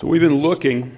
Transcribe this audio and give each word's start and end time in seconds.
So 0.00 0.06
we've 0.06 0.20
been 0.20 0.42
looking 0.42 0.96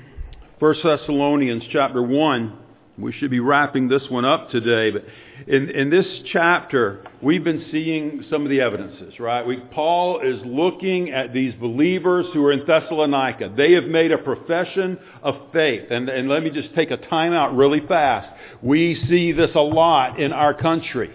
1 0.58 0.74
Thessalonians 0.84 1.62
chapter 1.72 2.02
1. 2.02 2.58
We 2.98 3.12
should 3.12 3.30
be 3.30 3.40
wrapping 3.40 3.88
this 3.88 4.02
one 4.10 4.26
up 4.26 4.50
today, 4.50 4.90
but 4.90 5.04
in, 5.46 5.70
in 5.70 5.88
this 5.88 6.04
chapter, 6.30 7.02
we've 7.22 7.42
been 7.42 7.64
seeing 7.72 8.26
some 8.30 8.42
of 8.42 8.50
the 8.50 8.60
evidences, 8.60 9.18
right? 9.18 9.46
We, 9.46 9.56
Paul 9.72 10.20
is 10.20 10.42
looking 10.44 11.12
at 11.12 11.32
these 11.32 11.54
believers 11.54 12.26
who 12.34 12.44
are 12.44 12.52
in 12.52 12.66
Thessalonica. 12.66 13.54
They 13.56 13.72
have 13.72 13.84
made 13.84 14.12
a 14.12 14.18
profession 14.18 14.98
of 15.22 15.34
faith. 15.50 15.84
And, 15.90 16.10
and 16.10 16.28
let 16.28 16.42
me 16.42 16.50
just 16.50 16.74
take 16.74 16.90
a 16.90 16.98
time 16.98 17.32
out 17.32 17.56
really 17.56 17.80
fast. 17.86 18.28
We 18.60 19.02
see 19.08 19.32
this 19.32 19.50
a 19.54 19.60
lot 19.60 20.20
in 20.20 20.34
our 20.34 20.52
country. 20.52 21.10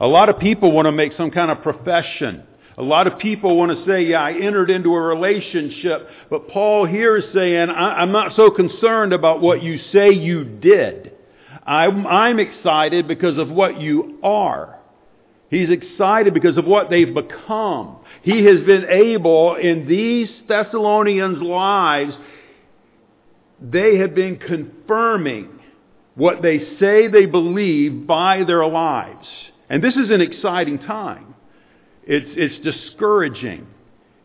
A 0.00 0.06
lot 0.06 0.30
of 0.30 0.38
people 0.38 0.72
want 0.72 0.86
to 0.86 0.92
make 0.92 1.12
some 1.18 1.30
kind 1.30 1.50
of 1.50 1.60
profession. 1.62 2.44
A 2.82 2.84
lot 2.84 3.06
of 3.06 3.20
people 3.20 3.56
want 3.56 3.70
to 3.70 3.86
say, 3.86 4.06
yeah, 4.06 4.20
I 4.22 4.32
entered 4.32 4.68
into 4.68 4.92
a 4.92 5.00
relationship. 5.00 6.08
But 6.28 6.48
Paul 6.48 6.84
here 6.84 7.16
is 7.16 7.24
saying, 7.32 7.70
I'm 7.70 8.10
not 8.10 8.34
so 8.34 8.50
concerned 8.50 9.12
about 9.12 9.40
what 9.40 9.62
you 9.62 9.78
say 9.92 10.10
you 10.10 10.42
did. 10.42 11.12
I'm, 11.64 12.04
I'm 12.04 12.40
excited 12.40 13.06
because 13.06 13.38
of 13.38 13.48
what 13.48 13.80
you 13.80 14.18
are. 14.24 14.80
He's 15.48 15.70
excited 15.70 16.34
because 16.34 16.56
of 16.56 16.64
what 16.64 16.90
they've 16.90 17.14
become. 17.14 17.98
He 18.22 18.44
has 18.46 18.66
been 18.66 18.86
able, 18.90 19.54
in 19.54 19.86
these 19.86 20.28
Thessalonians' 20.48 21.40
lives, 21.40 22.14
they 23.60 23.98
have 23.98 24.12
been 24.12 24.38
confirming 24.38 25.60
what 26.16 26.42
they 26.42 26.58
say 26.80 27.06
they 27.06 27.26
believe 27.26 28.08
by 28.08 28.42
their 28.42 28.66
lives. 28.66 29.28
And 29.70 29.84
this 29.84 29.94
is 29.94 30.10
an 30.10 30.20
exciting 30.20 30.80
time. 30.80 31.36
It's, 32.06 32.26
it's 32.30 32.64
discouraging. 32.64 33.66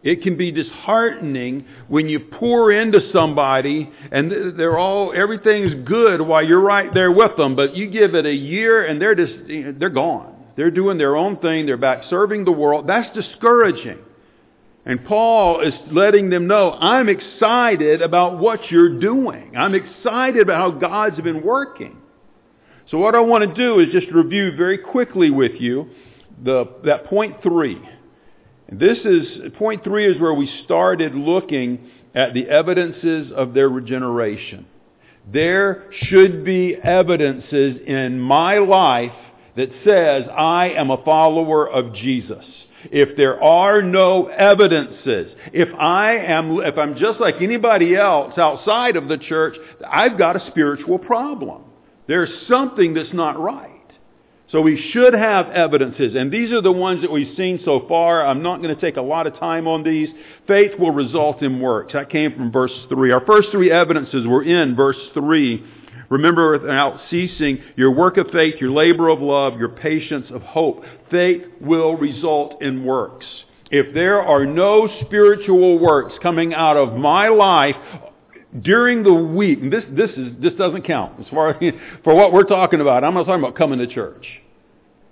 It 0.04 0.22
can 0.22 0.38
be 0.38 0.52
disheartening 0.52 1.66
when 1.88 2.08
you 2.08 2.20
pour 2.20 2.72
into 2.72 3.12
somebody 3.12 3.92
and 4.12 4.58
they're 4.58 4.78
all, 4.78 5.12
everything's 5.14 5.88
good 5.88 6.22
while 6.22 6.46
you're 6.46 6.62
right 6.62 6.94
there 6.94 7.12
with 7.12 7.36
them, 7.36 7.56
but 7.56 7.76
you 7.76 7.90
give 7.90 8.16
it 8.16 8.26
a 8.26 8.34
year 8.34 8.86
and 8.86 9.02
they're 9.02 9.16
just, 9.16 9.34
they're 9.80 9.90
gone. 9.90 10.36
They're 10.56 10.72
doing 10.72 10.98
their 10.98 11.16
own 11.16 11.38
thing. 11.38 11.66
They're 11.66 11.78
back 11.78 12.04
serving 12.10 12.46
the 12.46 12.52
world. 12.52 12.88
That's 12.88 13.14
discouraging. 13.16 14.00
And 14.86 15.04
Paul 15.04 15.60
is 15.62 15.74
letting 15.92 16.30
them 16.30 16.48
know, 16.48 16.72
I'm 16.72 17.10
excited 17.10 18.02
about 18.02 18.40
what 18.40 18.72
you're 18.72 19.00
doing. 19.00 19.58
I'm 19.58 19.76
excited 19.76 20.42
about 20.42 20.58
how 20.58 20.80
God's 20.80 21.20
been 21.20 21.44
working. 21.44 21.98
So 22.90 22.98
what 22.98 23.14
I 23.14 23.20
want 23.20 23.44
to 23.44 23.54
do 23.54 23.80
is 23.82 23.92
just 23.92 24.08
review 24.14 24.56
very 24.56 24.78
quickly 24.78 25.30
with 25.30 25.60
you 25.60 25.90
the, 26.44 26.66
that 26.86 27.06
point 27.06 27.42
three. 27.44 27.82
This 28.72 28.98
is, 29.00 29.54
point 29.58 29.84
three 29.84 30.06
is 30.06 30.20
where 30.20 30.34
we 30.34 30.52
started 30.66 31.16
looking 31.16 31.90
at 32.14 32.34
the 32.34 32.48
evidences 32.50 33.32
of 33.36 33.54
their 33.54 33.70
regeneration. 33.70 34.66
There 35.32 35.86
should 36.04 36.46
be 36.46 36.76
evidences 36.76 37.78
in 37.86 38.20
my 38.20 38.58
life 38.58 39.12
that 39.56 39.70
says 39.84 40.24
I 40.36 40.70
am 40.70 40.90
a 40.90 41.04
follower 41.04 41.70
of 41.70 41.94
Jesus. 41.96 42.46
If 42.86 43.18
there 43.18 43.42
are 43.42 43.82
no 43.82 44.28
evidences, 44.28 45.36
if 45.52 45.68
I 45.78 46.18
am, 46.18 46.60
if 46.60 46.78
I'm 46.78 46.96
just 46.96 47.20
like 47.20 47.36
anybody 47.42 47.96
else 47.96 48.38
outside 48.38 48.96
of 48.96 49.08
the 49.08 49.18
church, 49.18 49.58
I've 49.90 50.18
got 50.18 50.36
a 50.36 50.48
spiritual 50.52 51.00
problem. 51.00 51.64
There's 52.08 52.30
something 52.48 52.94
that's 52.94 53.14
not 53.14 53.40
right. 53.40 53.77
So 54.52 54.62
we 54.62 54.92
should 54.94 55.14
have 55.14 55.50
evidences, 55.50 56.16
and 56.16 56.32
these 56.32 56.54
are 56.54 56.62
the 56.62 56.72
ones 56.72 57.02
that 57.02 57.12
we've 57.12 57.36
seen 57.36 57.60
so 57.66 57.86
far. 57.90 58.26
I'm 58.26 58.42
not 58.42 58.62
going 58.62 58.74
to 58.74 58.80
take 58.80 58.96
a 58.96 59.02
lot 59.02 59.28
of 59.28 59.38
time 59.38 59.68
on 59.68 59.84
these. 59.84 60.08
Faith 60.48 60.72
will 60.80 60.92
result 60.92 61.42
in 61.42 61.60
works. 61.60 61.92
That 61.92 62.10
came 62.10 62.34
from 62.34 62.50
verse 62.50 62.72
3. 62.88 63.12
Our 63.12 63.26
first 63.26 63.50
three 63.52 63.72
evidences 63.72 64.26
were 64.26 64.44
in 64.44 64.74
verse 64.74 64.96
3. 65.14 65.66
Remember 66.10 66.58
without 66.58 67.02
ceasing 67.10 67.60
your 67.76 67.92
work 67.92 68.16
of 68.16 68.28
faith, 68.32 68.56
your 68.62 68.72
labor 68.72 69.10
of 69.10 69.20
love, 69.20 69.60
your 69.60 69.68
patience 69.68 70.28
of 70.32 70.42
hope. 70.44 70.82
Faith 71.12 71.44
will 71.60 71.98
result 71.98 72.62
in 72.62 72.86
works. 72.86 73.26
If 73.70 73.94
there 73.94 74.22
are 74.22 74.46
no 74.46 74.88
spiritual 75.06 75.78
works 75.78 76.16
coming 76.24 76.54
out 76.54 76.78
of 76.78 76.94
my 76.94 77.28
life 77.28 77.76
during 78.62 79.04
the 79.04 79.14
week, 79.14 79.60
this, 79.70 79.84
this, 79.90 80.10
is, 80.12 80.34
this 80.42 80.54
doesn't 80.54 80.84
count 80.84 81.20
as 81.20 81.28
far 81.30 81.60
for 82.04 82.16
what 82.16 82.32
we're 82.32 82.44
talking 82.44 82.82
about. 82.82 83.04
I'm 83.04 83.14
not 83.14 83.26
talking 83.26 83.44
about 83.44 83.56
coming 83.56 83.80
to 83.80 83.88
church. 83.88 84.26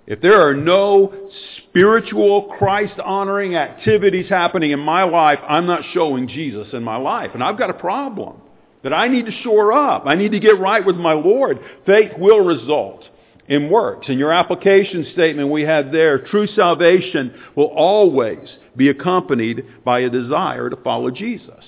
If 0.06 0.20
there 0.20 0.40
are 0.46 0.54
no 0.54 1.30
spiritual, 1.58 2.54
Christ-honoring 2.58 3.56
activities 3.56 4.28
happening 4.28 4.70
in 4.70 4.78
my 4.78 5.02
life, 5.02 5.40
I'm 5.48 5.66
not 5.66 5.82
showing 5.92 6.28
Jesus 6.28 6.68
in 6.72 6.84
my 6.84 6.96
life. 6.96 7.32
And 7.34 7.42
I've 7.42 7.58
got 7.58 7.70
a 7.70 7.74
problem 7.74 8.40
that 8.84 8.92
I 8.92 9.08
need 9.08 9.26
to 9.26 9.32
shore 9.42 9.72
up. 9.72 10.04
I 10.06 10.14
need 10.14 10.30
to 10.30 10.38
get 10.38 10.60
right 10.60 10.84
with 10.84 10.96
my 10.96 11.12
Lord. 11.12 11.58
Faith 11.86 12.12
will 12.18 12.44
result 12.44 13.02
in 13.48 13.68
works. 13.68 14.08
In 14.08 14.16
your 14.16 14.32
application 14.32 15.06
statement 15.12 15.50
we 15.50 15.62
had 15.62 15.90
there, 15.92 16.20
true 16.20 16.46
salvation 16.46 17.34
will 17.56 17.66
always 17.66 18.48
be 18.76 18.88
accompanied 18.88 19.64
by 19.84 20.00
a 20.00 20.10
desire 20.10 20.70
to 20.70 20.76
follow 20.76 21.10
Jesus. 21.10 21.64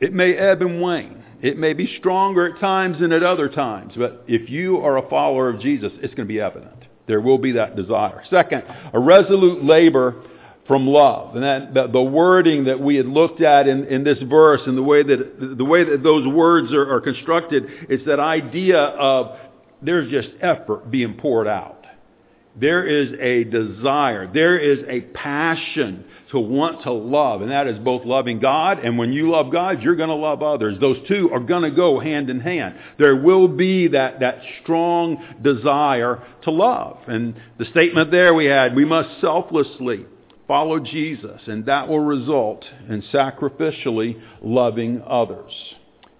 It 0.00 0.12
may 0.12 0.34
ebb 0.34 0.62
and 0.62 0.80
wane. 0.80 1.22
It 1.42 1.56
may 1.58 1.72
be 1.72 1.96
stronger 1.98 2.54
at 2.54 2.60
times 2.60 3.00
than 3.00 3.12
at 3.12 3.22
other 3.22 3.48
times. 3.48 3.94
But 3.96 4.24
if 4.26 4.50
you 4.50 4.78
are 4.78 4.98
a 4.98 5.08
follower 5.08 5.48
of 5.48 5.60
Jesus, 5.60 5.92
it's 5.96 6.14
going 6.14 6.28
to 6.28 6.32
be 6.32 6.40
evident. 6.40 6.76
There 7.06 7.20
will 7.20 7.38
be 7.38 7.52
that 7.52 7.76
desire. 7.76 8.22
Second, 8.30 8.62
a 8.92 8.98
resolute 8.98 9.64
labor 9.64 10.22
from 10.66 10.86
love. 10.86 11.34
And 11.34 11.42
that, 11.42 11.74
that, 11.74 11.92
the 11.92 12.02
wording 12.02 12.64
that 12.64 12.78
we 12.78 12.94
had 12.96 13.06
looked 13.06 13.40
at 13.40 13.66
in, 13.66 13.86
in 13.86 14.04
this 14.04 14.18
verse 14.28 14.60
and 14.66 14.78
the 14.78 14.82
way 14.82 15.02
that, 15.02 15.56
the 15.58 15.64
way 15.64 15.82
that 15.82 16.02
those 16.02 16.26
words 16.28 16.72
are, 16.72 16.94
are 16.94 17.00
constructed, 17.00 17.64
it's 17.88 18.04
that 18.06 18.20
idea 18.20 18.78
of 18.78 19.36
there's 19.82 20.10
just 20.10 20.28
effort 20.40 20.90
being 20.90 21.14
poured 21.14 21.48
out. 21.48 21.84
There 22.54 22.86
is 22.86 23.12
a 23.20 23.44
desire. 23.50 24.30
There 24.32 24.58
is 24.58 24.80
a 24.88 25.00
passion 25.12 26.04
to 26.30 26.38
want 26.38 26.82
to 26.84 26.92
love, 26.92 27.42
and 27.42 27.50
that 27.50 27.66
is 27.66 27.78
both 27.80 28.04
loving 28.04 28.38
God, 28.38 28.78
and 28.78 28.96
when 28.96 29.12
you 29.12 29.30
love 29.30 29.50
God, 29.50 29.82
you're 29.82 29.96
going 29.96 30.10
to 30.10 30.14
love 30.14 30.42
others. 30.42 30.78
Those 30.80 30.98
two 31.08 31.30
are 31.32 31.40
going 31.40 31.62
to 31.62 31.70
go 31.70 31.98
hand 31.98 32.30
in 32.30 32.40
hand. 32.40 32.76
There 32.98 33.16
will 33.16 33.48
be 33.48 33.88
that, 33.88 34.20
that 34.20 34.40
strong 34.62 35.24
desire 35.42 36.22
to 36.42 36.50
love. 36.50 36.98
And 37.08 37.34
the 37.58 37.64
statement 37.66 38.12
there 38.12 38.32
we 38.32 38.46
had, 38.46 38.76
we 38.76 38.84
must 38.84 39.20
selflessly 39.20 40.06
follow 40.46 40.78
Jesus, 40.78 41.40
and 41.46 41.66
that 41.66 41.88
will 41.88 42.00
result 42.00 42.64
in 42.88 43.02
sacrificially 43.12 44.20
loving 44.40 45.02
others. 45.06 45.52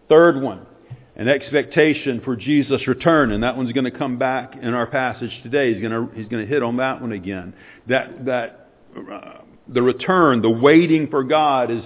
Third 0.08 0.40
one, 0.40 0.66
an 1.14 1.28
expectation 1.28 2.20
for 2.24 2.34
Jesus' 2.34 2.86
return, 2.88 3.30
and 3.30 3.44
that 3.44 3.56
one's 3.56 3.72
going 3.72 3.84
to 3.84 3.96
come 3.96 4.18
back 4.18 4.56
in 4.60 4.74
our 4.74 4.86
passage 4.86 5.32
today. 5.44 5.72
He's 5.72 5.82
going 5.82 5.92
to, 5.92 6.14
he's 6.16 6.28
going 6.28 6.44
to 6.44 6.52
hit 6.52 6.64
on 6.64 6.78
that 6.78 7.00
one 7.00 7.12
again. 7.12 7.54
That, 7.88 8.24
that, 8.24 8.70
uh, 8.96 9.38
the 9.72 9.82
return, 9.82 10.42
the 10.42 10.50
waiting 10.50 11.08
for 11.08 11.24
God 11.24 11.70
is 11.70 11.82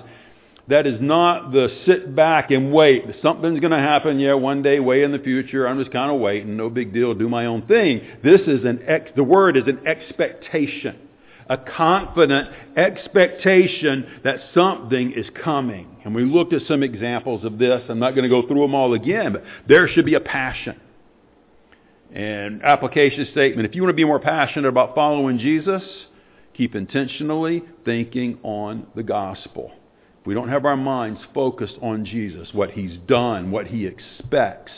that 0.68 0.86
is 0.86 0.98
not 1.00 1.52
the 1.52 1.68
sit 1.84 2.16
back 2.16 2.50
and 2.50 2.72
wait. 2.72 3.04
Something's 3.20 3.60
going 3.60 3.72
to 3.72 3.78
happen, 3.78 4.18
yeah, 4.18 4.32
one 4.32 4.62
day, 4.62 4.80
way 4.80 5.02
in 5.02 5.12
the 5.12 5.18
future. 5.18 5.68
I'm 5.68 5.78
just 5.78 5.92
kind 5.92 6.10
of 6.10 6.20
waiting. 6.20 6.56
No 6.56 6.70
big 6.70 6.94
deal. 6.94 7.12
Do 7.12 7.28
my 7.28 7.46
own 7.46 7.66
thing. 7.66 8.00
This 8.22 8.40
is 8.46 8.64
an 8.64 8.80
ex, 8.86 9.10
the 9.14 9.24
word 9.24 9.58
is 9.58 9.64
an 9.66 9.86
expectation, 9.86 10.96
a 11.50 11.58
confident 11.58 12.48
expectation 12.78 14.20
that 14.24 14.38
something 14.54 15.12
is 15.12 15.26
coming. 15.42 15.98
And 16.04 16.14
we 16.14 16.24
looked 16.24 16.54
at 16.54 16.62
some 16.66 16.82
examples 16.82 17.44
of 17.44 17.58
this. 17.58 17.82
I'm 17.90 17.98
not 17.98 18.12
going 18.12 18.22
to 18.22 18.30
go 18.30 18.46
through 18.48 18.62
them 18.62 18.74
all 18.74 18.94
again, 18.94 19.34
but 19.34 19.44
there 19.68 19.86
should 19.88 20.06
be 20.06 20.14
a 20.14 20.20
passion. 20.20 20.80
And 22.14 22.62
application 22.62 23.28
statement: 23.32 23.68
If 23.68 23.74
you 23.74 23.82
want 23.82 23.90
to 23.90 23.96
be 23.96 24.04
more 24.04 24.20
passionate 24.20 24.68
about 24.68 24.94
following 24.94 25.38
Jesus 25.38 25.82
keep 26.56 26.74
intentionally 26.74 27.62
thinking 27.84 28.38
on 28.42 28.86
the 28.94 29.02
gospel. 29.02 29.72
If 30.20 30.26
we 30.26 30.34
don't 30.34 30.48
have 30.48 30.64
our 30.64 30.76
minds 30.76 31.20
focused 31.34 31.76
on 31.82 32.04
Jesus, 32.04 32.48
what 32.52 32.70
he's 32.70 32.98
done, 33.06 33.50
what 33.50 33.66
he 33.66 33.86
expects, 33.86 34.72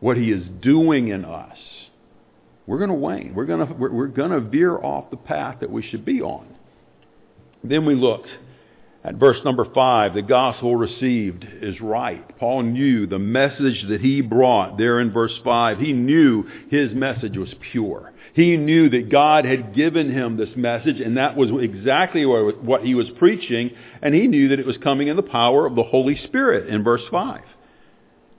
what 0.00 0.16
he 0.16 0.30
is 0.30 0.44
doing 0.60 1.08
in 1.08 1.24
us, 1.24 1.56
we're 2.66 2.78
going 2.78 2.90
to 2.90 2.94
wane. 2.94 3.34
We're 3.34 3.46
going 3.46 3.66
to, 3.66 3.72
we're, 3.74 4.06
going 4.06 4.30
to 4.30 4.40
veer 4.40 4.76
off 4.76 5.10
the 5.10 5.16
path 5.16 5.58
that 5.60 5.70
we 5.70 5.82
should 5.82 6.04
be 6.04 6.20
on. 6.20 6.46
Then 7.64 7.86
we 7.86 7.94
looked 7.94 8.28
at 9.04 9.16
verse 9.16 9.38
number 9.44 9.66
5. 9.72 10.14
The 10.14 10.22
gospel 10.22 10.76
received 10.76 11.44
is 11.60 11.80
right. 11.80 12.38
Paul 12.38 12.62
knew 12.62 13.06
the 13.06 13.18
message 13.18 13.84
that 13.88 14.00
he 14.00 14.20
brought 14.20 14.78
there 14.78 15.00
in 15.00 15.12
verse 15.12 15.38
5. 15.42 15.78
He 15.78 15.92
knew 15.92 16.44
his 16.70 16.92
message 16.92 17.36
was 17.36 17.52
pure. 17.72 18.12
He 18.34 18.56
knew 18.56 18.88
that 18.88 19.10
God 19.10 19.44
had 19.44 19.74
given 19.74 20.10
him 20.10 20.36
this 20.36 20.48
message, 20.56 21.00
and 21.00 21.18
that 21.18 21.36
was 21.36 21.50
exactly 21.62 22.24
what 22.24 22.82
he 22.82 22.94
was 22.94 23.06
preaching, 23.18 23.70
and 24.00 24.14
he 24.14 24.26
knew 24.26 24.48
that 24.48 24.58
it 24.58 24.66
was 24.66 24.76
coming 24.78 25.08
in 25.08 25.16
the 25.16 25.22
power 25.22 25.66
of 25.66 25.74
the 25.74 25.82
Holy 25.82 26.16
Spirit 26.24 26.68
in 26.68 26.82
verse 26.82 27.02
5. 27.10 27.42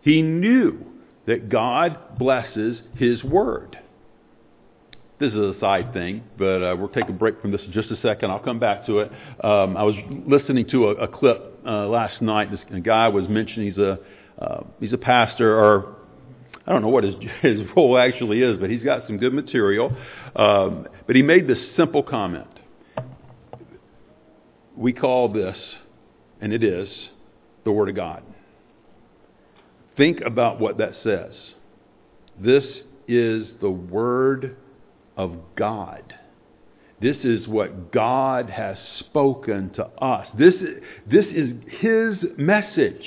He 0.01 0.21
knew 0.21 0.83
that 1.27 1.49
God 1.49 2.17
blesses 2.17 2.79
his 2.95 3.23
word. 3.23 3.77
this 5.19 5.31
is 5.31 5.55
a 5.55 5.59
side 5.59 5.93
thing, 5.93 6.23
but 6.37 6.63
uh, 6.63 6.75
we'll 6.77 6.89
take 6.89 7.07
a 7.07 7.13
break 7.13 7.39
from 7.39 7.51
this 7.51 7.61
in 7.65 7.71
just 7.71 7.91
a 7.91 8.01
second. 8.01 8.31
I'll 8.31 8.39
come 8.39 8.59
back 8.59 8.85
to 8.87 8.99
it. 8.99 9.11
Um, 9.43 9.77
I 9.77 9.83
was 9.83 9.95
listening 10.27 10.67
to 10.71 10.89
a, 10.89 10.95
a 10.95 11.07
clip 11.07 11.59
uh, 11.65 11.87
last 11.87 12.21
night. 12.21 12.49
This 12.51 12.59
guy 12.83 13.07
was 13.07 13.29
mentioning 13.29 13.69
he's 13.69 13.77
a 13.77 13.99
uh, 14.41 14.63
he's 14.79 14.91
a 14.91 14.97
pastor, 14.97 15.57
or 15.57 15.95
I 16.65 16.71
don't 16.71 16.81
know 16.81 16.89
what 16.89 17.03
his 17.03 17.15
his 17.41 17.61
role 17.75 17.97
actually 17.97 18.41
is, 18.41 18.57
but 18.59 18.69
he's 18.69 18.83
got 18.83 19.07
some 19.07 19.17
good 19.17 19.33
material. 19.33 19.95
Um, 20.35 20.87
but 21.05 21.15
he 21.15 21.21
made 21.21 21.47
this 21.47 21.59
simple 21.77 22.03
comment. 22.03 22.47
We 24.75 24.93
call 24.93 25.29
this, 25.29 25.57
and 26.41 26.51
it 26.51 26.63
is, 26.63 26.89
the 27.63 27.71
Word 27.71 27.89
of 27.89 27.95
God. 27.95 28.23
Think 29.95 30.21
about 30.21 30.59
what 30.59 30.79
that 30.79 30.93
says. 31.03 31.31
This 32.39 32.63
is 33.07 33.47
the 33.61 33.69
Word 33.69 34.57
of 35.15 35.37
God. 35.55 36.15
This 37.01 37.17
is 37.23 37.47
what 37.47 37.91
God 37.91 38.49
has 38.49 38.77
spoken 38.99 39.71
to 39.75 39.85
us. 39.85 40.27
This, 40.37 40.53
this 41.05 41.25
is 41.25 41.51
His 41.79 42.15
message. 42.37 43.05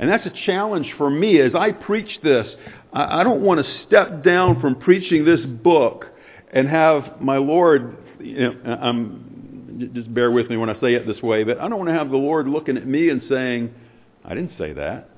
And 0.00 0.10
that's 0.10 0.24
a 0.24 0.32
challenge 0.46 0.94
for 0.96 1.10
me 1.10 1.38
as 1.40 1.54
I 1.54 1.72
preach 1.72 2.08
this. 2.22 2.46
I, 2.90 3.22
don't 3.22 3.42
want 3.42 3.64
to 3.64 3.72
step 3.86 4.24
down 4.24 4.58
from 4.60 4.76
preaching 4.76 5.26
this 5.26 5.40
book 5.40 6.06
and 6.52 6.66
have 6.66 7.20
my 7.20 7.36
Lord, 7.36 7.98
you 8.18 8.40
know, 8.40 8.78
I'm, 8.80 9.90
just 9.94 10.12
bear 10.12 10.30
with 10.30 10.48
me 10.48 10.56
when 10.56 10.70
I 10.70 10.80
say 10.80 10.94
it 10.94 11.06
this 11.06 11.22
way, 11.22 11.44
but 11.44 11.60
I 11.60 11.68
don't 11.68 11.78
want 11.78 11.90
to 11.90 11.94
have 11.94 12.10
the 12.10 12.16
Lord 12.16 12.48
looking 12.48 12.78
at 12.78 12.86
me 12.86 13.10
and 13.10 13.22
saying, 13.28 13.74
I 14.24 14.30
didn't 14.30 14.52
say 14.58 14.72
that. 14.72 15.10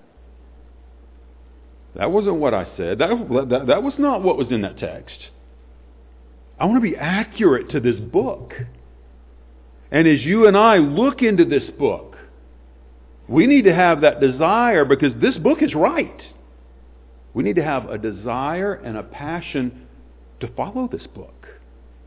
That 1.95 2.11
wasn't 2.11 2.37
what 2.37 2.53
I 2.53 2.67
said. 2.77 2.99
That, 2.99 3.11
that, 3.51 3.67
that 3.69 3.83
was 3.85 3.95
not 3.99 4.23
what 4.23 4.37
was 4.37 4.49
in 4.51 4.63
that 4.63 4.79
text. 4.79 5.17
I 6.59 6.65
want 6.65 6.83
to 6.83 6.91
be 6.91 6.97
accurate 6.97 7.71
to 7.71 7.81
this 7.81 8.01
book. 8.01 8.53
And 9.93 10.09
as 10.09 10.23
you 10.23 10.49
and 10.49 10.57
I 10.57 10.79
look 10.79 11.23
into 11.23 11.45
this 11.45 11.71
book, 11.79 12.12
we 13.29 13.47
need 13.47 13.63
to 13.63 13.75
have 13.75 14.01
that 14.03 14.21
desire 14.21 14.85
because 14.85 15.13
this 15.21 15.37
book 15.37 15.63
is 15.63 15.75
right. 15.75 16.21
We 17.35 17.43
need 17.43 17.57
to 17.57 17.65
have 17.65 17.89
a 17.89 17.99
desire 17.99 18.75
and 18.75 18.97
a 18.97 19.03
passion 19.03 19.87
to 20.41 20.49
follow 20.55 20.89
this 20.91 21.07
book. 21.15 21.47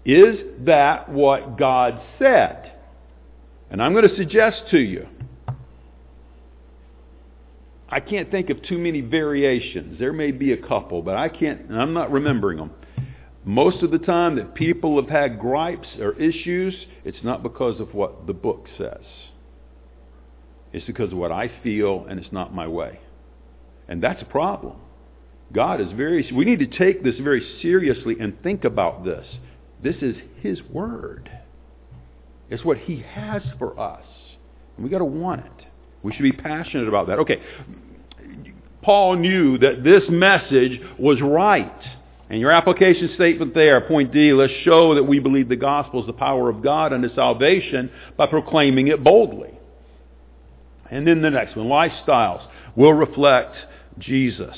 Is 0.06 0.38
that 0.66 1.10
what 1.10 1.58
God 1.58 2.00
said? 2.20 2.74
And 3.72 3.82
I'm 3.82 3.94
going 3.94 4.08
to 4.08 4.16
suggest 4.16 4.64
to 4.72 4.78
you 4.78 5.08
I 7.96 8.00
can't 8.00 8.32
think 8.32 8.50
of 8.50 8.62
too 8.64 8.78
many 8.78 9.02
variations. 9.02 10.00
There 10.00 10.12
may 10.12 10.32
be 10.32 10.52
a 10.52 10.58
couple, 10.58 11.02
but 11.02 11.16
I 11.16 11.30
can't, 11.30 11.72
I'm 11.72 11.94
not 11.94 12.12
remembering 12.12 12.58
them. 12.58 12.72
Most 13.46 13.84
of 13.84 13.92
the 13.92 14.00
time 14.00 14.36
that 14.38 14.56
people 14.56 15.00
have 15.00 15.10
had 15.10 15.40
gripes 15.40 15.88
or 16.00 16.20
issues, 16.20 16.76
it's 17.04 17.24
not 17.24 17.44
because 17.44 17.80
of 17.80 17.94
what 17.94 18.26
the 18.26 18.34
book 18.34 18.66
says. 18.78 19.04
It's 20.76 20.86
because 20.86 21.14
of 21.14 21.18
what 21.18 21.32
I 21.32 21.50
feel 21.64 22.06
and 22.10 22.20
it's 22.20 22.34
not 22.34 22.54
my 22.54 22.68
way. 22.68 23.00
And 23.88 24.04
that's 24.04 24.22
a 24.22 24.26
problem. 24.26 24.76
God 25.54 25.80
is 25.80 25.88
very, 25.96 26.30
we 26.36 26.44
need 26.44 26.60
to 26.60 26.68
take 26.68 27.02
this 27.02 27.16
very 27.18 27.42
seriously 27.62 28.18
and 28.20 28.42
think 28.44 28.66
about 28.66 29.06
this. 29.06 29.26
This 29.82 29.96
is 30.02 30.18
His 30.42 30.62
Word. 30.64 31.32
It's 32.50 32.66
what 32.66 32.78
He 32.78 33.06
has 33.08 33.42
for 33.58 33.80
us. 33.80 34.04
And 34.76 34.84
we've 34.84 34.92
got 34.92 34.98
to 34.98 35.06
want 35.06 35.46
it. 35.46 35.66
We 36.04 36.12
should 36.14 36.24
be 36.24 36.34
passionate 36.34 36.90
about 36.90 37.08
that. 37.08 37.20
Okay, 37.20 37.42
Paul 38.82 39.16
knew 39.16 39.58
that 39.60 39.82
this 39.82 40.04
message 40.10 40.82
was 41.00 41.22
right. 41.22 41.72
And 42.30 42.42
your 42.42 42.52
application 42.52 43.12
statement 43.16 43.54
there, 43.54 43.80
point 43.80 44.12
D, 44.12 44.34
let's 44.34 44.52
show 44.66 44.96
that 44.96 45.04
we 45.04 45.20
believe 45.20 45.48
the 45.48 45.56
gospel 45.56 46.02
is 46.02 46.08
the 46.08 46.12
power 46.12 46.50
of 46.50 46.62
God 46.62 46.92
unto 46.92 47.14
salvation 47.16 47.90
by 48.18 48.26
proclaiming 48.26 48.90
it 48.90 49.02
boldly. 49.02 49.55
And 50.92 51.08
then 51.08 51.22
the 51.22 51.32
next 51.32 51.56
one, 51.56 51.68
lifestyles 51.68 52.46
will 52.76 52.94
reflect 52.94 53.56
Jesus. 54.00 54.56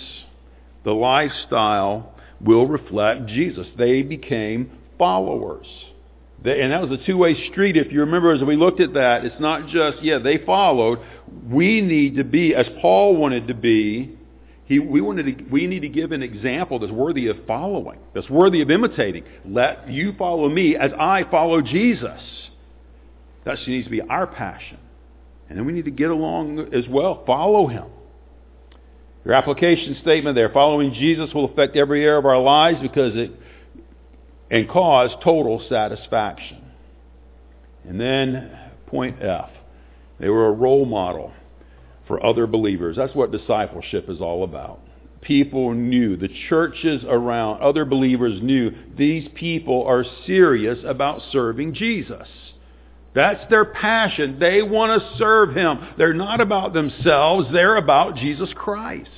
The 0.83 0.93
lifestyle 0.93 2.15
will 2.41 2.67
reflect 2.67 3.27
Jesus. 3.27 3.67
They 3.77 4.01
became 4.01 4.71
followers. 4.97 5.67
And 6.43 6.71
that 6.71 6.81
was 6.81 6.99
a 6.99 7.05
two-way 7.05 7.49
street. 7.51 7.75
If 7.75 7.91
you 7.91 8.01
remember, 8.01 8.31
as 8.31 8.41
we 8.43 8.55
looked 8.55 8.79
at 8.79 8.93
that, 8.93 9.25
it's 9.25 9.39
not 9.39 9.67
just, 9.67 10.03
yeah, 10.03 10.19
they 10.19 10.37
followed. 10.45 10.99
We 11.49 11.81
need 11.81 12.15
to 12.17 12.23
be, 12.23 12.53
as 12.53 12.67
Paul 12.81 13.17
wanted 13.17 13.47
to 13.47 13.53
be, 13.53 14.15
he, 14.65 14.79
we, 14.79 15.01
wanted 15.01 15.37
to, 15.37 15.43
we 15.45 15.65
need 15.65 15.81
to 15.81 15.89
give 15.89 16.11
an 16.11 16.21
example 16.21 16.79
that's 16.79 16.91
worthy 16.91 17.27
of 17.27 17.37
following, 17.47 17.99
that's 18.13 18.29
worthy 18.29 18.61
of 18.61 18.69
imitating. 18.69 19.23
Let 19.45 19.89
you 19.89 20.13
follow 20.17 20.49
me 20.49 20.75
as 20.75 20.91
I 20.99 21.23
follow 21.31 21.61
Jesus. 21.61 22.21
That 23.45 23.57
needs 23.65 23.85
to 23.85 23.91
be 23.91 24.01
our 24.01 24.27
passion. 24.27 24.77
And 25.49 25.57
then 25.57 25.65
we 25.65 25.73
need 25.73 25.85
to 25.85 25.91
get 25.91 26.09
along 26.09 26.73
as 26.73 26.85
well. 26.89 27.23
Follow 27.25 27.67
him. 27.67 27.85
Your 29.23 29.33
application 29.33 29.97
statement 30.01 30.35
there, 30.35 30.49
following 30.49 30.93
Jesus 30.93 31.33
will 31.33 31.45
affect 31.45 31.75
every 31.75 32.03
area 32.03 32.19
of 32.19 32.25
our 32.25 32.39
lives 32.39 32.79
because 32.81 33.15
it 33.15 33.31
and 34.49 34.69
cause 34.69 35.11
total 35.23 35.63
satisfaction. 35.67 36.63
And 37.87 37.99
then 37.99 38.57
point 38.87 39.21
F. 39.21 39.49
They 40.19 40.29
were 40.29 40.47
a 40.47 40.51
role 40.51 40.85
model 40.85 41.33
for 42.07 42.25
other 42.25 42.47
believers. 42.47 42.95
That's 42.95 43.13
what 43.13 43.31
discipleship 43.31 44.09
is 44.09 44.21
all 44.21 44.43
about. 44.43 44.79
People 45.21 45.73
knew, 45.73 46.15
the 46.15 46.29
churches 46.49 47.03
around, 47.07 47.61
other 47.61 47.83
believers 47.83 48.41
knew 48.41 48.71
these 48.97 49.27
people 49.35 49.83
are 49.85 50.05
serious 50.25 50.79
about 50.85 51.21
serving 51.31 51.73
Jesus. 51.73 52.27
That's 53.17 53.49
their 53.49 53.65
passion. 53.65 54.37
They 54.37 54.61
want 54.61 55.01
to 55.01 55.17
serve 55.17 55.55
Him. 55.55 55.79
They're 55.97 56.13
not 56.13 56.39
about 56.39 56.73
themselves. 56.73 57.47
They're 57.51 57.77
about 57.77 58.15
Jesus 58.15 58.47
Christ. 58.53 59.09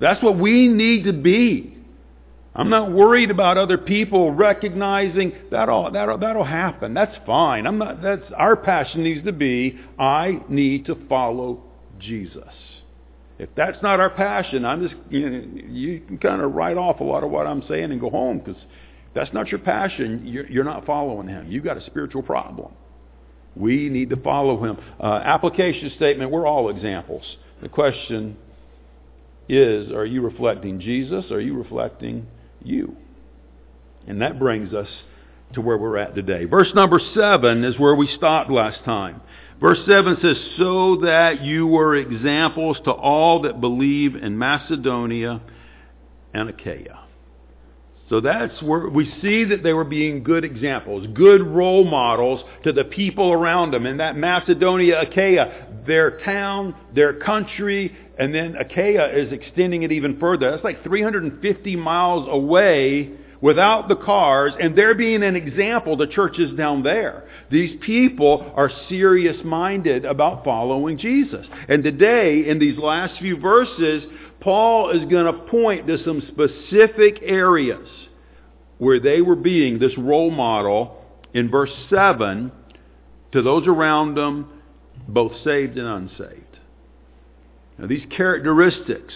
That's 0.00 0.22
what 0.22 0.38
we 0.38 0.66
need 0.66 1.04
to 1.04 1.12
be. 1.12 1.76
I'm 2.54 2.70
not 2.70 2.90
worried 2.90 3.30
about 3.30 3.58
other 3.58 3.76
people 3.76 4.30
recognizing 4.30 5.34
that'll, 5.50 5.90
that'll, 5.90 6.16
that'll 6.16 6.44
happen. 6.44 6.94
That's 6.94 7.14
fine. 7.26 7.66
I'm 7.66 7.76
not, 7.76 8.00
that's, 8.00 8.24
our 8.34 8.56
passion 8.56 9.04
needs 9.04 9.26
to 9.26 9.32
be, 9.32 9.78
I 9.98 10.40
need 10.48 10.86
to 10.86 10.96
follow 11.06 11.64
Jesus. 11.98 12.48
If 13.38 13.50
that's 13.54 13.82
not 13.82 14.00
our 14.00 14.10
passion, 14.10 14.64
I'm 14.64 14.88
just, 14.88 14.94
you, 15.10 15.28
know, 15.28 15.62
you 15.68 16.00
can 16.00 16.16
kind 16.16 16.40
of 16.40 16.54
write 16.54 16.78
off 16.78 17.00
a 17.00 17.04
lot 17.04 17.24
of 17.24 17.30
what 17.30 17.46
I'm 17.46 17.62
saying 17.68 17.92
and 17.92 18.00
go 18.00 18.08
home 18.08 18.38
because 18.38 18.60
that's 19.14 19.34
not 19.34 19.48
your 19.48 19.60
passion. 19.60 20.22
You're, 20.24 20.46
you're 20.46 20.64
not 20.64 20.86
following 20.86 21.28
him. 21.28 21.52
You've 21.52 21.64
got 21.64 21.76
a 21.76 21.84
spiritual 21.84 22.22
problem. 22.22 22.72
We 23.54 23.88
need 23.88 24.10
to 24.10 24.16
follow 24.16 24.64
him. 24.64 24.78
Uh, 25.00 25.20
application 25.24 25.92
statement, 25.96 26.30
we're 26.30 26.46
all 26.46 26.70
examples. 26.70 27.24
The 27.60 27.68
question 27.68 28.36
is, 29.48 29.92
are 29.92 30.06
you 30.06 30.22
reflecting 30.22 30.80
Jesus? 30.80 31.30
Are 31.30 31.40
you 31.40 31.56
reflecting 31.56 32.26
you. 32.64 32.96
And 34.06 34.20
that 34.22 34.38
brings 34.38 34.72
us 34.74 34.88
to 35.54 35.60
where 35.60 35.76
we're 35.76 35.98
at 35.98 36.14
today. 36.14 36.44
Verse 36.44 36.70
number 36.74 37.00
7 37.14 37.64
is 37.64 37.78
where 37.78 37.94
we 37.94 38.08
stopped 38.16 38.50
last 38.50 38.82
time. 38.84 39.20
Verse 39.60 39.78
7 39.86 40.16
says, 40.20 40.36
So 40.58 40.96
that 41.02 41.42
you 41.42 41.66
were 41.66 41.94
examples 41.94 42.78
to 42.84 42.90
all 42.90 43.42
that 43.42 43.60
believe 43.60 44.16
in 44.16 44.38
Macedonia 44.38 45.40
and 46.34 46.48
Achaia. 46.48 47.01
So 48.12 48.20
that's 48.20 48.60
where 48.60 48.90
we 48.90 49.10
see 49.22 49.44
that 49.44 49.62
they 49.62 49.72
were 49.72 49.84
being 49.84 50.22
good 50.22 50.44
examples, 50.44 51.06
good 51.14 51.40
role 51.40 51.82
models 51.82 52.44
to 52.62 52.70
the 52.70 52.84
people 52.84 53.32
around 53.32 53.70
them. 53.70 53.86
And 53.86 54.00
that 54.00 54.18
Macedonia, 54.18 55.00
Achaia, 55.00 55.68
their 55.86 56.20
town, 56.20 56.74
their 56.94 57.14
country, 57.14 57.96
and 58.18 58.34
then 58.34 58.54
Achaia 58.56 59.16
is 59.16 59.32
extending 59.32 59.82
it 59.82 59.92
even 59.92 60.20
further. 60.20 60.50
That's 60.50 60.62
like 60.62 60.84
350 60.84 61.74
miles 61.76 62.28
away 62.30 63.12
without 63.40 63.88
the 63.88 63.96
cars, 63.96 64.52
and 64.60 64.76
they're 64.76 64.94
being 64.94 65.22
an 65.22 65.34
example 65.34 65.96
to 65.96 66.06
churches 66.06 66.54
down 66.54 66.82
there. 66.82 67.26
These 67.50 67.80
people 67.80 68.52
are 68.54 68.70
serious-minded 68.90 70.04
about 70.04 70.44
following 70.44 70.98
Jesus. 70.98 71.46
And 71.66 71.82
today, 71.82 72.46
in 72.46 72.58
these 72.58 72.76
last 72.76 73.18
few 73.20 73.38
verses, 73.38 74.04
Paul 74.40 74.90
is 74.90 75.08
going 75.08 75.24
to 75.24 75.32
point 75.50 75.86
to 75.86 75.96
some 76.04 76.22
specific 76.28 77.22
areas 77.22 77.88
where 78.82 78.98
they 78.98 79.20
were 79.20 79.36
being 79.36 79.78
this 79.78 79.96
role 79.96 80.28
model 80.28 81.00
in 81.32 81.48
verse 81.48 81.70
7 81.88 82.50
to 83.30 83.40
those 83.40 83.68
around 83.68 84.16
them, 84.16 84.60
both 85.06 85.30
saved 85.44 85.78
and 85.78 85.86
unsaved. 85.86 86.58
Now, 87.78 87.86
these 87.86 88.02
characteristics 88.10 89.14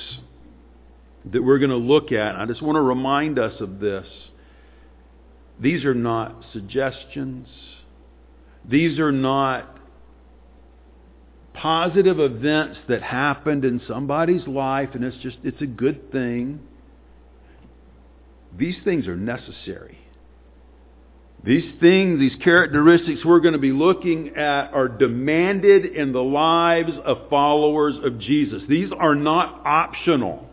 that 1.32 1.42
we're 1.42 1.58
going 1.58 1.70
to 1.70 1.76
look 1.76 2.12
at, 2.12 2.36
I 2.36 2.46
just 2.46 2.62
want 2.62 2.76
to 2.76 2.80
remind 2.80 3.40
us 3.40 3.60
of 3.60 3.80
this. 3.80 4.06
These 5.58 5.84
are 5.84 5.96
not 5.96 6.44
suggestions. 6.52 7.48
These 8.70 9.00
are 9.00 9.10
not 9.10 9.80
positive 11.54 12.20
events 12.20 12.78
that 12.88 13.02
happened 13.02 13.64
in 13.64 13.80
somebody's 13.88 14.46
life 14.46 14.90
and 14.92 15.02
it's 15.02 15.16
just 15.24 15.38
it's 15.42 15.60
a 15.60 15.66
good 15.66 16.12
thing. 16.12 16.60
These 18.56 18.76
things 18.84 19.06
are 19.06 19.16
necessary. 19.16 19.98
These 21.44 21.78
things, 21.80 22.18
these 22.18 22.34
characteristics 22.42 23.20
we're 23.24 23.40
going 23.40 23.52
to 23.52 23.60
be 23.60 23.70
looking 23.70 24.36
at 24.36 24.72
are 24.72 24.88
demanded 24.88 25.84
in 25.84 26.12
the 26.12 26.22
lives 26.22 26.92
of 27.04 27.28
followers 27.30 27.94
of 28.02 28.18
Jesus. 28.18 28.62
These 28.68 28.90
are 28.98 29.14
not 29.14 29.64
optional. 29.64 30.50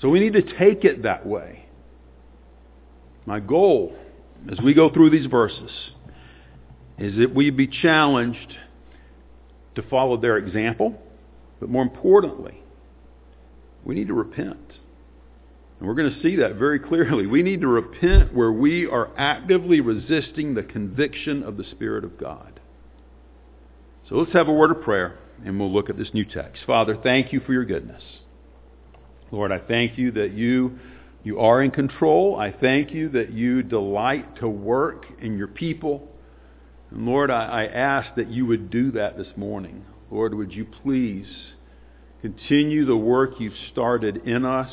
So 0.00 0.08
we 0.08 0.18
need 0.18 0.32
to 0.32 0.42
take 0.42 0.84
it 0.84 1.02
that 1.04 1.26
way. 1.26 1.66
My 3.26 3.38
goal 3.38 3.96
as 4.50 4.58
we 4.64 4.74
go 4.74 4.90
through 4.90 5.10
these 5.10 5.26
verses 5.26 5.70
is 6.98 7.16
that 7.18 7.34
we 7.34 7.50
be 7.50 7.66
challenged 7.66 8.56
to 9.76 9.82
follow 9.82 10.16
their 10.16 10.38
example, 10.38 11.00
but 11.60 11.68
more 11.68 11.82
importantly, 11.82 12.62
we 13.84 13.94
need 13.94 14.08
to 14.08 14.14
repent. 14.14 14.58
And 15.80 15.88
we're 15.88 15.94
going 15.94 16.12
to 16.12 16.22
see 16.22 16.36
that 16.36 16.56
very 16.56 16.78
clearly. 16.78 17.26
We 17.26 17.42
need 17.42 17.62
to 17.62 17.66
repent 17.66 18.34
where 18.34 18.52
we 18.52 18.86
are 18.86 19.10
actively 19.16 19.80
resisting 19.80 20.54
the 20.54 20.62
conviction 20.62 21.42
of 21.42 21.56
the 21.56 21.64
Spirit 21.64 22.04
of 22.04 22.18
God. 22.18 22.60
So 24.08 24.16
let's 24.16 24.32
have 24.34 24.48
a 24.48 24.52
word 24.52 24.70
of 24.70 24.82
prayer 24.82 25.18
and 25.44 25.58
we'll 25.58 25.72
look 25.72 25.88
at 25.88 25.96
this 25.96 26.12
new 26.12 26.26
text. 26.26 26.62
Father, 26.66 26.98
thank 27.02 27.32
you 27.32 27.40
for 27.40 27.54
your 27.54 27.64
goodness. 27.64 28.02
Lord, 29.30 29.52
I 29.52 29.58
thank 29.58 29.96
you 29.96 30.10
that 30.12 30.32
you, 30.32 30.78
you 31.22 31.38
are 31.40 31.62
in 31.62 31.70
control. 31.70 32.36
I 32.36 32.52
thank 32.52 32.92
you 32.92 33.08
that 33.10 33.32
you 33.32 33.62
delight 33.62 34.36
to 34.40 34.48
work 34.48 35.06
in 35.20 35.38
your 35.38 35.48
people. 35.48 36.08
And 36.90 37.06
Lord, 37.06 37.30
I, 37.30 37.44
I 37.44 37.64
ask 37.66 38.14
that 38.16 38.28
you 38.28 38.44
would 38.46 38.68
do 38.68 38.90
that 38.92 39.16
this 39.16 39.28
morning. 39.34 39.86
Lord, 40.10 40.34
would 40.34 40.52
you 40.52 40.66
please 40.82 41.28
continue 42.20 42.84
the 42.84 42.96
work 42.96 43.34
you've 43.38 43.54
started 43.72 44.18
in 44.26 44.44
us? 44.44 44.72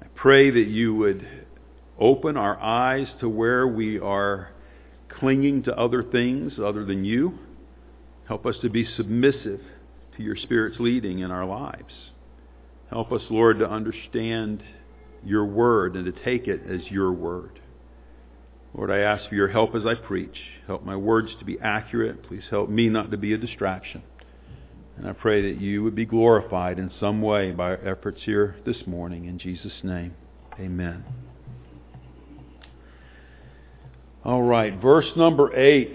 I 0.00 0.06
pray 0.14 0.50
that 0.50 0.68
you 0.68 0.94
would 0.94 1.26
open 1.98 2.36
our 2.36 2.58
eyes 2.60 3.08
to 3.20 3.28
where 3.28 3.66
we 3.66 3.98
are 3.98 4.50
clinging 5.08 5.62
to 5.64 5.76
other 5.76 6.02
things 6.02 6.54
other 6.62 6.84
than 6.84 7.04
you. 7.04 7.38
Help 8.28 8.44
us 8.44 8.56
to 8.62 8.68
be 8.68 8.86
submissive 8.96 9.60
to 10.16 10.22
your 10.22 10.36
Spirit's 10.36 10.78
leading 10.78 11.20
in 11.20 11.30
our 11.30 11.46
lives. 11.46 11.92
Help 12.90 13.12
us, 13.12 13.22
Lord, 13.30 13.58
to 13.60 13.68
understand 13.68 14.62
your 15.24 15.44
word 15.44 15.96
and 15.96 16.04
to 16.04 16.24
take 16.24 16.46
it 16.46 16.62
as 16.68 16.90
your 16.90 17.12
word. 17.12 17.60
Lord, 18.74 18.90
I 18.90 18.98
ask 18.98 19.28
for 19.28 19.34
your 19.34 19.48
help 19.48 19.74
as 19.74 19.86
I 19.86 19.94
preach. 19.94 20.36
Help 20.66 20.84
my 20.84 20.96
words 20.96 21.30
to 21.38 21.44
be 21.44 21.58
accurate. 21.60 22.22
Please 22.24 22.44
help 22.50 22.68
me 22.68 22.88
not 22.88 23.10
to 23.10 23.16
be 23.16 23.32
a 23.32 23.38
distraction. 23.38 24.02
And 24.96 25.06
I 25.06 25.12
pray 25.12 25.52
that 25.52 25.60
you 25.60 25.82
would 25.82 25.94
be 25.94 26.06
glorified 26.06 26.78
in 26.78 26.90
some 26.98 27.20
way 27.20 27.52
by 27.52 27.70
our 27.70 27.88
efforts 27.88 28.20
here 28.24 28.56
this 28.64 28.86
morning. 28.86 29.26
In 29.26 29.38
Jesus' 29.38 29.72
name, 29.82 30.14
amen. 30.58 31.04
All 34.24 34.42
right, 34.42 34.80
verse 34.80 35.06
number 35.16 35.54
8. 35.54 35.94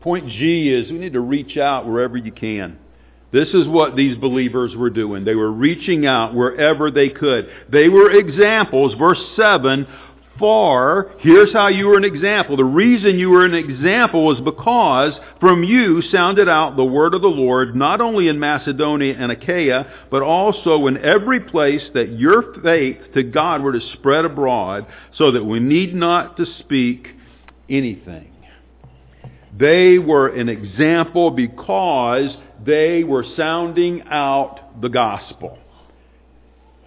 Point 0.00 0.28
G 0.28 0.68
is 0.68 0.90
we 0.90 0.98
need 0.98 1.12
to 1.12 1.20
reach 1.20 1.56
out 1.56 1.86
wherever 1.86 2.16
you 2.16 2.32
can. 2.32 2.78
This 3.32 3.48
is 3.48 3.66
what 3.66 3.96
these 3.96 4.16
believers 4.16 4.74
were 4.76 4.90
doing. 4.90 5.24
They 5.24 5.34
were 5.34 5.50
reaching 5.50 6.06
out 6.06 6.34
wherever 6.34 6.90
they 6.90 7.08
could. 7.08 7.48
They 7.70 7.88
were 7.88 8.10
examples, 8.10 8.94
verse 8.94 9.20
7, 9.36 9.86
for, 10.38 11.12
here's 11.20 11.52
how 11.52 11.68
you 11.68 11.86
were 11.86 11.96
an 11.96 12.04
example. 12.04 12.56
The 12.56 12.64
reason 12.64 13.18
you 13.18 13.30
were 13.30 13.44
an 13.44 13.54
example 13.54 14.24
was 14.24 14.40
because 14.40 15.12
from 15.40 15.62
you 15.62 16.02
sounded 16.02 16.48
out 16.48 16.76
the 16.76 16.84
word 16.84 17.14
of 17.14 17.22
the 17.22 17.28
Lord, 17.28 17.76
not 17.76 18.00
only 18.00 18.28
in 18.28 18.38
Macedonia 18.38 19.14
and 19.18 19.30
Achaia, 19.30 20.06
but 20.10 20.22
also 20.22 20.86
in 20.86 20.98
every 20.98 21.40
place 21.40 21.82
that 21.94 22.18
your 22.18 22.54
faith 22.62 22.98
to 23.14 23.22
God 23.22 23.62
were 23.62 23.72
to 23.72 23.92
spread 23.94 24.24
abroad, 24.24 24.86
so 25.16 25.32
that 25.32 25.44
we 25.44 25.60
need 25.60 25.94
not 25.94 26.36
to 26.36 26.46
speak 26.60 27.06
anything. 27.68 28.30
They 29.56 29.98
were 29.98 30.28
an 30.28 30.48
example 30.48 31.30
because 31.30 32.30
they 32.64 33.04
were 33.04 33.24
sounding 33.36 34.02
out 34.02 34.80
the 34.80 34.88
gospel. 34.88 35.58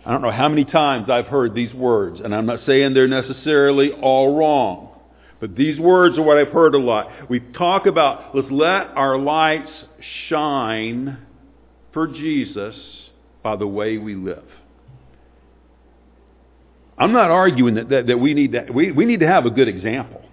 I 0.08 0.12
don't 0.12 0.22
know 0.22 0.32
how 0.32 0.48
many 0.48 0.64
times 0.64 1.10
I've 1.10 1.26
heard 1.26 1.54
these 1.54 1.74
words, 1.74 2.22
and 2.24 2.34
I'm 2.34 2.46
not 2.46 2.62
saying 2.66 2.94
they're 2.94 3.10
necessarily 3.10 3.92
all 3.92 4.38
wrong. 4.38 4.98
But 5.42 5.58
these 5.58 5.78
words 5.78 6.18
are 6.18 6.22
what 6.22 6.38
I've 6.38 6.54
heard 6.54 6.76
a 6.76 6.78
lot. 6.78 7.30
We 7.30 7.42
talk 7.42 7.88
about, 7.88 8.34
let's 8.34 8.48
let 8.50 8.88
our 8.96 9.18
lights 9.18 9.70
shine 10.30 11.18
for 11.92 12.08
Jesus 12.08 12.74
by 13.44 13.58
the 13.58 13.68
way 13.68 13.98
we 13.98 14.16
live. 14.16 14.46
I'm 16.98 17.12
not 17.12 17.30
arguing 17.30 17.76
that, 17.76 17.90
that, 17.90 18.08
that 18.08 18.18
we, 18.18 18.34
need 18.34 18.54
to, 18.54 18.66
we, 18.74 18.94
we 18.94 19.04
need 19.04 19.20
to 19.20 19.28
have 19.28 19.46
a 19.46 19.52
good 19.52 19.68
example. 19.68 20.24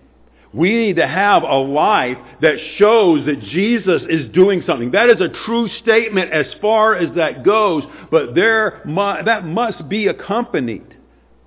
We 0.55 0.73
need 0.73 0.97
to 0.97 1.07
have 1.07 1.43
a 1.43 1.57
life 1.57 2.17
that 2.41 2.55
shows 2.77 3.27
that 3.27 3.41
Jesus 3.41 4.03
is 4.09 4.33
doing 4.33 4.63
something. 4.65 4.93
That 4.93 5.11
is 5.11 5.21
a 5.21 5.29
true 5.45 5.69
statement 5.83 6.33
as 6.33 6.47
far 6.61 6.95
as 6.95 7.15
that 7.17 7.45
goes, 7.45 7.83
but 8.11 8.37
there 8.37 8.81
that 8.87 9.45
must 9.45 9.89
be 9.89 10.07
accompanied 10.07 10.95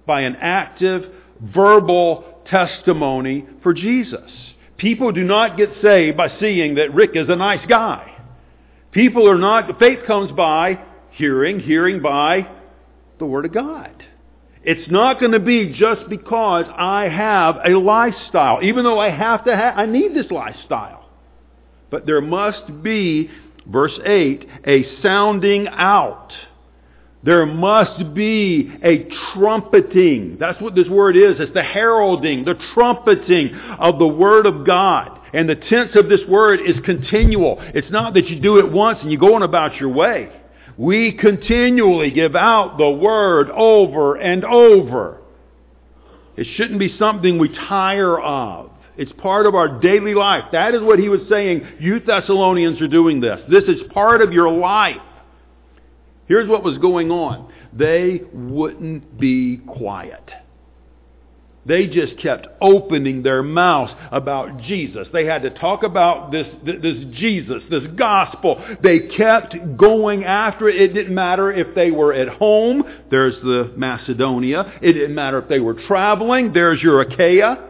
by 0.06 0.22
an 0.22 0.36
active 0.42 1.10
verbal 1.42 2.44
testimony 2.50 3.46
for 3.64 3.74
Jesus. 3.74 4.30
People 4.78 5.14
do 5.14 5.24
not 5.24 5.56
get 5.56 5.70
saved 5.82 6.18
by 6.18 6.38
seeing 6.40 6.76
that 6.76 6.94
Rick 6.94 7.12
is 7.14 7.30
a 7.30 7.36
nice 7.36 7.66
guy. 7.68 8.14
People 8.92 9.30
are 9.30 9.38
not, 9.38 9.80
faith 9.80 10.00
comes 10.06 10.32
by 10.34 10.80
hearing, 11.12 11.60
hearing 11.60 12.02
by 12.02 12.48
the 13.20 13.26
Word 13.26 13.46
of 13.46 13.54
God. 13.54 13.97
It's 14.70 14.92
not 14.92 15.22
going 15.22 15.32
to 15.32 15.40
be 15.40 15.72
just 15.72 16.10
because 16.10 16.66
I 16.78 17.08
have 17.08 17.56
a 17.66 17.80
lifestyle, 17.80 18.60
even 18.62 18.84
though 18.84 19.00
I 19.00 19.10
have 19.10 19.46
to 19.46 19.56
have, 19.56 19.78
I 19.78 19.86
need 19.86 20.14
this 20.14 20.30
lifestyle. 20.30 21.06
But 21.90 22.06
there 22.06 22.20
must 22.20 22.84
be, 22.84 23.30
verse 23.66 23.98
8, 24.06 24.46
a 24.68 25.02
sounding 25.02 25.70
out. 25.70 26.34
There 27.24 27.46
must 27.46 28.14
be 28.14 28.70
a 28.84 29.08
trumpeting. 29.34 30.36
That's 30.38 30.62
what 30.62 30.76
this 30.76 30.90
word 30.90 31.16
is. 31.16 31.36
It's 31.40 31.54
the 31.54 31.64
heralding, 31.64 32.44
the 32.44 32.60
trumpeting 32.74 33.56
of 33.80 34.00
the 34.00 34.08
Word 34.08 34.46
of 34.46 34.66
God. 34.66 35.18
And 35.32 35.48
the 35.48 35.56
tense 35.56 35.92
of 35.96 36.10
this 36.10 36.22
word 36.28 36.60
is 36.60 36.76
continual. 36.84 37.56
It's 37.74 37.90
not 37.90 38.16
that 38.16 38.28
you 38.28 38.42
do 38.42 38.60
it 38.60 38.70
once 38.70 39.00
and 39.02 39.10
you 39.10 39.18
go 39.18 39.36
on 39.36 39.44
about 39.44 39.76
your 39.76 39.90
way. 39.90 40.30
We 40.78 41.14
continually 41.14 42.12
give 42.12 42.36
out 42.36 42.78
the 42.78 42.90
word 42.90 43.50
over 43.50 44.16
and 44.16 44.46
over. 44.46 45.22
It 46.36 46.46
shouldn't 46.56 46.80
be 46.80 46.96
something 47.00 47.40
we 47.40 47.50
tire 47.50 48.20
of. 48.20 48.72
It's 48.96 49.12
part 49.14 49.46
of 49.46 49.56
our 49.56 49.80
daily 49.80 50.14
life. 50.14 50.46
That 50.52 50.74
is 50.74 50.82
what 50.82 51.00
he 51.00 51.10
was 51.10 51.22
saying. 51.30 51.68
You 51.80 52.00
Thessalonians 52.00 52.82
are 52.82 52.88
doing 52.88 53.22
this. 53.22 53.40
This 53.50 53.64
is 53.64 53.82
part 53.92 54.22
of 54.22 54.34
your 54.34 54.52
life. 54.52 55.02
Here's 56.28 56.48
what 56.48 56.64
was 56.64 56.78
going 56.80 57.12
on. 57.12 57.52
They 57.74 58.22
wouldn't 58.34 59.20
be 59.20 59.58
quiet. 59.58 60.30
They 61.68 61.88
just 61.88 62.18
kept 62.20 62.48
opening 62.62 63.24
their 63.24 63.44
mouths 63.44 63.92
about 64.12 64.62
Jesus. 64.62 65.08
They 65.12 65.26
had 65.26 65.42
to 65.42 65.50
talk 65.50 65.84
about 65.84 66.32
this, 66.32 66.48
this 66.64 67.04
Jesus, 67.14 67.62
this 67.70 67.84
gospel. 67.98 68.64
They 68.82 69.00
kept 69.00 69.54
going 69.76 70.24
after 70.24 70.70
it. 70.70 70.82
It 70.82 70.94
didn't 70.94 71.14
matter 71.14 71.52
if 71.52 71.76
they 71.76 71.92
were 71.92 72.14
at 72.14 72.30
home. 72.30 72.84
There's 73.12 73.36
the 73.44 73.74
Macedonia. 73.76 74.80
It 74.82 74.94
didn't 74.94 75.16
matter 75.16 75.40
if 75.40 75.50
they 75.50 75.60
were 75.60 75.74
traveling. 75.74 76.54
There's 76.54 76.82
your 76.82 77.02
Achaia. 77.02 77.66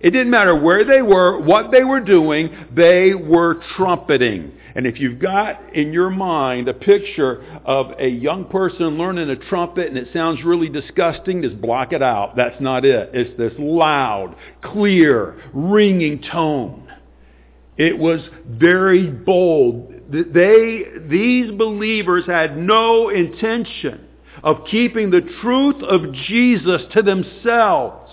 It 0.00 0.10
didn't 0.10 0.30
matter 0.30 0.54
where 0.54 0.84
they 0.84 1.02
were, 1.02 1.40
what 1.40 1.72
they 1.72 1.84
were 1.84 2.00
doing. 2.00 2.50
They 2.76 3.14
were 3.14 3.62
trumpeting. 3.76 4.52
And 4.78 4.86
if 4.86 5.00
you've 5.00 5.18
got 5.18 5.74
in 5.74 5.92
your 5.92 6.08
mind 6.08 6.68
a 6.68 6.72
picture 6.72 7.44
of 7.64 7.98
a 7.98 8.06
young 8.06 8.44
person 8.44 8.96
learning 8.96 9.28
a 9.28 9.34
trumpet 9.34 9.88
and 9.88 9.98
it 9.98 10.06
sounds 10.12 10.44
really 10.44 10.68
disgusting, 10.68 11.42
just 11.42 11.60
block 11.60 11.92
it 11.92 12.00
out. 12.00 12.36
That's 12.36 12.60
not 12.60 12.84
it. 12.84 13.10
It's 13.12 13.36
this 13.36 13.54
loud, 13.58 14.36
clear, 14.62 15.42
ringing 15.52 16.22
tone. 16.22 16.88
It 17.76 17.98
was 17.98 18.20
very 18.46 19.10
bold. 19.10 19.94
They, 20.10 20.84
these 21.10 21.50
believers 21.50 22.26
had 22.26 22.56
no 22.56 23.08
intention 23.08 24.06
of 24.44 24.58
keeping 24.70 25.10
the 25.10 25.22
truth 25.42 25.82
of 25.82 26.12
Jesus 26.12 26.82
to 26.92 27.02
themselves. 27.02 28.12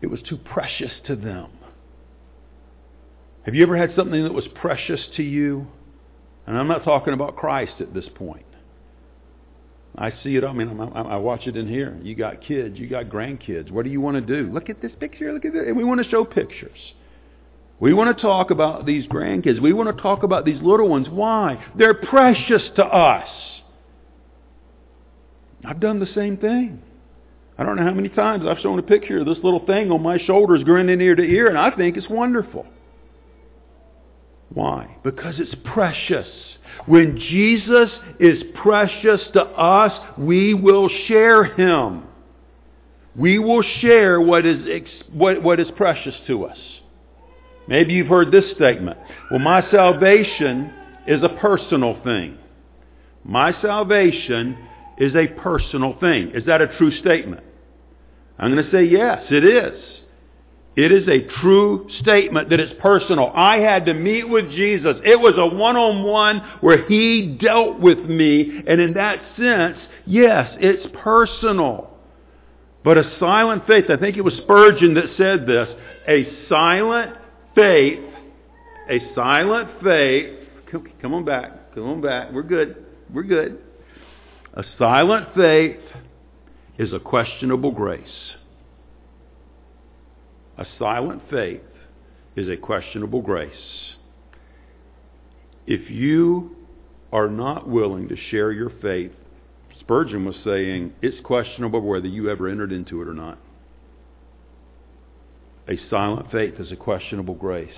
It 0.00 0.06
was 0.06 0.22
too 0.26 0.38
precious 0.38 0.92
to 1.06 1.16
them. 1.16 1.50
Have 3.46 3.54
you 3.54 3.62
ever 3.62 3.76
had 3.76 3.94
something 3.94 4.24
that 4.24 4.34
was 4.34 4.46
precious 4.56 5.00
to 5.16 5.22
you? 5.22 5.68
And 6.46 6.58
I'm 6.58 6.66
not 6.66 6.84
talking 6.84 7.14
about 7.14 7.36
Christ 7.36 7.74
at 7.78 7.94
this 7.94 8.04
point. 8.16 8.44
I 9.96 10.12
see 10.22 10.36
it. 10.36 10.44
I 10.44 10.52
mean, 10.52 10.80
I, 10.80 11.00
I 11.00 11.16
watch 11.16 11.46
it 11.46 11.56
in 11.56 11.68
here. 11.68 11.96
You 12.02 12.16
got 12.16 12.42
kids. 12.42 12.76
You 12.76 12.88
got 12.88 13.06
grandkids. 13.06 13.70
What 13.70 13.84
do 13.84 13.90
you 13.90 14.00
want 14.00 14.16
to 14.16 14.20
do? 14.20 14.52
Look 14.52 14.68
at 14.68 14.82
this 14.82 14.90
picture. 14.98 15.32
Look 15.32 15.44
at 15.44 15.52
this. 15.52 15.62
And 15.66 15.76
we 15.76 15.84
want 15.84 16.02
to 16.02 16.10
show 16.10 16.24
pictures. 16.24 16.76
We 17.78 17.94
want 17.94 18.14
to 18.14 18.20
talk 18.20 18.50
about 18.50 18.84
these 18.84 19.06
grandkids. 19.06 19.60
We 19.60 19.72
want 19.72 19.94
to 19.94 20.02
talk 20.02 20.24
about 20.24 20.44
these 20.44 20.60
little 20.60 20.88
ones. 20.88 21.08
Why? 21.08 21.64
They're 21.78 21.94
precious 21.94 22.62
to 22.76 22.84
us. 22.84 23.28
I've 25.64 25.80
done 25.80 26.00
the 26.00 26.12
same 26.14 26.36
thing. 26.36 26.82
I 27.56 27.64
don't 27.64 27.76
know 27.76 27.84
how 27.84 27.94
many 27.94 28.08
times 28.08 28.44
I've 28.46 28.58
shown 28.58 28.78
a 28.78 28.82
picture 28.82 29.20
of 29.20 29.26
this 29.26 29.38
little 29.42 29.64
thing 29.64 29.90
on 29.92 30.02
my 30.02 30.18
shoulders 30.18 30.62
grinning 30.64 31.00
ear 31.00 31.14
to 31.14 31.22
ear, 31.22 31.48
and 31.48 31.56
I 31.56 31.70
think 31.70 31.96
it's 31.96 32.08
wonderful. 32.08 32.66
Why? 34.50 34.96
Because 35.02 35.34
it's 35.38 35.54
precious. 35.64 36.28
When 36.86 37.18
Jesus 37.18 37.90
is 38.20 38.42
precious 38.54 39.20
to 39.32 39.42
us, 39.42 39.92
we 40.18 40.54
will 40.54 40.88
share 41.08 41.44
Him. 41.44 42.04
We 43.16 43.38
will 43.38 43.62
share 43.80 44.20
what 44.20 44.44
is, 44.44 44.82
what, 45.12 45.42
what 45.42 45.58
is 45.58 45.68
precious 45.76 46.14
to 46.26 46.44
us. 46.44 46.58
Maybe 47.66 47.94
you've 47.94 48.08
heard 48.08 48.30
this 48.30 48.44
statement. 48.54 48.98
Well, 49.30 49.40
my 49.40 49.68
salvation 49.70 50.72
is 51.06 51.22
a 51.22 51.30
personal 51.40 52.00
thing. 52.04 52.38
My 53.24 53.60
salvation 53.60 54.56
is 54.98 55.14
a 55.14 55.26
personal 55.40 55.98
thing. 55.98 56.30
Is 56.34 56.44
that 56.46 56.60
a 56.60 56.76
true 56.78 56.96
statement? 57.00 57.42
I'm 58.38 58.52
going 58.52 58.64
to 58.64 58.70
say 58.70 58.84
yes, 58.84 59.24
it 59.30 59.44
is. 59.44 59.82
It 60.76 60.92
is 60.92 61.08
a 61.08 61.26
true 61.40 61.88
statement 62.00 62.50
that 62.50 62.60
it's 62.60 62.74
personal. 62.80 63.32
I 63.34 63.58
had 63.58 63.86
to 63.86 63.94
meet 63.94 64.28
with 64.28 64.50
Jesus. 64.50 64.96
It 65.04 65.18
was 65.18 65.34
a 65.38 65.46
one-on-one 65.56 66.58
where 66.60 66.86
He 66.86 67.38
dealt 67.40 67.80
with 67.80 67.98
me. 67.98 68.60
And 68.66 68.78
in 68.78 68.92
that 68.92 69.18
sense, 69.38 69.78
yes, 70.04 70.54
it's 70.60 70.86
personal. 71.02 71.90
But 72.84 72.98
a 72.98 73.16
silent 73.18 73.66
faith, 73.66 73.86
I 73.88 73.96
think 73.96 74.18
it 74.18 74.20
was 74.20 74.34
Spurgeon 74.34 74.94
that 74.94 75.06
said 75.16 75.46
this, 75.46 75.68
a 76.06 76.46
silent 76.48 77.16
faith, 77.54 77.98
a 78.88 79.00
silent 79.14 79.82
faith, 79.82 80.46
come 80.70 81.14
on 81.14 81.24
back, 81.24 81.74
come 81.74 81.84
on 81.84 82.00
back, 82.00 82.30
we're 82.32 82.42
good, 82.42 82.84
we're 83.12 83.24
good. 83.24 83.58
A 84.54 84.62
silent 84.78 85.30
faith 85.34 85.80
is 86.78 86.92
a 86.92 87.00
questionable 87.00 87.72
grace. 87.72 88.04
A 90.58 90.66
silent 90.78 91.22
faith 91.30 91.60
is 92.34 92.48
a 92.48 92.56
questionable 92.56 93.22
grace. 93.22 93.50
If 95.66 95.90
you 95.90 96.56
are 97.12 97.28
not 97.28 97.68
willing 97.68 98.08
to 98.08 98.16
share 98.30 98.52
your 98.52 98.70
faith, 98.82 99.12
Spurgeon 99.80 100.24
was 100.24 100.36
saying 100.44 100.92
it's 101.02 101.20
questionable 101.24 101.80
whether 101.80 102.08
you 102.08 102.30
ever 102.30 102.48
entered 102.48 102.72
into 102.72 103.02
it 103.02 103.08
or 103.08 103.14
not. 103.14 103.38
A 105.68 105.78
silent 105.90 106.30
faith 106.30 106.54
is 106.58 106.72
a 106.72 106.76
questionable 106.76 107.34
grace. 107.34 107.70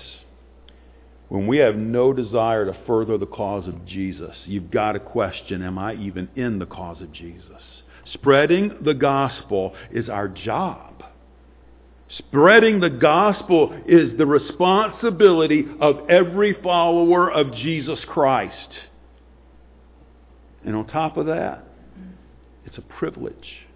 When 1.27 1.47
we 1.47 1.57
have 1.57 1.75
no 1.75 2.13
desire 2.13 2.65
to 2.65 2.77
further 2.87 3.17
the 3.17 3.25
cause 3.25 3.67
of 3.67 3.85
Jesus, 3.85 4.35
you've 4.45 4.71
got 4.71 4.93
to 4.93 4.99
question, 4.99 5.61
am 5.63 5.77
I 5.77 5.93
even 5.95 6.29
in 6.35 6.59
the 6.59 6.65
cause 6.65 7.01
of 7.01 7.11
Jesus? 7.11 7.61
Spreading 8.13 8.77
the 8.81 8.95
gospel 8.95 9.75
is 9.91 10.09
our 10.09 10.27
job. 10.27 10.98
Spreading 12.17 12.79
the 12.79 12.89
gospel 12.89 13.79
is 13.87 14.17
the 14.17 14.25
responsibility 14.25 15.65
of 15.79 16.09
every 16.09 16.53
follower 16.63 17.31
of 17.31 17.53
Jesus 17.53 17.99
Christ. 18.07 18.69
And 20.65 20.75
on 20.75 20.87
top 20.87 21.17
of 21.17 21.27
that, 21.27 21.65
it's 22.65 22.77
a 22.77 22.81
privilege. 22.81 23.67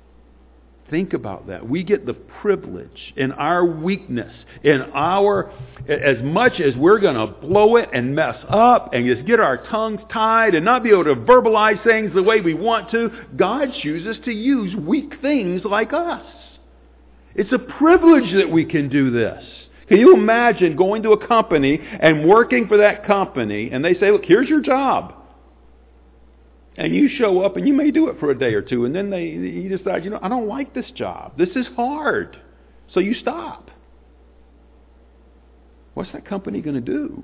Think 0.90 1.14
about 1.14 1.48
that. 1.48 1.68
We 1.68 1.84
get 1.84 2.06
the 2.06 2.14
privilege 2.14 3.14
in 3.16 3.32
our 3.32 3.64
weakness, 3.66 4.34
in 4.64 4.82
our, 4.94 5.52
as 5.88 6.18
much 6.24 6.60
as 6.60 6.76
we're 6.76 7.00
going 7.00 7.16
to 7.16 7.28
blow 7.40 7.78
it 7.78 7.90
and 7.94 8.16
mess 8.16 8.36
up 8.50 8.94
and 8.94 9.06
just 9.06 9.26
get 9.26 9.40
our 9.40 9.66
tongues 9.68 10.02
tied 10.12 10.56
and 10.56 10.66
not 10.66 10.84
be 10.84 10.90
able 10.90 11.06
to 11.06 11.16
verbalize 11.16 11.82
things 11.84 12.14
the 12.14 12.22
way 12.22 12.42
we 12.42 12.54
want 12.54 12.92
to, 12.92 13.10
God 13.36 13.70
chooses 13.82 14.18
to 14.26 14.32
use 14.32 14.76
weak 14.76 15.14
things 15.22 15.62
like 15.64 15.94
us. 15.94 16.26
It's 17.36 17.52
a 17.52 17.60
privilege 17.60 18.34
that 18.36 18.50
we 18.50 18.66
can 18.66 18.90
do 18.90 19.12
this. 19.12 19.44
Can 19.88 19.98
you 19.98 20.14
imagine 20.14 20.76
going 20.76 21.04
to 21.04 21.12
a 21.12 21.28
company 21.28 21.80
and 21.82 22.28
working 22.28 22.68
for 22.68 22.78
that 22.78 23.06
company 23.06 23.70
and 23.72 23.84
they 23.84 23.94
say, 23.96 24.12
look, 24.12 24.24
here's 24.26 24.48
your 24.48 24.62
job. 24.62 25.16
And 26.76 26.96
you 26.96 27.10
show 27.10 27.42
up 27.42 27.58
and 27.58 27.68
you 27.68 27.74
may 27.74 27.92
do 27.92 28.10
it 28.10 28.20
for 28.20 28.32
a 28.32 28.38
day 28.38 28.54
or 28.54 28.62
two 28.62 28.86
and 28.86 28.96
then 28.96 29.10
they, 29.10 29.26
you 29.26 29.76
decide, 29.76 30.04
you 30.04 30.10
know, 30.10 30.20
I 30.22 30.30
don't 30.30 30.48
like 30.48 30.74
this 30.74 30.90
job. 30.96 31.38
This 31.38 31.50
is 31.56 31.68
hard. 31.76 32.40
So 32.94 33.00
you 33.00 33.14
stop. 33.14 33.70
What's 35.94 36.12
that 36.14 36.26
company 36.26 36.62
going 36.62 36.76
to 36.76 36.82
do? 36.82 37.24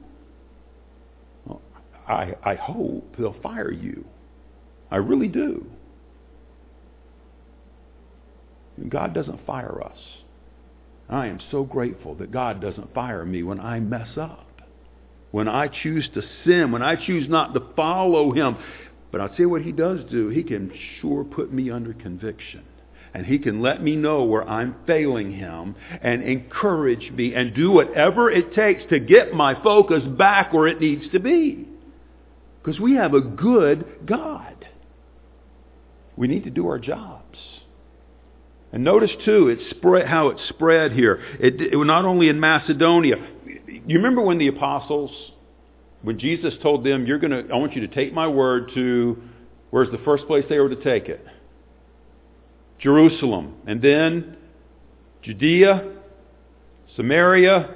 Well, 1.46 1.62
I, 2.08 2.34
I 2.44 2.56
hope 2.56 3.16
they'll 3.18 3.40
fire 3.42 3.72
you. 3.72 4.06
I 4.92 4.98
really 4.98 5.28
do. 5.28 5.66
God 8.88 9.14
doesn't 9.14 9.46
fire 9.46 9.82
us. 9.84 9.98
I 11.10 11.28
am 11.28 11.40
so 11.52 11.64
grateful 11.64 12.16
that 12.16 12.32
God 12.32 12.62
doesn't 12.62 12.94
fire 12.94 13.26
me 13.26 13.44
when 13.44 13.60
I 13.60 13.80
mess 13.80 14.10
up. 14.16 14.46
When 15.32 15.48
I 15.48 15.68
choose 15.68 16.08
to 16.14 16.22
sin, 16.46 16.72
when 16.72 16.82
I 16.82 16.96
choose 16.96 17.28
not 17.28 17.54
to 17.54 17.62
follow 17.76 18.32
Him. 18.32 18.58
But 19.12 19.22
I'll 19.22 19.30
tell 19.30 19.40
you 19.40 19.50
what 19.50 19.64
He 19.64 19.72
does 19.72 20.00
do. 20.10 20.30
He 20.30 20.44
can 20.44 20.72
sure 21.02 21.24
put 21.24 21.52
me 21.52 21.72
under 21.72 21.94
conviction. 21.94 22.64
And 23.14 23.26
He 23.26 23.40
can 23.40 23.62
let 23.62 23.82
me 23.82 23.96
know 23.96 24.24
where 24.24 24.48
I'm 24.48 24.76
failing 24.86 25.34
Him 25.34 25.76
and 26.02 26.24
encourage 26.24 27.12
me 27.12 27.34
and 27.34 27.56
do 27.56 27.72
whatever 27.72 28.30
it 28.30 28.54
takes 28.54 28.84
to 28.90 29.00
get 29.00 29.34
my 29.34 29.62
focus 29.64 30.04
back 30.18 30.54
where 30.54 30.68
it 30.68 30.80
needs 30.80 31.12
to 31.12 31.20
be. 31.20 31.68
Because 32.62 32.80
we 32.80 32.96
have 32.96 33.16
a 33.16 33.22
good 33.22 33.86
God. 34.06 34.68
We 36.16 36.28
need 36.28 36.44
to 36.44 36.52
do 36.52 36.68
our 36.68 36.78
jobs. 36.78 37.38
And 38.72 38.84
notice 38.84 39.12
too, 39.26 39.48
it 39.48 39.60
spread, 39.72 40.08
how 40.08 40.28
it 40.30 40.38
spread 40.50 40.92
here. 40.92 41.24
It, 41.40 41.60
it 41.60 41.78
not 41.78 42.06
only 42.06 42.30
in 42.30 42.40
Macedonia. 42.40 43.16
You 43.68 43.98
remember 43.98 44.22
when 44.22 44.38
the 44.38 44.48
apostles, 44.48 45.12
when 46.04 46.20
Jesus 46.20 46.54
told 46.62 46.84
them, 46.84 47.08
"You're 47.08 47.18
to, 47.20 47.48
I 47.52 47.58
want 47.58 47.74
you 47.74 47.82
to 47.88 47.94
take 47.94 48.14
my 48.14 48.28
word 48.28 48.72
to," 48.76 49.18
where's 49.72 49.90
the 49.90 49.98
first 50.00 50.28
place 50.28 50.46
they 50.50 50.60
were 50.60 50.70
to 50.70 50.84
take 50.84 51.10
it? 51.10 51.26
Jerusalem, 52.80 53.56
and 53.66 53.82
then 53.82 54.38
Judea, 55.24 55.96
Samaria, 56.96 57.74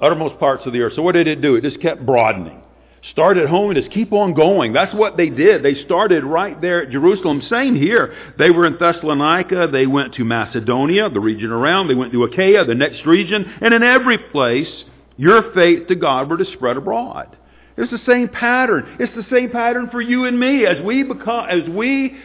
uttermost 0.00 0.38
parts 0.38 0.66
of 0.66 0.72
the 0.72 0.80
earth. 0.80 0.94
So 0.96 1.02
what 1.02 1.12
did 1.12 1.28
it 1.28 1.40
do? 1.40 1.54
It 1.54 1.62
just 1.62 1.80
kept 1.80 2.04
broadening. 2.04 2.60
Start 3.10 3.36
at 3.36 3.48
home 3.48 3.70
and 3.70 3.78
just 3.78 3.92
keep 3.92 4.12
on 4.12 4.32
going. 4.32 4.72
That's 4.72 4.94
what 4.94 5.16
they 5.16 5.28
did. 5.28 5.62
They 5.62 5.84
started 5.84 6.24
right 6.24 6.58
there 6.60 6.84
at 6.84 6.90
Jerusalem. 6.90 7.42
Same 7.50 7.74
here. 7.74 8.14
They 8.38 8.50
were 8.50 8.64
in 8.66 8.78
Thessalonica. 8.78 9.68
They 9.70 9.86
went 9.86 10.14
to 10.14 10.24
Macedonia, 10.24 11.10
the 11.10 11.20
region 11.20 11.50
around. 11.50 11.88
They 11.88 11.94
went 11.94 12.12
to 12.12 12.24
Achaia, 12.24 12.64
the 12.64 12.74
next 12.74 13.04
region. 13.04 13.44
And 13.60 13.74
in 13.74 13.82
every 13.82 14.16
place, 14.16 14.84
your 15.16 15.52
faith 15.52 15.88
to 15.88 15.94
God 15.94 16.30
were 16.30 16.38
to 16.38 16.46
spread 16.54 16.78
abroad. 16.78 17.36
It's 17.76 17.90
the 17.90 18.00
same 18.06 18.28
pattern. 18.28 18.96
It's 18.98 19.14
the 19.14 19.26
same 19.30 19.50
pattern 19.50 19.90
for 19.90 20.00
you 20.00 20.24
and 20.24 20.38
me. 20.38 20.64
As 20.64 20.82
we 20.82 21.02
become, 21.02 21.48
as 21.50 21.68
we 21.68 22.16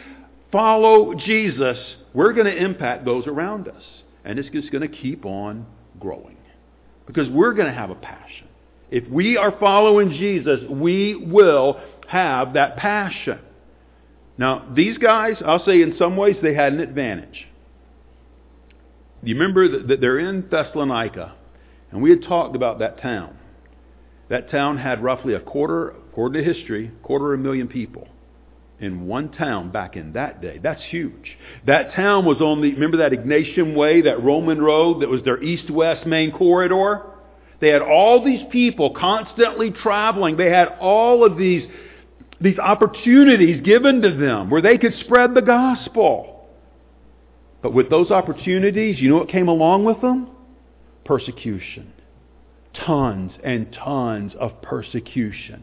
follow 0.50 1.14
Jesus, 1.14 1.76
we're 2.14 2.32
going 2.32 2.46
to 2.46 2.56
impact 2.56 3.04
those 3.04 3.26
around 3.26 3.68
us. 3.68 3.82
And 4.24 4.38
it's 4.38 4.48
just 4.50 4.70
going 4.72 4.88
to 4.88 4.96
keep 4.96 5.26
on 5.26 5.66
growing. 5.98 6.36
Because 7.06 7.28
we're 7.28 7.52
going 7.52 7.68
to 7.68 7.74
have 7.74 7.90
a 7.90 7.94
passion. 7.96 8.46
If 8.90 9.08
we 9.08 9.36
are 9.36 9.54
following 9.58 10.10
Jesus, 10.10 10.60
we 10.68 11.14
will 11.14 11.80
have 12.08 12.54
that 12.54 12.76
passion. 12.76 13.38
Now, 14.36 14.66
these 14.74 14.98
guys, 14.98 15.36
I'll 15.44 15.64
say 15.64 15.82
in 15.82 15.96
some 15.98 16.16
ways 16.16 16.36
they 16.42 16.54
had 16.54 16.72
an 16.72 16.80
advantage. 16.80 17.46
You 19.22 19.34
remember 19.34 19.86
that 19.86 20.00
they're 20.00 20.18
in 20.18 20.48
Thessalonica, 20.50 21.34
and 21.90 22.02
we 22.02 22.10
had 22.10 22.22
talked 22.22 22.56
about 22.56 22.78
that 22.78 23.00
town. 23.00 23.36
That 24.28 24.50
town 24.50 24.78
had 24.78 25.02
roughly 25.02 25.34
a 25.34 25.40
quarter, 25.40 25.90
according 25.90 26.42
to 26.42 26.54
history, 26.54 26.90
quarter 27.02 27.34
of 27.34 27.40
a 27.40 27.42
million 27.42 27.68
people 27.68 28.08
in 28.80 29.06
one 29.06 29.30
town 29.30 29.70
back 29.70 29.94
in 29.96 30.14
that 30.14 30.40
day. 30.40 30.58
That's 30.62 30.82
huge. 30.88 31.36
That 31.66 31.92
town 31.94 32.24
was 32.24 32.40
on 32.40 32.62
the, 32.62 32.72
remember 32.72 32.96
that 32.98 33.12
Egnatian 33.12 33.76
Way, 33.76 34.02
that 34.02 34.22
Roman 34.22 34.62
road 34.62 35.02
that 35.02 35.08
was 35.08 35.22
their 35.22 35.42
east-west 35.42 36.06
main 36.06 36.32
corridor? 36.32 37.02
They 37.60 37.68
had 37.68 37.82
all 37.82 38.24
these 38.24 38.42
people 38.50 38.94
constantly 38.98 39.70
traveling. 39.70 40.36
They 40.36 40.50
had 40.50 40.68
all 40.80 41.24
of 41.24 41.36
these, 41.36 41.68
these 42.40 42.58
opportunities 42.58 43.62
given 43.62 44.00
to 44.02 44.16
them 44.16 44.48
where 44.48 44.62
they 44.62 44.78
could 44.78 44.94
spread 45.00 45.34
the 45.34 45.42
gospel. 45.42 46.48
But 47.62 47.74
with 47.74 47.90
those 47.90 48.10
opportunities, 48.10 48.98
you 48.98 49.10
know 49.10 49.16
what 49.16 49.28
came 49.28 49.48
along 49.48 49.84
with 49.84 50.00
them? 50.00 50.30
Persecution. 51.04 51.92
Tons 52.72 53.32
and 53.44 53.70
tons 53.72 54.32
of 54.40 54.62
persecution. 54.62 55.62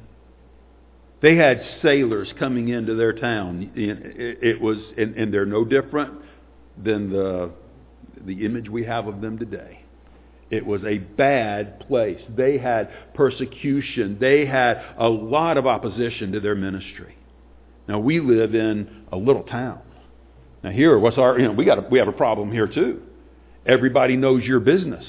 They 1.22 1.36
had 1.36 1.64
sailors 1.82 2.32
coming 2.38 2.68
into 2.68 2.94
their 2.94 3.14
town. 3.14 3.72
It 3.76 4.62
was, 4.62 4.78
and 4.98 5.34
they're 5.34 5.48
no 5.48 5.66
different 5.66 6.14
than 6.78 7.10
the, 7.10 7.50
the 8.24 8.46
image 8.46 8.70
we 8.70 8.84
have 8.84 9.08
of 9.08 9.20
them 9.22 9.40
today. 9.40 9.84
It 10.50 10.66
was 10.66 10.82
a 10.84 10.98
bad 10.98 11.82
place. 11.82 12.22
They 12.36 12.58
had 12.58 12.90
persecution. 13.14 14.18
They 14.20 14.46
had 14.46 14.82
a 14.98 15.08
lot 15.08 15.58
of 15.58 15.68
opposition 15.68 16.32
to 16.32 16.40
their 16.40 16.56
ministry. 16.56 17.18
Now, 17.88 18.00
we 18.00 18.20
live 18.20 18.56
in 18.56 19.06
a 19.12 19.18
little 19.18 19.44
town. 19.44 19.82
Now 20.64 20.72
here, 20.72 20.98
what's 20.98 21.18
our, 21.18 21.40
you 21.40 21.48
know, 21.48 21.54
we 21.54 21.66
got 21.66 21.78
a, 21.78 21.88
we 21.90 22.00
have 22.00 22.08
a 22.08 22.14
problem 22.14 22.52
here 22.52 22.68
too. 22.68 23.02
Everybody 23.66 24.16
knows 24.16 24.44
your 24.44 24.60
business. 24.60 25.06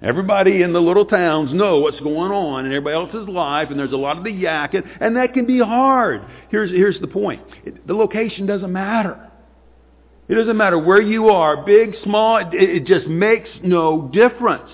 Everybody 0.00 0.62
in 0.62 0.72
the 0.72 0.80
little 0.80 1.06
towns 1.06 1.52
know 1.52 1.80
what's 1.80 1.98
going 2.00 2.30
on 2.30 2.66
in 2.66 2.72
everybody 2.72 2.94
else's 2.94 3.28
life, 3.28 3.68
and 3.70 3.78
there's 3.78 3.92
a 3.92 3.96
lot 3.96 4.16
of 4.16 4.22
the 4.22 4.30
yakking, 4.30 4.88
and 5.00 5.16
that 5.16 5.34
can 5.34 5.46
be 5.46 5.58
hard. 5.58 6.22
Here's, 6.50 6.70
here's 6.70 7.00
the 7.00 7.08
point. 7.08 7.42
The 7.86 7.94
location 7.94 8.46
doesn't 8.46 8.72
matter. 8.72 9.27
It 10.28 10.34
doesn't 10.34 10.56
matter 10.56 10.78
where 10.78 11.00
you 11.00 11.30
are, 11.30 11.64
big, 11.64 11.94
small, 12.04 12.36
it, 12.36 12.48
it 12.52 12.84
just 12.86 13.06
makes 13.06 13.48
no 13.62 14.10
difference. 14.12 14.70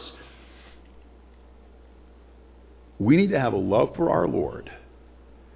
We 2.98 3.16
need 3.16 3.30
to 3.30 3.40
have 3.40 3.52
a 3.52 3.58
love 3.58 3.94
for 3.96 4.10
our 4.10 4.26
Lord, 4.26 4.70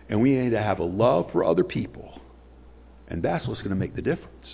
and 0.09 0.23
we 0.23 0.33
need 0.33 0.51
to 0.51 0.63
have 0.63 0.79
a 0.79 0.85
love 0.85 1.31
for 1.33 1.45
other 1.45 1.65
people. 1.65 2.21
And 3.09 3.23
that's 3.23 3.47
what's 3.47 3.61
going 3.61 3.71
to 3.71 3.77
make 3.77 3.97
the 3.97 4.03
difference. 4.03 4.47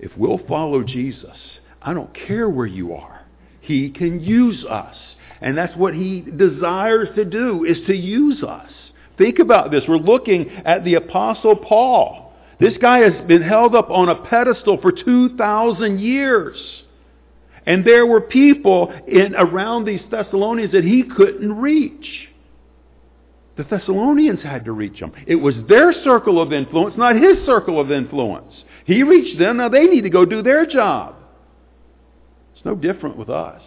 If 0.00 0.10
we'll 0.16 0.40
follow 0.48 0.82
Jesus, 0.82 1.36
I 1.82 1.92
don't 1.92 2.12
care 2.14 2.48
where 2.48 2.66
you 2.66 2.94
are. 2.94 3.26
He 3.60 3.90
can 3.90 4.20
use 4.20 4.64
us. 4.64 4.96
And 5.40 5.56
that's 5.56 5.76
what 5.76 5.94
he 5.94 6.20
desires 6.20 7.08
to 7.14 7.24
do, 7.24 7.64
is 7.64 7.76
to 7.86 7.94
use 7.94 8.42
us. 8.42 8.70
Think 9.18 9.38
about 9.38 9.70
this. 9.70 9.84
We're 9.88 9.96
looking 9.96 10.50
at 10.64 10.84
the 10.84 10.94
Apostle 10.94 11.56
Paul. 11.56 12.27
This 12.60 12.74
guy 12.80 12.98
has 12.98 13.26
been 13.26 13.42
held 13.42 13.74
up 13.74 13.90
on 13.90 14.08
a 14.08 14.16
pedestal 14.16 14.78
for 14.80 14.90
2,000 14.90 16.00
years. 16.00 16.56
And 17.66 17.84
there 17.84 18.06
were 18.06 18.20
people 18.20 18.92
in, 19.06 19.34
around 19.36 19.84
these 19.84 20.00
Thessalonians 20.10 20.72
that 20.72 20.84
he 20.84 21.04
couldn't 21.04 21.58
reach. 21.58 22.28
The 23.56 23.64
Thessalonians 23.64 24.42
had 24.42 24.64
to 24.64 24.72
reach 24.72 25.00
him. 25.00 25.12
It 25.26 25.34
was 25.34 25.54
their 25.68 25.92
circle 26.04 26.40
of 26.40 26.52
influence, 26.52 26.96
not 26.96 27.16
his 27.16 27.44
circle 27.44 27.80
of 27.80 27.90
influence. 27.90 28.54
He 28.86 29.02
reached 29.02 29.38
them, 29.38 29.58
now 29.58 29.68
they 29.68 29.84
need 29.84 30.02
to 30.02 30.10
go 30.10 30.24
do 30.24 30.42
their 30.42 30.64
job. 30.64 31.16
It's 32.54 32.64
no 32.64 32.74
different 32.74 33.16
with 33.16 33.28
us. 33.28 33.60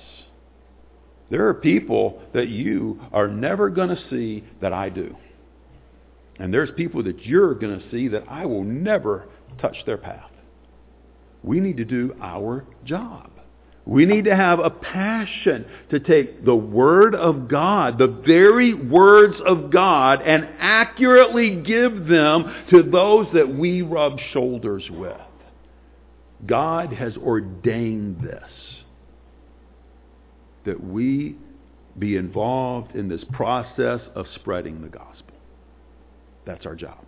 There 1.30 1.48
are 1.48 1.54
people 1.54 2.22
that 2.34 2.50
you 2.50 3.00
are 3.14 3.28
never 3.28 3.70
going 3.70 3.90
to 3.90 4.00
see 4.10 4.44
that 4.62 4.74
I 4.74 4.90
do. 4.90 5.16
And 6.42 6.52
there's 6.52 6.72
people 6.76 7.04
that 7.04 7.24
you're 7.24 7.54
going 7.54 7.80
to 7.80 7.92
see 7.92 8.08
that 8.08 8.24
I 8.28 8.48
will 8.48 8.64
never 8.64 9.28
touch 9.60 9.78
their 9.86 10.00
path. 10.00 10.32
We 11.44 11.60
need 11.60 11.78
to 11.78 11.86
do 11.86 12.16
our 12.20 12.66
job. 12.84 13.30
We 13.86 14.08
need 14.08 14.26
to 14.26 14.36
have 14.36 14.58
a 14.58 14.72
passion 14.72 15.68
to 15.92 16.00
take 16.00 16.44
the 16.44 16.56
Word 16.56 17.14
of 17.14 17.48
God, 17.48 18.00
the 18.00 18.08
very 18.08 18.74
words 18.74 19.36
of 19.46 19.70
God, 19.70 20.24
and 20.24 20.48
accurately 20.58 21.62
give 21.62 22.08
them 22.08 22.66
to 22.72 22.82
those 22.82 23.28
that 23.36 23.48
we 23.48 23.84
rub 23.84 24.18
shoulders 24.34 24.90
with. 24.90 25.22
God 26.48 26.92
has 26.92 27.16
ordained 27.18 28.20
this 28.24 28.50
that 30.66 30.84
we 30.84 31.36
be 32.00 32.16
involved 32.16 32.96
in 32.96 33.10
this 33.10 33.24
process 33.32 34.00
of 34.16 34.26
spreading 34.34 34.82
the 34.82 34.88
gospel. 34.90 35.31
That's 36.46 36.66
our 36.66 36.76
job. 36.76 37.06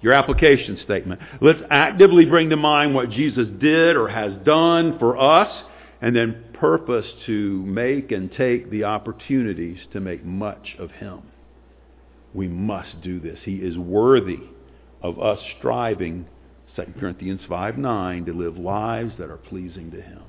Your 0.00 0.14
application 0.14 0.78
statement. 0.84 1.20
Let's 1.40 1.60
actively 1.70 2.24
bring 2.24 2.50
to 2.50 2.56
mind 2.56 2.94
what 2.94 3.10
Jesus 3.10 3.46
did 3.60 3.96
or 3.96 4.08
has 4.08 4.32
done 4.44 4.98
for 4.98 5.18
us, 5.18 5.64
and 6.00 6.16
then 6.16 6.44
purpose 6.54 7.06
to 7.26 7.62
make 7.66 8.10
and 8.10 8.32
take 8.32 8.70
the 8.70 8.84
opportunities 8.84 9.78
to 9.92 10.00
make 10.00 10.24
much 10.24 10.76
of 10.78 10.90
Him. 10.92 11.22
We 12.32 12.48
must 12.48 13.00
do 13.02 13.20
this. 13.20 13.38
He 13.44 13.56
is 13.56 13.76
worthy 13.76 14.38
of 15.02 15.20
us 15.20 15.38
striving, 15.58 16.26
2 16.76 16.94
Corinthians 16.98 17.40
5 17.48 17.76
9, 17.76 18.24
to 18.26 18.32
live 18.32 18.56
lives 18.56 19.12
that 19.18 19.30
are 19.30 19.36
pleasing 19.36 19.90
to 19.90 20.00
Him. 20.00 20.22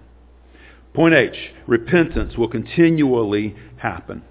Point 0.94 1.14
H, 1.14 1.54
repentance 1.68 2.36
will 2.38 2.50
continually 2.50 3.56
happen. 3.78 4.24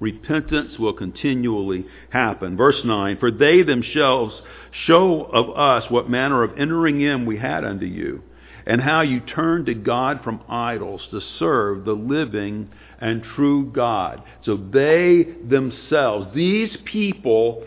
Repentance 0.00 0.78
will 0.78 0.92
continually 0.92 1.86
happen. 2.10 2.56
Verse 2.56 2.80
9, 2.84 3.16
For 3.18 3.30
they 3.30 3.62
themselves 3.62 4.34
show 4.86 5.22
of 5.32 5.56
us 5.56 5.90
what 5.90 6.10
manner 6.10 6.42
of 6.42 6.58
entering 6.58 7.00
in 7.00 7.24
we 7.24 7.38
had 7.38 7.64
unto 7.64 7.86
you, 7.86 8.22
and 8.66 8.80
how 8.80 9.00
you 9.00 9.20
turned 9.20 9.66
to 9.66 9.74
God 9.74 10.20
from 10.22 10.42
idols 10.48 11.00
to 11.10 11.20
serve 11.38 11.84
the 11.84 11.92
living 11.92 12.68
and 13.00 13.22
true 13.34 13.70
God. 13.72 14.22
So 14.44 14.56
they 14.56 15.26
themselves, 15.48 16.34
these 16.34 16.76
people 16.84 17.66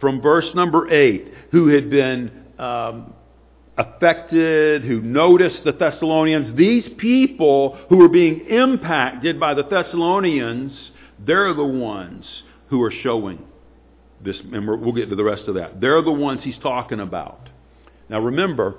from 0.00 0.20
verse 0.20 0.46
number 0.54 0.90
8, 0.90 1.32
who 1.52 1.68
had 1.68 1.90
been 1.90 2.30
um, 2.58 3.14
affected, 3.76 4.82
who 4.82 5.00
noticed 5.00 5.64
the 5.64 5.72
Thessalonians, 5.72 6.56
these 6.56 6.84
people 6.98 7.78
who 7.88 7.96
were 7.96 8.08
being 8.08 8.46
impacted 8.48 9.38
by 9.38 9.54
the 9.54 9.64
Thessalonians, 9.64 10.72
they're 11.26 11.54
the 11.54 11.64
ones 11.64 12.24
who 12.68 12.82
are 12.82 12.92
showing 13.02 13.44
this, 14.24 14.36
and 14.52 14.66
we'll 14.66 14.92
get 14.92 15.10
to 15.10 15.16
the 15.16 15.24
rest 15.24 15.44
of 15.48 15.54
that. 15.54 15.80
They're 15.80 16.02
the 16.02 16.12
ones 16.12 16.40
he's 16.42 16.58
talking 16.62 17.00
about. 17.00 17.48
Now 18.08 18.20
remember, 18.20 18.76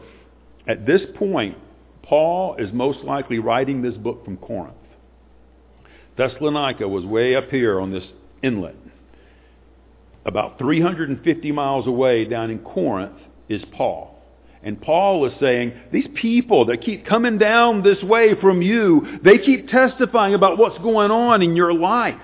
at 0.67 0.85
this 0.85 1.01
point, 1.15 1.57
Paul 2.03 2.55
is 2.57 2.71
most 2.73 2.99
likely 2.99 3.39
writing 3.39 3.81
this 3.81 3.95
book 3.95 4.25
from 4.25 4.37
Corinth. 4.37 4.75
Thessalonica 6.17 6.87
was 6.87 7.05
way 7.05 7.35
up 7.35 7.49
here 7.49 7.79
on 7.79 7.91
this 7.91 8.03
inlet. 8.43 8.75
About 10.25 10.59
350 10.59 11.51
miles 11.51 11.87
away 11.87 12.25
down 12.25 12.51
in 12.51 12.59
Corinth 12.59 13.17
is 13.49 13.63
Paul. 13.75 14.19
And 14.63 14.79
Paul 14.79 15.25
is 15.25 15.33
saying, 15.39 15.73
these 15.91 16.07
people 16.13 16.65
that 16.65 16.81
keep 16.81 17.05
coming 17.05 17.39
down 17.39 17.81
this 17.81 18.01
way 18.03 18.35
from 18.39 18.61
you, 18.61 19.19
they 19.23 19.39
keep 19.39 19.67
testifying 19.69 20.35
about 20.35 20.59
what's 20.59 20.77
going 20.79 21.09
on 21.09 21.41
in 21.41 21.55
your 21.55 21.73
life. 21.73 22.15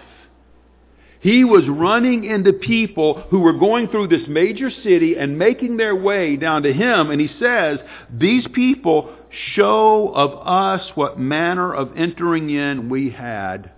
He 1.20 1.44
was 1.44 1.64
running 1.68 2.26
into 2.26 2.54
people 2.54 3.24
who 3.30 3.40
were 3.40 3.58
going 3.58 3.88
through 3.88 4.08
this 4.08 4.28
major 4.28 4.70
city 4.84 5.16
and 5.18 5.40
making 5.40 5.78
their 5.78 5.96
way 5.96 6.36
down 6.36 6.64
to 6.64 6.74
him. 6.74 7.10
And 7.10 7.20
he 7.20 7.30
says, 7.40 7.80
these 8.12 8.46
people 8.54 9.14
show 9.56 10.12
of 10.14 10.48
us 10.48 10.92
what 10.96 11.20
manner 11.20 11.74
of 11.74 11.98
entering 11.98 12.50
in 12.50 12.90
we 12.90 13.10
had 13.10 13.72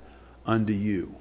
unto 0.45 0.73
you. 0.73 1.15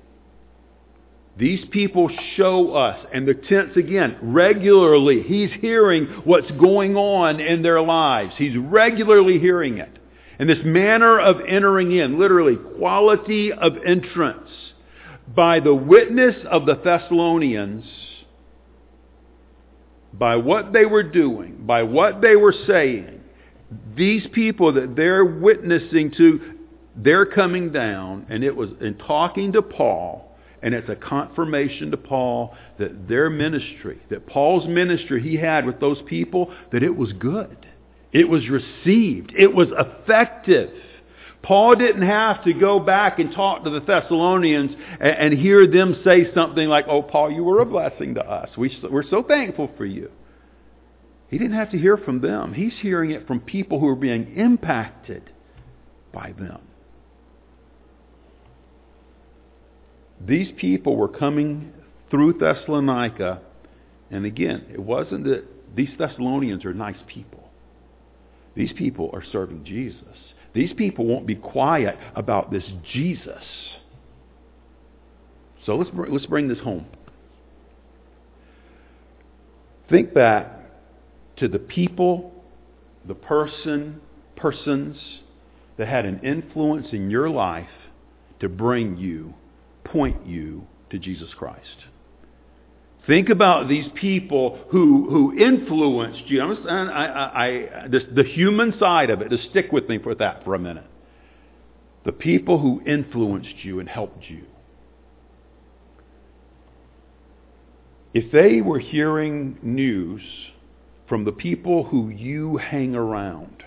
These 1.39 1.67
people 1.71 2.11
show 2.37 2.75
us, 2.75 2.99
and 3.15 3.27
the 3.27 3.35
tense 3.35 3.77
again, 3.77 4.19
regularly, 4.21 5.23
he's 5.23 5.51
hearing 5.61 6.07
what's 6.25 6.51
going 6.53 6.97
on 6.97 7.39
in 7.39 7.63
their 7.63 7.81
lives. 7.81 8.35
He's 8.37 8.57
regularly 8.57 9.39
hearing 9.39 9.79
it. 9.79 9.99
And 10.41 10.49
this 10.49 10.59
manner 10.65 11.21
of 11.21 11.37
entering 11.47 11.93
in, 11.93 12.19
literally, 12.19 12.57
quality 12.77 13.53
of 13.53 13.75
entrance, 13.87 14.51
by 15.35 15.61
the 15.61 15.75
witness 15.75 16.37
of 16.51 16.67
the 16.67 16.75
Thessalonians, 16.77 17.85
by 20.13 20.37
what 20.37 20.73
they 20.73 20.87
were 20.87 21.03
doing, 21.03 21.65
by 21.67 21.83
what 21.83 22.21
they 22.21 22.37
were 22.37 22.55
saying, 22.67 23.21
these 23.95 24.27
people 24.33 24.73
that 24.73 24.97
they're 24.97 25.25
witnessing 25.25 26.13
to, 26.17 26.55
they're 26.97 27.27
coming 27.27 27.71
down, 27.71 28.27
and 28.29 28.43
it 28.43 28.55
was 28.55 28.71
in 28.81 28.97
talking 28.97 29.53
to 29.53 29.63
Paul, 29.63 30.37
and 30.63 30.75
it's 30.75 30.89
a 30.89 30.97
confirmation 30.97 31.91
to 31.91 31.97
Paul 31.97 32.57
that 32.79 33.07
their 33.09 33.31
ministry, 33.31 34.01
that 34.11 34.27
Paul's 34.27 34.67
ministry 34.67 35.23
he 35.23 35.37
had 35.37 35.67
with 35.67 35.79
those 35.79 35.99
people, 36.07 36.53
that 36.73 36.83
it 36.83 36.97
was 36.97 37.13
good. 37.13 37.67
It 38.13 38.29
was 38.29 38.49
received. 38.49 39.35
It 39.39 39.55
was 39.55 39.69
effective. 39.79 40.71
Paul 41.43 41.77
didn't 41.77 42.03
have 42.03 42.45
to 42.45 42.53
go 42.53 42.81
back 42.81 43.19
and 43.19 43.33
talk 43.33 43.65
to 43.65 43.71
the 43.71 43.81
Thessalonians 43.81 44.73
and, 45.01 45.33
and 45.33 45.39
hear 45.39 45.67
them 45.67 46.01
say 46.05 46.33
something 46.35 46.69
like, 46.69 46.87
oh, 46.89 47.03
Paul, 47.03 47.31
you 47.31 47.45
were 47.45 47.61
a 47.61 47.67
blessing 47.67 48.15
to 48.15 48.21
us. 48.21 48.51
We, 48.57 48.77
we're 48.91 49.09
so 49.09 49.23
thankful 49.23 49.71
for 49.77 49.87
you. 49.87 50.11
He 51.29 51.39
didn't 51.39 51.57
have 51.57 51.71
to 51.71 51.79
hear 51.79 51.97
from 51.97 52.21
them. 52.21 52.55
He's 52.55 52.73
hearing 52.81 53.11
it 53.11 53.27
from 53.27 53.41
people 53.41 53.79
who 53.79 53.87
are 53.89 53.97
being 53.97 54.35
impacted 54.37 55.31
by 56.13 56.33
them. 56.39 56.61
These 60.21 60.53
people 60.57 60.97
were 60.97 61.09
coming 61.09 61.73
through 62.11 62.35
Thessalonica, 62.35 63.41
and 64.11 64.25
again, 64.25 64.67
it 64.73 64.81
wasn't 64.81 65.25
that 65.25 65.45
these 65.77 65.91
Thessalonians 65.99 66.65
are 66.65 66.75
nice 66.75 66.97
people. 67.07 67.51
These 68.57 68.73
people 68.73 69.11
are 69.13 69.23
serving 69.31 69.65
Jesus. 69.65 70.03
These 70.59 70.73
people 70.73 71.07
won't 71.07 71.25
be 71.25 71.37
quiet 71.37 71.97
about 72.17 72.51
this 72.51 72.65
Jesus. 72.93 73.45
So 75.65 75.77
let's, 75.77 75.89
let's 76.11 76.27
bring 76.27 76.49
this 76.49 76.59
home. 76.59 76.87
Think 79.89 80.13
back 80.13 80.51
to 81.37 81.47
the 81.47 81.61
people, 81.61 82.33
the 83.07 83.15
person, 83.15 84.01
persons 84.35 84.97
that 85.77 85.87
had 85.87 86.05
an 86.05 86.19
influence 86.25 86.89
in 86.91 87.09
your 87.09 87.31
life 87.31 87.69
to 88.41 88.49
bring 88.49 88.97
you 88.97 89.35
point 89.85 90.27
you 90.27 90.67
to 90.91 90.99
Jesus 90.99 91.29
Christ. 91.39 91.85
Think 93.09 93.31
about 93.31 93.71
these 93.71 93.87
people 93.99 94.59
who, 94.71 95.09
who 95.09 95.37
influenced 95.37 96.29
you. 96.29 96.43
Understand? 96.43 96.91
I, 96.91 97.07
I, 97.07 97.47
I, 97.47 97.89
this, 97.89 98.03
the 98.15 98.23
human 98.23 98.79
side 98.79 99.09
of 99.09 99.23
it. 99.23 99.31
Just 99.31 99.49
stick 99.49 99.73
with 99.73 99.89
me 99.89 99.99
for 99.99 100.15
that 100.17 100.45
for 100.45 100.55
a 100.55 100.59
minute. 100.59 100.85
The 102.05 102.13
people 102.13 102.59
who 102.59 102.83
influenced 102.87 103.65
you 103.65 103.81
and 103.81 103.89
helped 103.89 104.25
you. 104.29 104.45
If 108.13 108.31
they 108.31 108.61
were 108.61 108.79
hearing 108.79 109.59
news 109.63 110.23
from 111.09 111.25
the 111.25 111.33
people 111.33 111.85
who 111.85 112.11
you 112.11 112.59
hang 112.59 112.95
around, 112.95 113.63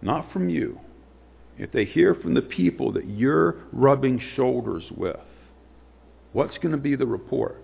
not 0.00 0.32
from 0.32 0.48
you, 0.48 0.80
if 1.58 1.72
they 1.72 1.84
hear 1.84 2.14
from 2.14 2.32
the 2.32 2.42
people 2.42 2.90
that 2.92 3.06
you're 3.06 3.56
rubbing 3.70 4.18
shoulders 4.34 4.84
with, 4.96 5.16
what's 6.32 6.56
going 6.56 6.72
to 6.72 6.78
be 6.78 6.96
the 6.96 7.06
report? 7.06 7.63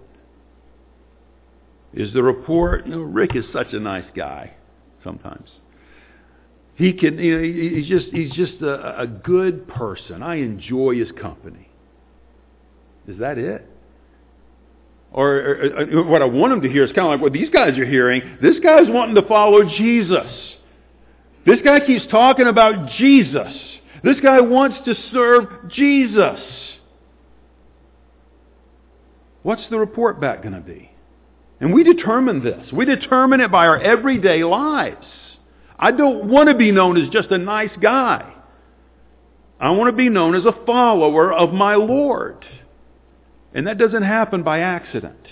Is 1.93 2.13
the 2.13 2.23
report, 2.23 2.87
you 2.87 2.93
know, 2.93 3.01
Rick 3.01 3.35
is 3.35 3.45
such 3.53 3.73
a 3.73 3.81
nice 3.81 4.05
guy 4.15 4.53
sometimes. 5.03 5.49
He 6.77 6.93
can, 6.93 7.19
you 7.19 7.37
know, 7.37 7.43
he's 7.43 7.89
just, 7.89 8.07
he's 8.07 8.33
just 8.33 8.63
a, 8.63 9.01
a 9.01 9.07
good 9.07 9.69
person. 9.69 10.23
I 10.23 10.37
enjoy 10.37 10.95
his 10.99 11.11
company. 11.21 11.69
Is 13.09 13.19
that 13.19 13.39
it? 13.39 13.67
Or, 15.13 15.37
or, 15.37 15.99
or, 15.99 16.05
what 16.05 16.23
I 16.23 16.27
want 16.27 16.53
them 16.53 16.63
to 16.63 16.71
hear 16.71 16.85
is 16.85 16.93
kind 16.93 17.07
of 17.07 17.11
like 17.11 17.21
what 17.21 17.33
these 17.33 17.51
guys 17.51 17.77
are 17.77 17.85
hearing. 17.85 18.39
This 18.41 18.61
guy's 18.61 18.89
wanting 18.89 19.17
to 19.17 19.27
follow 19.27 19.65
Jesus. 19.65 20.33
This 21.45 21.59
guy 21.65 21.81
keeps 21.85 22.07
talking 22.11 22.47
about 22.47 22.91
Jesus. 22.99 23.53
This 24.05 24.21
guy 24.23 24.41
wants 24.41 24.77
to 24.85 24.95
serve 25.13 25.71
Jesus. 25.71 26.41
What's 29.43 29.63
the 29.71 29.79
report 29.79 30.21
back 30.21 30.43
going 30.43 30.55
to 30.55 30.61
be? 30.61 30.90
And 31.61 31.75
we 31.75 31.85
determine 31.85 32.43
this. 32.43 32.73
We 32.73 32.87
determine 32.87 33.41
it 33.41 33.53
by 33.53 33.67
our 33.67 33.79
everyday 33.79 34.43
lives. 34.45 35.07
I 35.79 35.91
don't 35.93 36.29
want 36.29 36.49
to 36.49 36.55
be 36.55 36.73
known 36.73 36.97
as 36.97 37.11
just 37.11 37.31
a 37.31 37.39
nice 37.39 37.71
guy. 37.81 38.35
I 39.61 39.71
want 39.71 39.91
to 39.91 39.97
be 39.97 40.09
known 40.09 40.35
as 40.35 40.45
a 40.47 40.65
follower 40.65 41.33
of 41.33 41.53
my 41.53 41.75
Lord. 41.75 42.45
And 43.53 43.67
that 43.67 43.79
doesn't 43.79 44.03
happen 44.03 44.43
by 44.43 44.61
accident. 44.61 45.27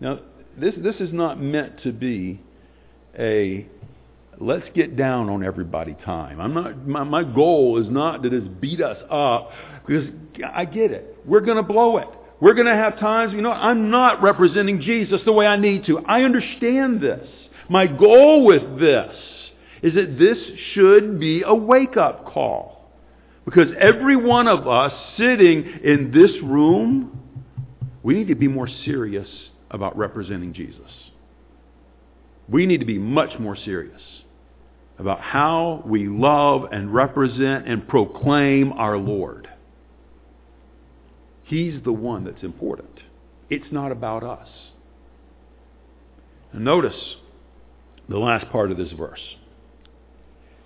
Now, 0.00 0.20
this, 0.58 0.74
this 0.78 0.96
is 0.96 1.12
not 1.12 1.40
meant 1.40 1.82
to 1.82 1.92
be 1.92 2.40
a 3.18 3.66
let's 4.40 4.66
get 4.74 4.96
down 4.96 5.28
on 5.28 5.44
everybody 5.44 5.96
time. 6.04 6.40
I'm 6.40 6.54
not, 6.54 6.86
my, 6.86 7.04
my 7.04 7.24
goal 7.24 7.80
is 7.80 7.88
not 7.90 8.22
to 8.22 8.30
just 8.30 8.60
beat 8.60 8.80
us 8.80 8.98
up 9.10 9.50
because 9.86 10.08
I 10.52 10.64
get 10.64 10.90
it. 10.90 11.16
We're 11.24 11.40
going 11.40 11.56
to 11.56 11.62
blow 11.62 11.98
it. 11.98 12.08
We're 12.40 12.54
going 12.54 12.66
to 12.66 12.74
have 12.74 12.98
times, 12.98 13.32
you 13.32 13.40
know, 13.40 13.52
I'm 13.52 13.90
not 13.90 14.22
representing 14.22 14.80
Jesus 14.80 15.20
the 15.24 15.32
way 15.32 15.46
I 15.46 15.56
need 15.56 15.86
to. 15.86 16.00
I 16.00 16.22
understand 16.22 17.00
this. 17.00 17.26
My 17.68 17.86
goal 17.86 18.44
with 18.44 18.78
this 18.78 19.14
is 19.82 19.94
that 19.94 20.18
this 20.18 20.38
should 20.72 21.20
be 21.20 21.42
a 21.46 21.54
wake-up 21.54 22.26
call. 22.26 22.90
Because 23.44 23.68
every 23.78 24.16
one 24.16 24.48
of 24.48 24.66
us 24.66 24.92
sitting 25.16 25.80
in 25.84 26.10
this 26.12 26.30
room, 26.42 27.20
we 28.02 28.14
need 28.14 28.28
to 28.28 28.34
be 28.34 28.48
more 28.48 28.68
serious 28.84 29.28
about 29.70 29.96
representing 29.96 30.52
Jesus. 30.52 30.80
We 32.48 32.66
need 32.66 32.80
to 32.80 32.86
be 32.86 32.98
much 32.98 33.38
more 33.38 33.56
serious 33.56 34.00
about 34.98 35.20
how 35.20 35.82
we 35.86 36.06
love 36.08 36.66
and 36.72 36.92
represent 36.92 37.66
and 37.66 37.86
proclaim 37.88 38.72
our 38.72 38.96
Lord. 38.96 39.48
He's 41.44 41.82
the 41.84 41.92
one 41.92 42.24
that's 42.24 42.42
important. 42.42 43.00
It's 43.50 43.70
not 43.70 43.92
about 43.92 44.24
us. 44.24 44.48
And 46.52 46.64
notice 46.64 47.16
the 48.08 48.18
last 48.18 48.50
part 48.50 48.70
of 48.70 48.78
this 48.78 48.92
verse. 48.92 49.20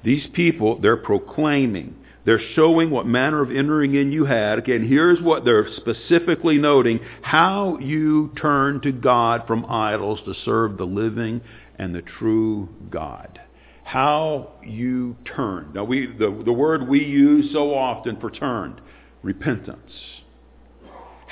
These 0.04 0.28
people, 0.32 0.80
they're 0.80 0.96
proclaiming. 0.96 1.96
They're 2.24 2.40
showing 2.54 2.90
what 2.90 3.06
manner 3.06 3.42
of 3.42 3.50
entering 3.50 3.94
in 3.94 4.12
you 4.12 4.24
had. 4.24 4.58
Again, 4.58 4.86
here's 4.86 5.20
what 5.20 5.44
they're 5.44 5.66
specifically 5.76 6.58
noting. 6.58 7.00
How 7.22 7.78
you 7.78 8.32
turn 8.40 8.80
to 8.82 8.92
God 8.92 9.44
from 9.46 9.66
idols 9.66 10.20
to 10.26 10.34
serve 10.44 10.76
the 10.76 10.84
living 10.84 11.40
and 11.78 11.94
the 11.94 12.02
true 12.02 12.68
God. 12.90 13.40
How 13.82 14.52
you 14.62 15.16
turn. 15.24 15.72
Now, 15.74 15.84
we, 15.84 16.06
the, 16.06 16.42
the 16.44 16.52
word 16.52 16.86
we 16.86 17.02
use 17.02 17.50
so 17.52 17.74
often 17.74 18.20
for 18.20 18.30
turned, 18.30 18.80
repentance 19.22 19.90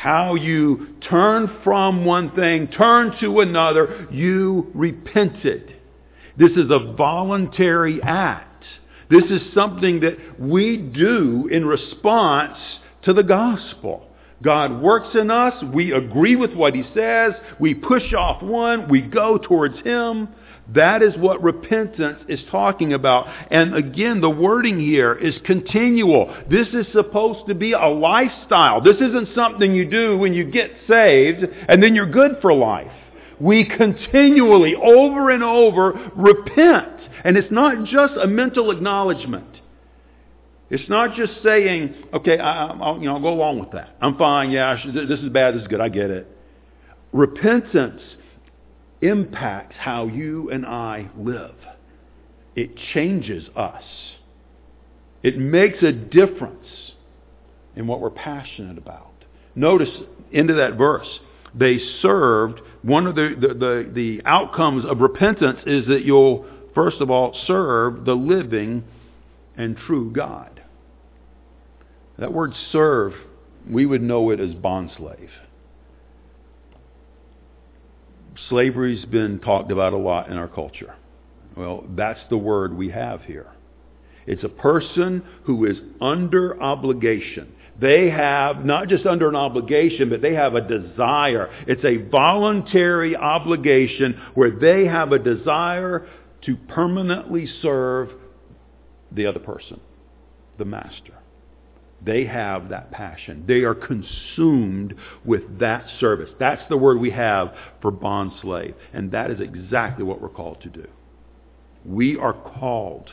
how 0.06 0.36
you 0.36 0.86
turn 1.10 1.50
from 1.64 2.04
one 2.04 2.30
thing, 2.36 2.68
turn 2.68 3.12
to 3.18 3.40
another, 3.40 4.06
you 4.12 4.70
repented. 4.72 5.74
This 6.38 6.52
is 6.52 6.70
a 6.70 6.92
voluntary 6.96 8.00
act. 8.04 8.62
This 9.10 9.24
is 9.24 9.40
something 9.52 9.98
that 10.00 10.38
we 10.38 10.76
do 10.76 11.48
in 11.50 11.66
response 11.66 12.56
to 13.02 13.14
the 13.14 13.24
gospel. 13.24 14.06
God 14.44 14.80
works 14.80 15.08
in 15.20 15.28
us. 15.32 15.60
We 15.74 15.90
agree 15.90 16.36
with 16.36 16.54
what 16.54 16.76
he 16.76 16.84
says. 16.94 17.32
We 17.58 17.74
push 17.74 18.14
off 18.16 18.44
one. 18.44 18.88
We 18.88 19.00
go 19.02 19.38
towards 19.38 19.80
him. 19.80 20.28
That 20.74 21.02
is 21.02 21.14
what 21.16 21.42
repentance 21.42 22.20
is 22.28 22.40
talking 22.50 22.92
about. 22.92 23.26
And 23.50 23.74
again, 23.74 24.20
the 24.20 24.30
wording 24.30 24.80
here 24.80 25.14
is 25.14 25.34
continual. 25.44 26.34
This 26.50 26.66
is 26.68 26.86
supposed 26.92 27.46
to 27.48 27.54
be 27.54 27.72
a 27.72 27.86
lifestyle. 27.86 28.80
This 28.80 28.96
isn't 28.96 29.28
something 29.34 29.74
you 29.74 29.88
do 29.88 30.18
when 30.18 30.34
you 30.34 30.50
get 30.50 30.72
saved 30.88 31.44
and 31.68 31.82
then 31.82 31.94
you're 31.94 32.10
good 32.10 32.38
for 32.42 32.52
life. 32.52 32.90
We 33.38 33.64
continually, 33.64 34.74
over 34.74 35.30
and 35.30 35.44
over, 35.44 36.10
repent. 36.16 37.00
And 37.22 37.36
it's 37.36 37.52
not 37.52 37.84
just 37.84 38.14
a 38.20 38.26
mental 38.26 38.70
acknowledgement. 38.70 39.60
It's 40.68 40.88
not 40.88 41.14
just 41.14 41.32
saying, 41.44 41.94
okay, 42.12 42.38
I, 42.38 42.74
will 42.74 42.98
you 42.98 43.06
know, 43.06 43.16
I'll 43.16 43.22
go 43.22 43.28
along 43.28 43.60
with 43.60 43.70
that. 43.72 43.96
I'm 44.00 44.16
fine. 44.18 44.50
Yeah, 44.50 44.76
this 44.84 45.20
is 45.20 45.28
bad. 45.28 45.54
This 45.54 45.62
is 45.62 45.68
good. 45.68 45.80
I 45.80 45.88
get 45.88 46.10
it. 46.10 46.26
Repentance 47.12 48.00
impacts 49.06 49.76
how 49.78 50.06
you 50.06 50.50
and 50.50 50.64
I 50.66 51.10
live. 51.16 51.54
It 52.54 52.70
changes 52.94 53.44
us. 53.54 53.82
It 55.22 55.38
makes 55.38 55.82
a 55.82 55.92
difference 55.92 56.66
in 57.74 57.86
what 57.86 58.00
we're 58.00 58.10
passionate 58.10 58.78
about. 58.78 59.12
Notice 59.54 59.90
into 60.32 60.54
that 60.54 60.76
verse, 60.76 61.08
they 61.54 61.78
served, 62.00 62.60
one 62.82 63.06
of 63.06 63.14
the, 63.14 63.34
the, 63.40 63.48
the, 63.48 63.90
the 63.92 64.22
outcomes 64.24 64.84
of 64.84 65.00
repentance 65.00 65.60
is 65.66 65.86
that 65.86 66.04
you'll, 66.04 66.46
first 66.74 67.00
of 67.00 67.10
all, 67.10 67.36
serve 67.46 68.04
the 68.04 68.14
living 68.14 68.84
and 69.56 69.76
true 69.76 70.10
God. 70.12 70.62
That 72.18 72.32
word 72.32 72.52
serve, 72.72 73.12
we 73.68 73.84
would 73.86 74.02
know 74.02 74.30
it 74.30 74.40
as 74.40 74.50
bondslave 74.50 75.28
slavery's 78.48 79.04
been 79.04 79.38
talked 79.40 79.70
about 79.70 79.92
a 79.92 79.98
lot 79.98 80.28
in 80.30 80.36
our 80.36 80.48
culture. 80.48 80.94
Well, 81.56 81.84
that's 81.96 82.20
the 82.30 82.36
word 82.36 82.76
we 82.76 82.90
have 82.90 83.22
here. 83.22 83.46
It's 84.26 84.44
a 84.44 84.48
person 84.48 85.22
who 85.44 85.64
is 85.66 85.76
under 86.00 86.60
obligation. 86.60 87.52
They 87.80 88.10
have, 88.10 88.64
not 88.64 88.88
just 88.88 89.06
under 89.06 89.28
an 89.28 89.36
obligation, 89.36 90.08
but 90.08 90.22
they 90.22 90.34
have 90.34 90.54
a 90.54 90.60
desire. 90.60 91.50
It's 91.66 91.84
a 91.84 92.08
voluntary 92.10 93.14
obligation 93.14 94.20
where 94.34 94.50
they 94.50 94.86
have 94.86 95.12
a 95.12 95.18
desire 95.18 96.08
to 96.46 96.56
permanently 96.68 97.46
serve 97.62 98.10
the 99.12 99.26
other 99.26 99.40
person, 99.40 99.80
the 100.58 100.64
master. 100.64 101.14
They 102.04 102.26
have 102.26 102.68
that 102.68 102.90
passion. 102.90 103.44
They 103.48 103.62
are 103.62 103.74
consumed 103.74 104.94
with 105.24 105.58
that 105.58 105.86
service. 105.98 106.30
That's 106.38 106.62
the 106.68 106.76
word 106.76 107.00
we 107.00 107.10
have 107.10 107.54
for 107.80 107.90
bond 107.90 108.32
slave. 108.42 108.74
And 108.92 109.10
that 109.12 109.30
is 109.30 109.40
exactly 109.40 110.04
what 110.04 110.20
we're 110.20 110.28
called 110.28 110.60
to 110.62 110.68
do. 110.68 110.86
We 111.84 112.16
are 112.16 112.32
called. 112.32 113.10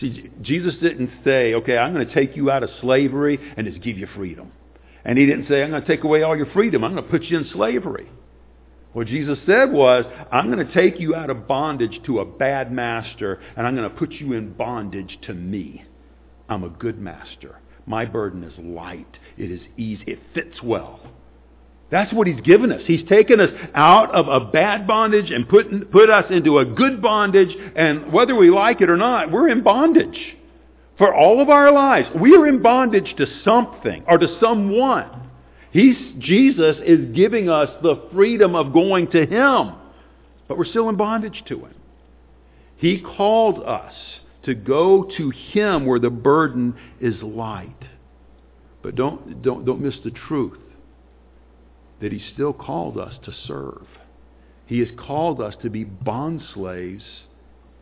See, 0.00 0.30
Jesus 0.40 0.74
didn't 0.80 1.10
say, 1.24 1.54
okay, 1.54 1.76
I'm 1.76 1.92
going 1.92 2.06
to 2.06 2.14
take 2.14 2.36
you 2.36 2.50
out 2.50 2.62
of 2.62 2.70
slavery 2.80 3.38
and 3.56 3.66
just 3.66 3.82
give 3.82 3.98
you 3.98 4.06
freedom. 4.14 4.52
And 5.04 5.18
he 5.18 5.26
didn't 5.26 5.48
say, 5.48 5.62
I'm 5.62 5.70
going 5.70 5.82
to 5.82 5.88
take 5.88 6.04
away 6.04 6.22
all 6.22 6.36
your 6.36 6.50
freedom. 6.52 6.84
I'm 6.84 6.92
going 6.94 7.04
to 7.04 7.10
put 7.10 7.24
you 7.24 7.38
in 7.38 7.48
slavery. 7.52 8.08
What 8.92 9.06
Jesus 9.06 9.38
said 9.46 9.70
was, 9.70 10.04
I'm 10.32 10.50
going 10.50 10.66
to 10.66 10.74
take 10.74 10.98
you 11.00 11.14
out 11.14 11.30
of 11.30 11.46
bondage 11.46 12.00
to 12.06 12.20
a 12.20 12.24
bad 12.24 12.72
master, 12.72 13.40
and 13.56 13.66
I'm 13.66 13.76
going 13.76 13.88
to 13.88 13.96
put 13.96 14.12
you 14.12 14.32
in 14.32 14.52
bondage 14.52 15.18
to 15.26 15.34
me. 15.34 15.84
I'm 16.48 16.64
a 16.64 16.68
good 16.68 16.98
master. 16.98 17.60
My 17.90 18.04
burden 18.04 18.44
is 18.44 18.52
light. 18.56 19.18
It 19.36 19.50
is 19.50 19.60
easy. 19.76 20.04
It 20.06 20.20
fits 20.32 20.62
well. 20.62 21.00
That's 21.90 22.12
what 22.12 22.28
he's 22.28 22.40
given 22.42 22.70
us. 22.70 22.82
He's 22.86 23.06
taken 23.08 23.40
us 23.40 23.50
out 23.74 24.14
of 24.14 24.28
a 24.28 24.48
bad 24.48 24.86
bondage 24.86 25.32
and 25.32 25.48
put, 25.48 25.90
put 25.90 26.08
us 26.08 26.26
into 26.30 26.58
a 26.58 26.64
good 26.64 27.02
bondage. 27.02 27.48
And 27.74 28.12
whether 28.12 28.36
we 28.36 28.48
like 28.48 28.80
it 28.80 28.88
or 28.88 28.96
not, 28.96 29.32
we're 29.32 29.48
in 29.48 29.64
bondage. 29.64 30.36
For 30.98 31.12
all 31.12 31.42
of 31.42 31.48
our 31.48 31.72
lives, 31.72 32.08
we 32.14 32.36
are 32.36 32.46
in 32.46 32.62
bondage 32.62 33.12
to 33.16 33.26
something 33.44 34.04
or 34.06 34.18
to 34.18 34.38
someone. 34.40 35.28
He's, 35.72 35.96
Jesus 36.18 36.76
is 36.86 37.12
giving 37.12 37.50
us 37.50 37.70
the 37.82 38.08
freedom 38.12 38.54
of 38.54 38.72
going 38.72 39.10
to 39.10 39.26
Him, 39.26 39.72
but 40.46 40.56
we're 40.56 40.64
still 40.64 40.88
in 40.88 40.96
bondage 40.96 41.42
to 41.48 41.58
Him. 41.58 41.74
He 42.76 43.00
called 43.00 43.64
us 43.64 43.94
to 44.44 44.54
go 44.54 45.08
to 45.16 45.30
Him 45.30 45.86
where 45.86 45.98
the 45.98 46.10
burden 46.10 46.74
is 47.00 47.22
light. 47.22 47.84
But 48.82 48.94
don't, 48.94 49.42
don't, 49.42 49.64
don't 49.64 49.82
miss 49.82 49.96
the 50.02 50.10
truth 50.10 50.58
that 52.00 52.12
He 52.12 52.22
still 52.32 52.52
called 52.52 52.98
us 52.98 53.14
to 53.24 53.32
serve. 53.46 53.86
He 54.66 54.78
has 54.78 54.88
called 54.98 55.40
us 55.40 55.54
to 55.62 55.70
be 55.70 55.84
bond 55.84 56.42
slaves 56.54 57.04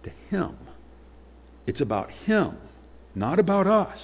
to 0.05 0.11
Him. 0.31 0.57
It's 1.67 1.81
about 1.81 2.11
Him, 2.25 2.57
not 3.15 3.39
about 3.39 3.67
us. 3.67 3.99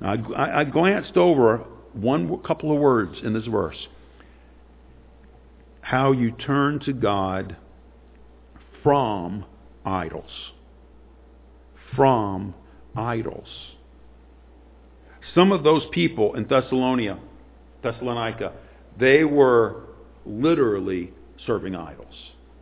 Now, 0.00 0.14
I, 0.36 0.60
I 0.60 0.64
glanced 0.64 1.16
over 1.16 1.64
one 1.94 2.38
couple 2.42 2.72
of 2.72 2.78
words 2.78 3.18
in 3.24 3.32
this 3.32 3.46
verse. 3.46 3.88
How 5.80 6.12
you 6.12 6.32
turn 6.32 6.80
to 6.80 6.92
God 6.92 7.56
from 8.82 9.44
idols. 9.84 10.30
From 11.96 12.54
idols. 12.94 13.48
Some 15.34 15.52
of 15.52 15.64
those 15.64 15.82
people 15.92 16.34
in 16.34 16.46
Thessalonica, 16.46 17.18
Thessalonica, 17.82 18.52
they 18.98 19.24
were 19.24 19.82
literally 20.24 21.12
serving 21.46 21.74
idols. 21.74 22.14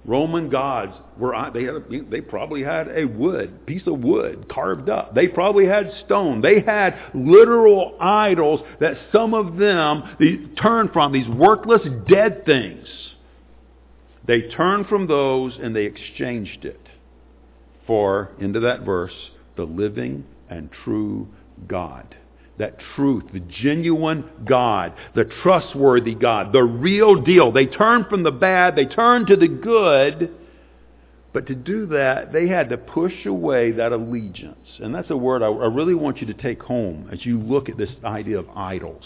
Roman 0.06 0.50
gods 0.50 0.92
were 1.18 1.34
uh, 1.34 1.50
they 1.50 1.64
had 1.64 1.76
a, 1.76 1.82
they 2.10 2.20
probably 2.20 2.62
had 2.62 2.88
a 2.88 3.06
wood 3.06 3.64
piece 3.66 3.86
of 3.86 4.00
wood 4.00 4.46
carved 4.52 4.90
up. 4.90 5.14
They 5.14 5.28
probably 5.28 5.66
had 5.66 5.90
stone. 6.04 6.42
They 6.42 6.60
had 6.60 6.94
literal 7.14 7.96
idols 8.00 8.60
that 8.80 8.98
some 9.12 9.32
of 9.32 9.56
them 9.56 10.16
they 10.18 10.36
turned 10.60 10.92
from 10.92 11.12
these 11.12 11.28
worthless 11.28 11.80
dead 12.06 12.44
things. 12.44 12.86
They 14.26 14.42
turned 14.42 14.88
from 14.88 15.06
those 15.06 15.56
and 15.60 15.74
they 15.74 15.84
exchanged 15.84 16.66
it 16.66 16.83
for 17.86 18.30
into 18.38 18.60
that 18.60 18.82
verse 18.82 19.14
the 19.56 19.64
living 19.64 20.24
and 20.48 20.70
true 20.84 21.28
God 21.66 22.14
that 22.58 22.76
truth, 22.94 23.24
the 23.32 23.40
genuine 23.40 24.24
God, 24.44 24.92
the 25.14 25.24
trustworthy 25.42 26.14
God, 26.14 26.52
the 26.52 26.62
real 26.62 27.20
deal. 27.20 27.50
They 27.50 27.66
turned 27.66 28.06
from 28.06 28.22
the 28.22 28.30
bad, 28.30 28.76
they 28.76 28.86
turned 28.86 29.26
to 29.28 29.36
the 29.36 29.48
good. 29.48 30.30
But 31.32 31.48
to 31.48 31.54
do 31.56 31.86
that, 31.86 32.32
they 32.32 32.46
had 32.46 32.68
to 32.68 32.78
push 32.78 33.26
away 33.26 33.72
that 33.72 33.90
allegiance. 33.90 34.68
And 34.78 34.94
that's 34.94 35.10
a 35.10 35.16
word 35.16 35.42
I, 35.42 35.46
I 35.46 35.66
really 35.66 35.94
want 35.94 36.20
you 36.20 36.28
to 36.28 36.34
take 36.34 36.62
home 36.62 37.08
as 37.12 37.26
you 37.26 37.40
look 37.40 37.68
at 37.68 37.76
this 37.76 37.90
idea 38.04 38.38
of 38.38 38.48
idols. 38.50 39.02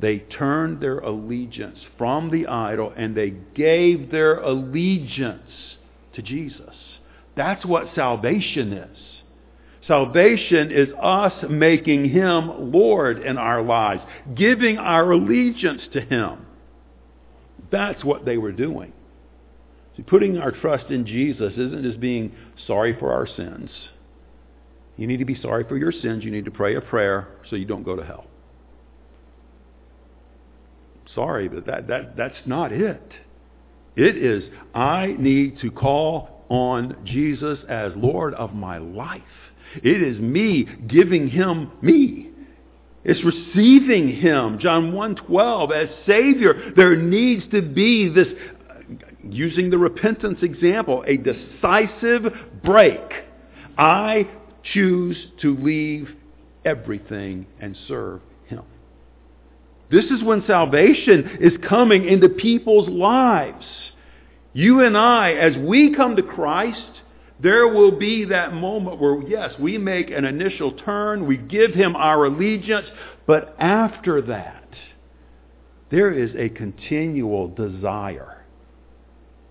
They 0.00 0.20
turned 0.20 0.80
their 0.80 1.00
allegiance 1.00 1.78
from 1.98 2.30
the 2.30 2.46
idol 2.46 2.92
and 2.96 3.14
they 3.14 3.34
gave 3.54 4.10
their 4.10 4.40
allegiance 4.40 5.76
to 6.14 6.22
Jesus. 6.22 6.74
That's 7.36 7.64
what 7.64 7.94
salvation 7.94 8.72
is. 8.72 8.98
Salvation 9.86 10.70
is 10.70 10.88
us 11.00 11.32
making 11.50 12.08
Him 12.08 12.72
Lord 12.72 13.20
in 13.20 13.36
our 13.36 13.62
lives, 13.62 14.02
giving 14.34 14.78
our 14.78 15.10
allegiance 15.10 15.82
to 15.92 16.00
Him. 16.00 16.46
That's 17.70 18.02
what 18.04 18.24
they 18.24 18.38
were 18.38 18.52
doing. 18.52 18.92
See, 19.96 20.02
putting 20.02 20.38
our 20.38 20.52
trust 20.52 20.86
in 20.90 21.06
Jesus 21.06 21.52
isn't 21.52 21.82
just 21.82 22.00
being 22.00 22.34
sorry 22.66 22.96
for 22.98 23.12
our 23.12 23.26
sins. 23.26 23.70
You 24.96 25.06
need 25.06 25.18
to 25.18 25.24
be 25.24 25.40
sorry 25.40 25.64
for 25.64 25.76
your 25.76 25.92
sins. 25.92 26.24
You 26.24 26.30
need 26.30 26.44
to 26.46 26.50
pray 26.50 26.76
a 26.76 26.80
prayer 26.80 27.28
so 27.50 27.56
you 27.56 27.64
don't 27.64 27.82
go 27.82 27.96
to 27.96 28.04
hell. 28.04 28.26
Sorry, 31.14 31.48
but 31.48 31.66
that, 31.66 31.88
that, 31.88 32.16
that's 32.16 32.36
not 32.46 32.72
it. 32.72 33.02
It 33.96 34.16
is, 34.16 34.42
I 34.74 35.14
need 35.18 35.60
to 35.60 35.70
call 35.70 36.33
on 36.48 36.96
Jesus 37.04 37.58
as 37.68 37.92
Lord 37.96 38.34
of 38.34 38.54
my 38.54 38.78
life. 38.78 39.22
It 39.82 40.02
is 40.02 40.18
me 40.20 40.66
giving 40.86 41.28
him 41.28 41.72
me. 41.82 42.30
It's 43.04 43.22
receiving 43.22 44.16
him, 44.16 44.58
John 44.58 44.92
1.12, 44.92 45.72
as 45.72 45.88
Savior. 46.06 46.72
There 46.74 46.96
needs 46.96 47.44
to 47.50 47.60
be 47.60 48.08
this, 48.08 48.28
using 49.22 49.70
the 49.70 49.78
repentance 49.78 50.38
example, 50.42 51.04
a 51.06 51.16
decisive 51.16 52.32
break. 52.64 53.00
I 53.76 54.28
choose 54.72 55.16
to 55.42 55.56
leave 55.56 56.08
everything 56.64 57.46
and 57.60 57.76
serve 57.88 58.22
him. 58.46 58.62
This 59.90 60.06
is 60.06 60.22
when 60.22 60.42
salvation 60.46 61.38
is 61.40 61.52
coming 61.68 62.08
into 62.08 62.30
people's 62.30 62.88
lives. 62.88 63.66
You 64.54 64.80
and 64.80 64.96
I, 64.96 65.32
as 65.32 65.56
we 65.56 65.94
come 65.94 66.16
to 66.16 66.22
Christ, 66.22 67.02
there 67.42 67.66
will 67.68 67.98
be 67.98 68.24
that 68.26 68.54
moment 68.54 69.00
where, 69.00 69.20
yes, 69.22 69.52
we 69.58 69.76
make 69.76 70.10
an 70.10 70.24
initial 70.24 70.72
turn, 70.72 71.26
we 71.26 71.36
give 71.36 71.74
him 71.74 71.96
our 71.96 72.24
allegiance, 72.24 72.86
but 73.26 73.56
after 73.58 74.22
that, 74.22 74.68
there 75.90 76.12
is 76.12 76.30
a 76.36 76.48
continual 76.48 77.48
desire 77.48 78.44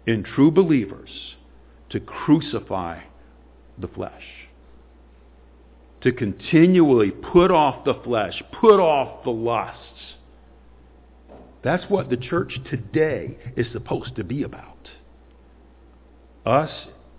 in 0.07 0.23
true 0.23 0.51
believers 0.51 1.35
to 1.89 1.99
crucify 1.99 3.01
the 3.77 3.87
flesh. 3.89 4.23
To 6.01 6.11
continually 6.11 7.11
put 7.11 7.51
off 7.51 7.85
the 7.85 7.95
flesh, 8.03 8.41
put 8.59 8.79
off 8.79 9.23
the 9.23 9.31
lusts. 9.31 10.15
That's 11.63 11.89
what 11.89 12.09
the 12.09 12.17
church 12.17 12.59
today 12.69 13.37
is 13.55 13.67
supposed 13.71 14.15
to 14.17 14.23
be 14.23 14.43
about. 14.43 14.89
Us 16.45 16.69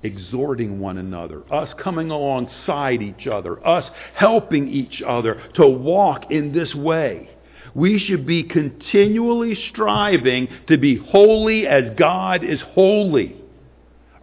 exhorting 0.03 0.79
one 0.81 0.99
another, 0.99 1.43
us 1.53 1.71
coming 1.83 2.11
alongside 2.11 3.01
each 3.01 3.27
other, 3.27 3.67
us 3.67 3.91
helping 4.15 4.69
each 4.69 5.03
other 5.07 5.43
to 5.55 5.67
walk 5.67 6.31
in 6.31 6.53
this 6.53 6.75
way. 6.75 7.31
We 7.75 7.99
should 7.99 8.27
be 8.27 8.45
continually 8.45 9.59
striving 9.73 10.49
to 10.69 10.77
be 10.77 10.97
holy 10.97 11.67
as 11.67 11.97
God 11.99 12.45
is 12.45 12.61
holy. 12.75 13.37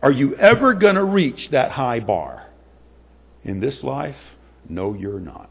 Are 0.01 0.11
you 0.11 0.35
ever 0.35 0.73
going 0.73 0.95
to 0.95 1.03
reach 1.03 1.49
that 1.51 1.71
high 1.71 1.99
bar? 1.99 2.47
In 3.43 3.59
this 3.59 3.75
life? 3.83 4.15
No, 4.69 4.93
you're 4.93 5.19
not. 5.19 5.49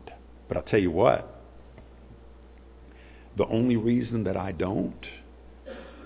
But 0.49 0.57
I'll 0.57 0.63
tell 0.63 0.81
you 0.81 0.93
what. 0.93 1.30
The 3.37 3.47
only 3.47 3.77
reason 3.77 4.25
that 4.25 4.37
I 4.37 4.53
don't 4.53 5.07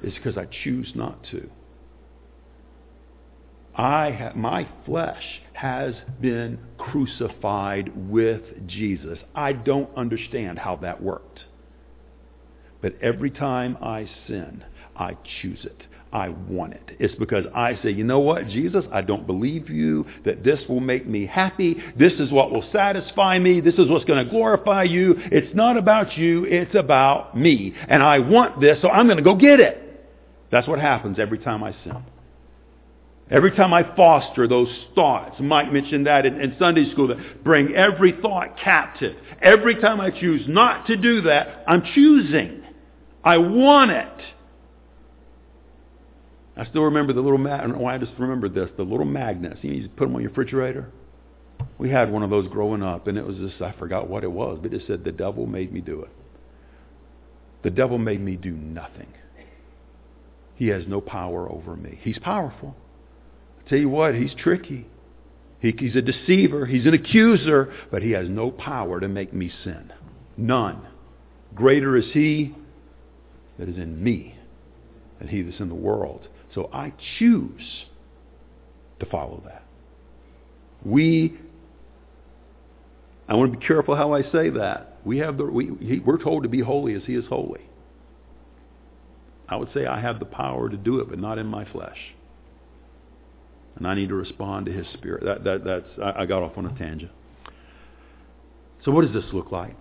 is 0.03 0.13
because 0.15 0.37
I 0.37 0.47
choose 0.65 0.93
not 0.95 1.25
to. 1.31 1.49
I 3.77 4.11
ha- 4.13 4.33
my 4.37 4.69
flesh 4.87 5.41
has 5.55 5.95
been 6.21 6.59
crucified 6.79 7.91
with 8.09 8.43
Jesus. 8.67 9.19
I 9.35 9.53
don't 9.53 9.91
understand 9.97 10.59
how 10.61 10.77
that 10.77 11.03
worked. 11.03 11.41
But 12.81 12.95
every 13.01 13.31
time 13.31 13.77
I 13.81 14.09
sin, 14.29 14.63
I 14.97 15.17
choose 15.41 15.65
it. 15.65 15.83
I 16.15 16.29
want 16.29 16.75
it. 16.75 16.97
It's 17.01 17.15
because 17.17 17.45
I 17.55 17.77
say, 17.83 17.91
you 17.91 18.05
know 18.05 18.21
what, 18.21 18.47
Jesus, 18.47 18.85
I 18.93 19.03
don't 19.03 19.27
believe 19.27 19.69
you 19.69 20.07
that 20.25 20.45
this 20.45 20.61
will 20.69 20.81
make 20.81 21.09
me 21.09 21.27
happy. 21.27 21.77
This 21.99 22.13
is 22.15 22.31
what 22.31 22.53
will 22.53 22.65
satisfy 22.73 23.41
me. 23.41 23.61
This 23.61 23.75
is 23.75 23.89
what's 23.89 24.05
going 24.05 24.25
to 24.25 24.31
glorify 24.31 24.85
you. 24.85 25.17
It's 25.19 25.53
not 25.57 25.77
about 25.77 26.17
you. 26.17 26.45
It's 26.45 26.75
about 26.77 27.37
me. 27.37 27.75
And 27.89 28.01
I 28.01 28.21
want 28.21 28.61
this, 28.61 28.81
so 28.81 28.89
I'm 28.89 29.07
going 29.07 29.17
to 29.17 29.25
go 29.25 29.35
get 29.35 29.59
it. 29.59 29.81
That's 30.53 30.69
what 30.69 30.79
happens 30.79 31.19
every 31.19 31.39
time 31.39 31.65
I 31.65 31.73
sin. 31.83 31.97
Every 33.29 33.51
time 33.51 33.75
I 33.75 33.83
foster 33.97 34.47
those 34.47 34.69
thoughts, 34.95 35.37
Mike 35.41 35.73
mentioned 35.73 36.07
that 36.07 36.27
in, 36.27 36.41
in, 36.41 36.55
Sunday 36.61 36.93
school, 36.93 37.09
that 37.09 37.43
bring 37.43 37.75
every 37.75 38.13
thought 38.23 38.57
captive. 38.57 39.17
Every 39.43 39.81
time 39.81 40.01
I 40.01 40.11
choose 40.11 40.43
not 40.47 40.87
to 40.87 40.97
do 40.97 41.23
that, 41.23 41.65
I'm 41.67 41.83
choosing. 41.95 42.63
I 43.25 43.39
want 43.39 43.91
it. 43.91 44.34
I 46.57 46.65
still 46.67 46.83
remember 46.83 47.13
the 47.13 47.21
little, 47.21 47.39
ma- 47.39 47.67
why 47.67 47.95
I 47.95 47.99
just 47.99 48.13
remembered 48.19 48.55
this, 48.55 48.71
the 48.77 48.85
little 48.85 49.05
magnets. 49.05 49.59
You, 49.63 49.71
know, 49.71 49.77
you 49.77 49.89
put 49.89 50.05
them 50.05 50.15
on 50.15 50.23
your 50.23 50.31
refrigerator. 50.31 50.91
We 51.79 51.91
had 51.91 52.13
one 52.13 52.23
of 52.23 52.31
those 52.31 52.47
growing 52.49 52.83
up, 52.83 53.09
and 53.09 53.19
it 53.19 53.27
was 53.27 53.37
just, 53.37 53.61
I 53.61 53.73
forgot 53.73 54.09
what 54.09 54.23
it 54.23 54.31
was, 54.31 54.59
but 54.63 54.73
it 54.73 54.83
said, 54.87 55.05
the 55.05 55.13
devil 55.13 55.47
made 55.47 55.73
me 55.73 55.81
do 55.81 56.03
it. 56.03 56.11
The 57.63 57.71
devil 57.71 57.99
made 57.99 58.21
me 58.21 58.37
do 58.37 58.53
nothing. 58.53 59.13
He 60.55 60.69
has 60.69 60.85
no 60.87 61.01
power 61.01 61.51
over 61.51 61.75
me. 61.75 61.99
He's 62.03 62.19
powerful. 62.19 62.77
I 63.65 63.69
tell 63.69 63.79
you 63.79 63.89
what, 63.89 64.15
he's 64.15 64.35
tricky. 64.35 64.87
He, 65.61 65.75
he's 65.77 65.97
a 65.97 66.03
deceiver. 66.03 66.67
He's 66.67 66.87
an 66.87 66.95
accuser, 66.95 67.73
but 67.91 68.03
he 68.03 68.13
has 68.13 68.29
no 68.29 68.51
power 68.51 69.01
to 69.01 69.09
make 69.09 69.33
me 69.33 69.51
sin. 69.65 69.93
None. 70.37 70.87
Greater 71.55 71.97
is 71.97 72.07
he 72.13 72.55
that 73.59 73.69
is 73.69 73.77
in 73.77 74.03
me 74.03 74.39
than 75.19 75.29
he 75.29 75.43
that's 75.43 75.61
in 75.61 75.69
the 75.69 75.75
world. 75.75 76.29
So 76.55 76.71
I 76.73 76.93
choose 77.19 77.85
to 79.01 79.07
follow 79.07 79.43
that. 79.45 79.65
We 80.85 81.39
I 83.29 83.35
want 83.35 83.53
to 83.53 83.59
be 83.59 83.67
careful 83.67 83.97
how 83.97 84.13
I 84.13 84.23
say 84.31 84.51
that. 84.51 84.99
We 85.05 85.19
have 85.19 85.39
the, 85.39 85.45
we, 85.45 86.01
we're 86.05 86.23
told 86.23 86.43
to 86.43 86.49
be 86.49 86.61
holy 86.61 86.95
as 86.95 87.03
he 87.07 87.15
is 87.15 87.25
holy. 87.27 87.63
I 89.49 89.57
would 89.57 89.69
say 89.73 89.87
I 89.87 90.01
have 90.01 90.19
the 90.19 90.27
power 90.27 90.69
to 90.69 90.77
do 90.77 91.01
it, 91.01 91.09
but 91.09 91.19
not 91.19 91.39
in 91.39 91.47
my 91.47 91.65
flesh. 91.71 91.97
And 93.77 93.87
I 93.87 93.95
need 93.95 94.09
to 94.11 94.15
respond 94.15 94.67
to 94.67 94.73
his 94.73 94.87
spirit. 94.95 95.25
That, 95.25 95.45
that, 95.45 95.65
that's, 95.65 95.89
I, 96.03 96.23
I 96.23 96.27
got 96.27 96.43
off 96.43 96.57
on 96.57 96.67
a 96.67 96.79
tangent. 96.79 97.13
So 98.85 98.91
what 98.91 99.07
does 99.07 99.15
this 99.15 99.33
look 99.33 99.51
like? 99.51 99.75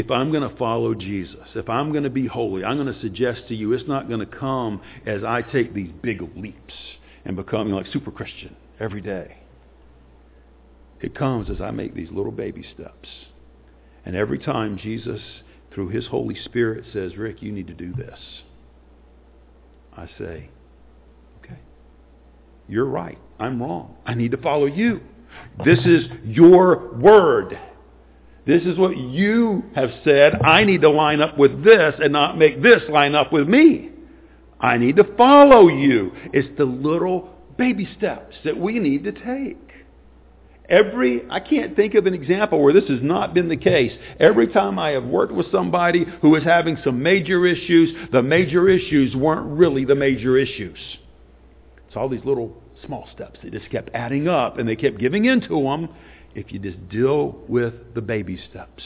If 0.00 0.10
I'm 0.10 0.32
going 0.32 0.48
to 0.48 0.56
follow 0.56 0.94
Jesus, 0.94 1.46
if 1.54 1.68
I'm 1.68 1.92
going 1.92 2.04
to 2.04 2.10
be 2.10 2.26
holy, 2.26 2.64
I'm 2.64 2.78
going 2.78 2.90
to 2.90 2.98
suggest 3.02 3.42
to 3.48 3.54
you 3.54 3.74
it's 3.74 3.86
not 3.86 4.08
going 4.08 4.20
to 4.20 4.38
come 4.38 4.80
as 5.04 5.22
I 5.22 5.42
take 5.42 5.74
these 5.74 5.90
big 6.02 6.22
leaps 6.34 6.72
and 7.26 7.36
become 7.36 7.66
you 7.66 7.74
know, 7.74 7.80
like 7.80 7.92
super 7.92 8.10
Christian 8.10 8.56
every 8.80 9.02
day. 9.02 9.36
It 11.02 11.14
comes 11.14 11.50
as 11.50 11.60
I 11.60 11.70
make 11.70 11.94
these 11.94 12.08
little 12.10 12.32
baby 12.32 12.64
steps. 12.74 13.10
And 14.06 14.16
every 14.16 14.38
time 14.38 14.78
Jesus, 14.78 15.20
through 15.74 15.90
his 15.90 16.06
Holy 16.06 16.34
Spirit, 16.46 16.86
says, 16.94 17.18
Rick, 17.18 17.42
you 17.42 17.52
need 17.52 17.66
to 17.66 17.74
do 17.74 17.92
this, 17.92 18.18
I 19.94 20.06
say, 20.18 20.48
okay, 21.44 21.58
you're 22.70 22.86
right. 22.86 23.18
I'm 23.38 23.60
wrong. 23.60 23.96
I 24.06 24.14
need 24.14 24.30
to 24.30 24.38
follow 24.38 24.64
you. 24.64 25.02
This 25.62 25.80
is 25.80 26.04
your 26.24 26.94
word. 26.94 27.58
This 28.46 28.62
is 28.62 28.78
what 28.78 28.96
you 28.96 29.64
have 29.74 29.90
said. 30.04 30.34
I 30.42 30.64
need 30.64 30.80
to 30.82 30.90
line 30.90 31.20
up 31.20 31.38
with 31.38 31.62
this 31.62 31.94
and 32.02 32.12
not 32.12 32.38
make 32.38 32.62
this 32.62 32.82
line 32.88 33.14
up 33.14 33.32
with 33.32 33.48
me. 33.48 33.90
I 34.60 34.76
need 34.76 34.96
to 34.96 35.04
follow 35.16 35.68
you. 35.68 36.12
It's 36.32 36.48
the 36.58 36.64
little 36.64 37.30
baby 37.56 37.88
steps 37.96 38.36
that 38.44 38.58
we 38.58 38.78
need 38.78 39.04
to 39.04 39.12
take. 39.12 39.58
Every, 40.68 41.22
I 41.28 41.40
can't 41.40 41.74
think 41.74 41.94
of 41.94 42.06
an 42.06 42.14
example 42.14 42.62
where 42.62 42.72
this 42.72 42.88
has 42.88 43.00
not 43.02 43.34
been 43.34 43.48
the 43.48 43.56
case. 43.56 43.92
Every 44.20 44.46
time 44.46 44.78
I 44.78 44.90
have 44.90 45.04
worked 45.04 45.32
with 45.32 45.50
somebody 45.50 46.06
who 46.22 46.30
was 46.30 46.44
having 46.44 46.78
some 46.84 47.02
major 47.02 47.44
issues, 47.44 47.90
the 48.12 48.22
major 48.22 48.68
issues 48.68 49.16
weren't 49.16 49.58
really 49.58 49.84
the 49.84 49.96
major 49.96 50.38
issues. 50.38 50.78
It's 51.88 51.96
all 51.96 52.08
these 52.08 52.24
little 52.24 52.56
small 52.86 53.08
steps 53.12 53.40
that 53.42 53.52
just 53.52 53.68
kept 53.70 53.90
adding 53.94 54.28
up 54.28 54.58
and 54.58 54.68
they 54.68 54.76
kept 54.76 54.98
giving 54.98 55.24
into 55.24 55.60
them 55.60 55.88
if 56.34 56.52
you 56.52 56.58
just 56.58 56.88
deal 56.88 57.38
with 57.48 57.94
the 57.94 58.00
baby 58.00 58.40
steps. 58.50 58.82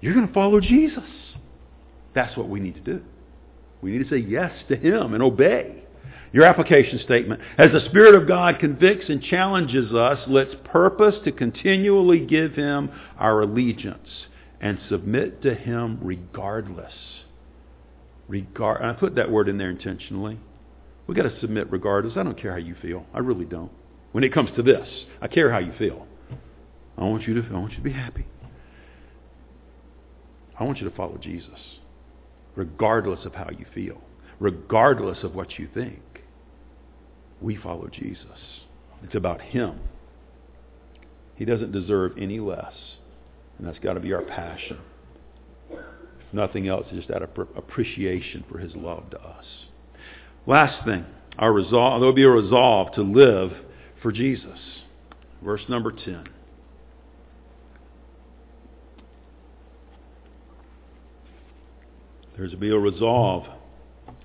You're 0.00 0.14
going 0.14 0.26
to 0.26 0.34
follow 0.34 0.60
Jesus. 0.60 1.04
That's 2.14 2.36
what 2.36 2.48
we 2.48 2.60
need 2.60 2.74
to 2.74 2.80
do. 2.80 3.02
We 3.82 3.92
need 3.92 4.04
to 4.04 4.10
say 4.10 4.26
yes 4.26 4.52
to 4.68 4.76
Him 4.76 5.14
and 5.14 5.22
obey. 5.22 5.82
Your 6.32 6.44
application 6.44 6.98
statement. 7.04 7.40
As 7.56 7.72
the 7.72 7.84
Spirit 7.86 8.14
of 8.14 8.26
God 8.26 8.58
convicts 8.58 9.08
and 9.08 9.22
challenges 9.22 9.92
us, 9.92 10.18
let's 10.26 10.54
purpose 10.64 11.14
to 11.24 11.32
continually 11.32 12.20
give 12.20 12.54
Him 12.54 12.90
our 13.18 13.42
allegiance 13.42 14.08
and 14.60 14.78
submit 14.88 15.42
to 15.42 15.54
Him 15.54 15.98
regardless. 16.02 16.92
Regard, 18.28 18.82
I 18.82 18.92
put 18.94 19.14
that 19.14 19.30
word 19.30 19.48
in 19.48 19.56
there 19.56 19.70
intentionally. 19.70 20.38
We've 21.06 21.16
got 21.16 21.24
to 21.24 21.40
submit 21.40 21.70
regardless. 21.70 22.14
I 22.16 22.22
don't 22.22 22.40
care 22.40 22.52
how 22.52 22.58
you 22.58 22.74
feel. 22.82 23.06
I 23.14 23.20
really 23.20 23.44
don't. 23.44 23.70
When 24.12 24.24
it 24.24 24.34
comes 24.34 24.50
to 24.56 24.62
this, 24.62 24.88
I 25.20 25.28
care 25.28 25.52
how 25.52 25.58
you 25.58 25.72
feel. 25.78 26.06
I 26.98 27.04
want 27.04 27.26
you 27.26 27.40
to, 27.40 27.48
I 27.48 27.58
want 27.58 27.72
you 27.72 27.78
to 27.78 27.84
be 27.84 27.92
happy. 27.92 28.26
I 30.58 30.64
want 30.64 30.78
you 30.78 30.88
to 30.88 30.96
follow 30.96 31.18
Jesus, 31.18 31.60
regardless 32.54 33.26
of 33.26 33.34
how 33.34 33.50
you 33.50 33.66
feel, 33.74 34.00
regardless 34.40 35.22
of 35.22 35.34
what 35.34 35.58
you 35.58 35.68
think. 35.72 36.00
We 37.40 37.56
follow 37.56 37.88
Jesus. 37.88 38.24
It's 39.02 39.14
about 39.14 39.42
Him. 39.42 39.78
He 41.34 41.44
doesn't 41.44 41.72
deserve 41.72 42.12
any 42.18 42.40
less. 42.40 42.72
And 43.58 43.66
that's 43.66 43.78
got 43.78 43.94
to 43.94 44.00
be 44.00 44.12
our 44.12 44.22
passion. 44.22 44.78
If 45.70 46.32
nothing 46.32 46.68
else, 46.68 46.86
just 46.92 47.10
out 47.10 47.22
of 47.22 47.30
appreciation 47.56 48.44
for 48.50 48.58
His 48.58 48.74
love 48.74 49.10
to 49.10 49.20
us. 49.20 49.44
Last 50.46 50.84
thing, 50.84 51.04
our 51.38 51.52
resolve, 51.52 52.00
there 52.00 52.06
will 52.06 52.14
be 52.14 52.22
a 52.22 52.30
resolve 52.30 52.92
to 52.94 53.02
live 53.02 53.52
for 54.02 54.12
Jesus. 54.12 54.58
Verse 55.42 55.62
number 55.68 55.92
10. 55.92 56.28
There's 62.36 62.50
to 62.50 62.56
be 62.58 62.70
a 62.70 62.78
resolve 62.78 63.44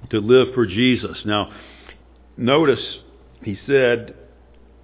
to 0.09 0.19
live 0.19 0.53
for 0.53 0.65
Jesus. 0.65 1.17
Now, 1.23 1.51
notice 2.35 2.97
he 3.41 3.57
said, 3.65 4.15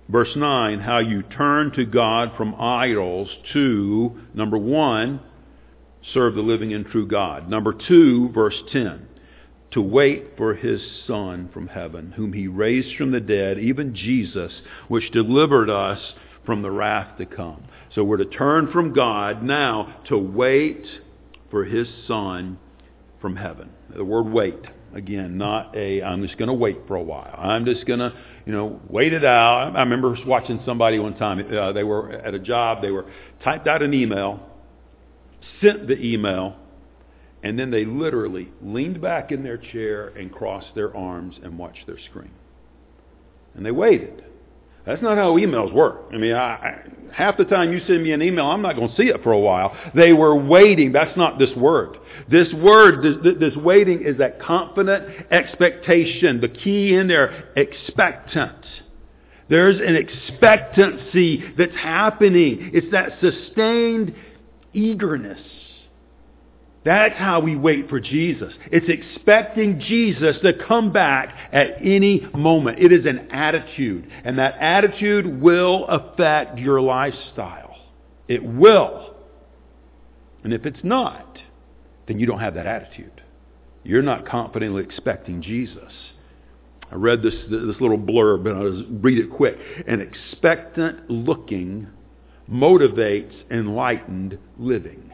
verse 0.08 0.34
9, 0.36 0.80
how 0.80 1.00
you 1.00 1.24
turn 1.24 1.72
to 1.74 1.86
God 1.86 2.32
from 2.38 2.56
idols 2.56 3.30
to, 3.52 4.18
number 4.34 4.58
one, 4.58 5.20
serve 6.14 6.36
the 6.36 6.42
living 6.42 6.74
and 6.74 6.86
true 6.86 7.06
God. 7.06 7.50
Number 7.50 7.74
two, 7.74 8.30
verse 8.30 8.56
10, 8.72 9.08
to 9.72 9.82
wait 9.82 10.38
for 10.38 10.56
his 10.56 10.82
Son 11.06 11.50
from 11.54 11.68
heaven, 11.68 12.14
whom 12.14 12.32
he 12.32 12.48
raised 12.48 12.96
from 12.96 13.12
the 13.12 13.20
dead, 13.20 13.60
even 13.60 13.94
Jesus, 13.94 14.54
which 14.88 15.12
delivered 15.12 15.70
us 15.70 16.00
from 16.46 16.62
the 16.62 16.72
wrath 16.72 17.18
to 17.18 17.26
come. 17.26 17.66
So 17.94 18.06
we're 18.06 18.18
to 18.18 18.26
turn 18.26 18.72
from 18.72 18.94
God 18.94 19.44
now 19.44 20.02
to 20.08 20.18
wait 20.18 20.86
for 21.52 21.66
his 21.66 21.88
Son 22.08 22.58
from 23.28 23.36
heaven. 23.36 23.70
The 23.94 24.06
word 24.06 24.32
wait, 24.32 24.62
again, 24.94 25.38
not 25.38 25.76
a, 25.76 26.02
I'm 26.02 26.26
just 26.26 26.38
going 26.38 26.48
to 26.48 26.54
wait 26.54 26.78
for 26.88 26.96
a 26.96 27.04
while. 27.04 27.38
I'm 27.38 27.66
just 27.66 27.86
going 27.86 28.00
to, 28.00 28.14
you 28.46 28.54
know, 28.54 28.80
wait 28.88 29.12
it 29.12 29.26
out. 29.26 29.74
I 29.76 29.80
remember 29.82 30.16
watching 30.26 30.62
somebody 30.66 30.98
one 30.98 31.18
time. 31.18 31.46
Uh, 31.54 31.74
they 31.74 31.84
were 31.84 32.14
at 32.14 32.34
a 32.34 32.40
job. 32.40 32.82
They 32.82 32.90
were 32.90 33.12
typed 33.44 33.68
out 33.68 33.82
an 33.82 33.94
email, 33.94 34.40
sent 35.62 35.90
the 35.90 36.02
email, 36.02 36.56
and 37.44 37.60
then 37.60 37.70
they 37.70 37.84
literally 37.84 38.48
leaned 38.62 39.02
back 39.02 39.34
in 39.34 39.44
their 39.44 39.58
chair 39.58 40.08
and 40.08 40.32
crossed 40.32 40.74
their 40.74 40.96
arms 40.96 41.36
and 41.44 41.60
watched 41.60 41.86
their 41.86 42.00
screen. 42.10 42.32
And 43.56 43.66
they 43.66 43.72
waited. 43.72 44.24
That's 44.86 45.02
not 45.02 45.18
how 45.18 45.36
emails 45.36 45.74
work. 45.74 46.04
I 46.14 46.18
mean, 46.18 46.34
I, 46.34 46.54
I, 46.54 46.84
half 47.12 47.36
the 47.36 47.44
time 47.44 47.74
you 47.74 47.82
send 47.88 48.04
me 48.04 48.14
an 48.14 48.22
email, 48.22 48.46
I'm 48.46 48.62
not 48.62 48.78
going 48.78 48.88
to 48.88 48.96
see 48.96 49.10
it 49.10 49.22
for 49.22 49.34
a 49.34 49.40
while. 49.40 49.76
They 49.94 50.14
were 50.14 50.34
waiting. 50.34 50.94
That's 50.94 51.16
not 51.18 51.38
this 51.38 51.54
word. 51.58 51.98
This 52.30 52.52
word, 52.54 53.04
this, 53.04 53.36
this 53.40 53.56
waiting 53.56 54.04
is 54.06 54.18
that 54.18 54.42
confident 54.42 55.06
expectation. 55.32 56.42
The 56.42 56.50
key 56.50 56.94
in 56.94 57.08
there, 57.08 57.50
expectant. 57.56 58.66
There's 59.50 59.80
an 59.80 59.96
expectancy 59.96 61.44
that's 61.58 61.76
happening. 61.76 62.72
It's 62.74 62.92
that 62.92 63.14
sustained 63.22 64.14
eagerness. 64.74 65.40
That's 66.84 67.18
how 67.18 67.42
we 67.42 67.56
wait 67.58 67.90
for 67.90 68.00
Jesus. 68.00 68.54
It's 68.72 68.88
expecting 68.88 69.80
Jesus 69.82 70.38
to 70.44 70.54
come 70.54 70.94
back 70.94 71.36
at 71.52 71.82
any 71.82 72.26
moment. 72.34 72.80
It 72.80 72.94
is 72.94 73.06
an 73.06 73.30
attitude, 73.32 74.10
and 74.24 74.40
that 74.40 74.56
attitude 74.60 75.42
will 75.42 75.86
affect 75.88 76.58
your 76.58 76.80
lifestyle. 76.80 77.76
It 78.30 78.44
will. 78.44 79.16
And 80.44 80.54
if 80.54 80.66
it's 80.66 80.80
not, 80.84 81.38
then 82.08 82.20
you 82.20 82.26
don't 82.26 82.40
have 82.40 82.56
that 82.56 82.66
attitude. 82.66 83.22
You're 83.84 84.02
not 84.02 84.28
confidently 84.28 84.84
expecting 84.84 85.42
Jesus. 85.42 85.92
I 86.92 86.96
read 86.96 87.22
this, 87.22 87.34
this 87.50 87.82
little 87.82 87.98
blurb, 87.98 88.48
and 88.48 88.58
I'll 88.58 89.00
read 89.00 89.20
it 89.20 89.30
quick. 89.30 89.58
An 89.88 90.02
expectant 90.02 91.10
looking 91.10 91.88
motivates 92.50 93.34
enlightened 93.52 94.38
living 94.58 95.12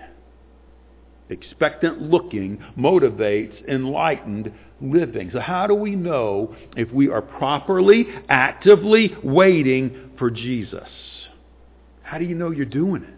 expectant 1.34 2.02
looking 2.02 2.64
motivates 2.78 3.68
enlightened 3.68 4.52
living. 4.82 5.30
So 5.34 5.40
how 5.40 5.68
do 5.68 5.74
we 5.74 5.96
know 5.96 6.56
if 6.78 6.92
we 6.92 7.10
are 7.10 7.22
properly, 7.22 8.06
actively 8.30 9.16
waiting 9.24 10.12
for 10.18 10.30
Jesus? 10.30 10.88
How 12.04 12.18
do 12.18 12.26
you 12.26 12.36
know 12.36 12.52
you're 12.52 12.66
doing 12.66 13.04
it? 13.04 13.14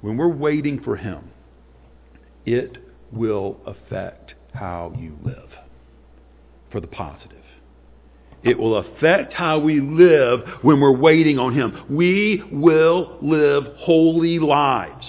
When 0.00 0.16
we're 0.16 0.28
waiting 0.28 0.80
for 0.82 0.96
Him, 0.96 1.30
it 2.46 2.78
will 3.12 3.60
affect 3.66 4.34
how 4.54 4.94
you 4.98 5.16
live 5.24 5.50
for 6.70 6.80
the 6.80 6.86
positive. 6.86 7.38
It 8.42 8.58
will 8.58 8.76
affect 8.76 9.32
how 9.32 9.58
we 9.58 9.80
live 9.80 10.40
when 10.62 10.80
we're 10.80 10.96
waiting 10.96 11.38
on 11.38 11.54
Him. 11.54 11.84
We 11.88 12.42
will 12.50 13.18
live 13.22 13.64
holy 13.78 14.38
lives. 14.38 15.06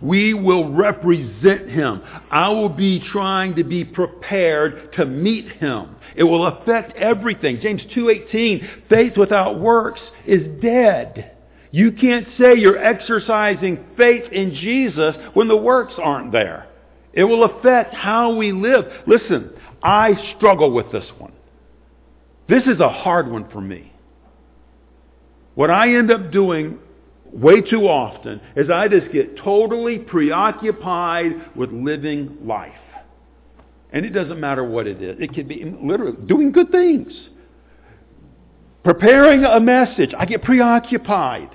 We 0.00 0.34
will 0.34 0.72
represent 0.72 1.70
him. 1.70 2.02
I 2.30 2.48
will 2.50 2.68
be 2.68 3.00
trying 3.10 3.56
to 3.56 3.64
be 3.64 3.84
prepared 3.84 4.92
to 4.94 5.04
meet 5.04 5.48
him. 5.52 5.96
It 6.14 6.22
will 6.22 6.46
affect 6.46 6.96
everything. 6.96 7.60
James 7.60 7.82
2:18, 7.94 8.64
faith 8.88 9.16
without 9.16 9.58
works 9.58 10.00
is 10.26 10.46
dead. 10.60 11.32
You 11.70 11.92
can't 11.92 12.26
say 12.38 12.54
you're 12.56 12.82
exercising 12.82 13.84
faith 13.96 14.30
in 14.32 14.54
Jesus 14.54 15.14
when 15.34 15.48
the 15.48 15.56
works 15.56 15.94
aren't 16.02 16.32
there. 16.32 16.66
It 17.12 17.24
will 17.24 17.44
affect 17.44 17.94
how 17.94 18.34
we 18.34 18.52
live. 18.52 18.84
Listen, 19.06 19.50
I 19.82 20.12
struggle 20.36 20.72
with 20.72 20.90
this 20.92 21.04
one. 21.18 21.32
This 22.48 22.62
is 22.64 22.80
a 22.80 22.88
hard 22.88 23.30
one 23.30 23.50
for 23.50 23.60
me. 23.60 23.92
What 25.54 25.70
I 25.70 25.94
end 25.94 26.10
up 26.10 26.30
doing 26.30 26.78
way 27.32 27.60
too 27.60 27.88
often 27.88 28.40
is 28.56 28.70
I 28.70 28.88
just 28.88 29.12
get 29.12 29.36
totally 29.36 29.98
preoccupied 29.98 31.56
with 31.56 31.70
living 31.70 32.38
life. 32.44 32.72
And 33.92 34.06
it 34.06 34.10
doesn't 34.10 34.38
matter 34.38 34.64
what 34.64 34.86
it 34.86 35.02
is. 35.02 35.16
It 35.20 35.34
could 35.34 35.48
be 35.48 35.64
literally 35.82 36.16
doing 36.26 36.52
good 36.52 36.70
things. 36.70 37.12
Preparing 38.84 39.44
a 39.44 39.60
message. 39.60 40.14
I 40.16 40.24
get 40.24 40.42
preoccupied 40.42 41.50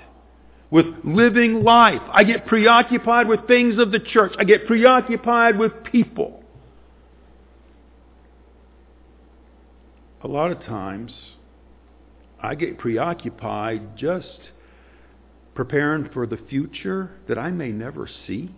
with 0.74 0.86
living 1.04 1.62
life. 1.62 2.02
I 2.10 2.24
get 2.24 2.46
preoccupied 2.46 3.28
with 3.28 3.46
things 3.46 3.78
of 3.78 3.92
the 3.92 4.00
church. 4.00 4.32
I 4.36 4.42
get 4.42 4.66
preoccupied 4.66 5.56
with 5.56 5.70
people. 5.84 6.42
A 10.24 10.26
lot 10.26 10.50
of 10.50 10.58
times, 10.64 11.12
I 12.42 12.56
get 12.56 12.76
preoccupied 12.78 13.96
just 13.96 14.40
preparing 15.54 16.08
for 16.12 16.26
the 16.26 16.38
future 16.50 17.12
that 17.28 17.38
I 17.38 17.50
may 17.50 17.68
never 17.68 18.10
see. 18.26 18.50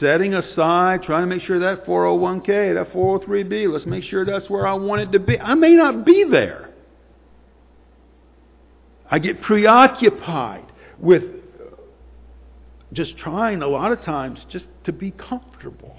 Setting 0.00 0.34
aside, 0.34 1.04
trying 1.04 1.22
to 1.22 1.28
make 1.32 1.42
sure 1.42 1.60
that 1.60 1.86
401k, 1.86 2.74
that 2.74 2.92
403b, 2.92 3.72
let's 3.72 3.86
make 3.86 4.02
sure 4.02 4.24
that's 4.24 4.50
where 4.50 4.66
I 4.66 4.74
want 4.74 5.02
it 5.02 5.12
to 5.12 5.20
be. 5.20 5.38
I 5.38 5.54
may 5.54 5.74
not 5.74 6.04
be 6.04 6.24
there. 6.28 6.73
I 9.10 9.18
get 9.18 9.42
preoccupied 9.42 10.66
with 10.98 11.22
just 12.92 13.16
trying 13.18 13.62
a 13.62 13.66
lot 13.66 13.92
of 13.92 14.02
times 14.02 14.38
just 14.50 14.64
to 14.84 14.92
be 14.92 15.10
comfortable. 15.10 15.96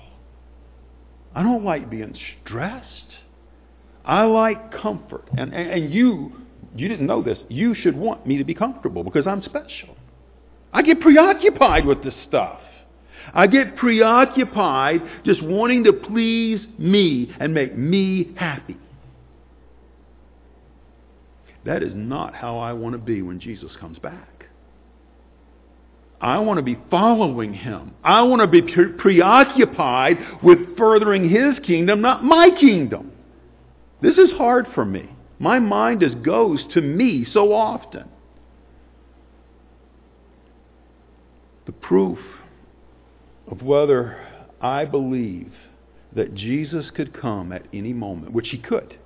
I 1.33 1.43
don't 1.43 1.63
like 1.63 1.89
being 1.89 2.17
stressed. 2.43 2.87
I 4.05 4.23
like 4.23 4.71
comfort. 4.81 5.25
And, 5.37 5.53
and, 5.53 5.69
and 5.69 5.93
you, 5.93 6.31
you 6.75 6.87
didn't 6.87 7.05
know 7.05 7.21
this. 7.21 7.37
You 7.49 7.75
should 7.75 7.95
want 7.95 8.25
me 8.25 8.37
to 8.37 8.43
be 8.43 8.53
comfortable 8.53 9.03
because 9.03 9.27
I'm 9.27 9.43
special. 9.43 9.97
I 10.71 10.81
get 10.81 11.01
preoccupied 11.01 11.85
with 11.85 12.03
this 12.03 12.13
stuff. 12.27 12.59
I 13.33 13.47
get 13.47 13.75
preoccupied 13.75 15.01
just 15.25 15.41
wanting 15.43 15.83
to 15.85 15.93
please 15.93 16.61
me 16.77 17.33
and 17.39 17.53
make 17.53 17.75
me 17.77 18.31
happy. 18.35 18.77
That 21.65 21.83
is 21.83 21.93
not 21.95 22.35
how 22.35 22.59
I 22.59 22.73
want 22.73 22.93
to 22.93 22.99
be 22.99 23.21
when 23.21 23.39
Jesus 23.39 23.71
comes 23.79 23.97
back. 23.99 24.45
I 26.21 26.39
want 26.39 26.57
to 26.57 26.63
be 26.63 26.77
following 26.89 27.53
him. 27.53 27.93
I 28.03 28.21
want 28.23 28.41
to 28.41 28.47
be 28.47 28.61
pre- 28.61 28.93
preoccupied 28.93 30.17
with 30.41 30.77
furthering 30.77 31.29
his 31.29 31.63
kingdom, 31.65 32.01
not 32.01 32.23
my 32.23 32.49
kingdom. 32.59 33.11
This 34.01 34.17
is 34.17 34.31
hard 34.37 34.67
for 34.73 34.85
me. 34.85 35.09
My 35.39 35.59
mind 35.59 36.01
just 36.01 36.21
goes 36.23 36.63
to 36.73 36.81
me 36.81 37.25
so 37.33 37.51
often. 37.53 38.09
The 41.65 41.73
proof 41.73 42.19
of 43.47 43.61
whether 43.61 44.25
I 44.61 44.85
believe 44.85 45.51
that 46.15 46.35
Jesus 46.35 46.85
could 46.95 47.19
come 47.19 47.51
at 47.51 47.65
any 47.73 47.91
moment, 47.91 48.31
which 48.33 48.49
he 48.49 48.57
could. 48.57 48.97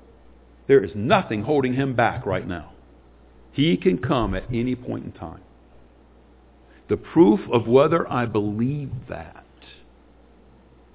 There 0.69 0.83
is 0.83 0.91
nothing 0.93 1.41
holding 1.41 1.73
him 1.73 1.95
back 1.95 2.27
right 2.27 2.47
now. 2.47 2.73
He 3.51 3.75
can 3.75 3.97
come 3.97 4.35
at 4.35 4.43
any 4.53 4.75
point 4.75 5.03
in 5.03 5.11
time. 5.11 5.41
The 6.89 6.95
proof 6.95 7.39
of 7.51 7.67
whether 7.67 8.09
I 8.09 8.27
believe 8.27 8.91
that 9.09 9.43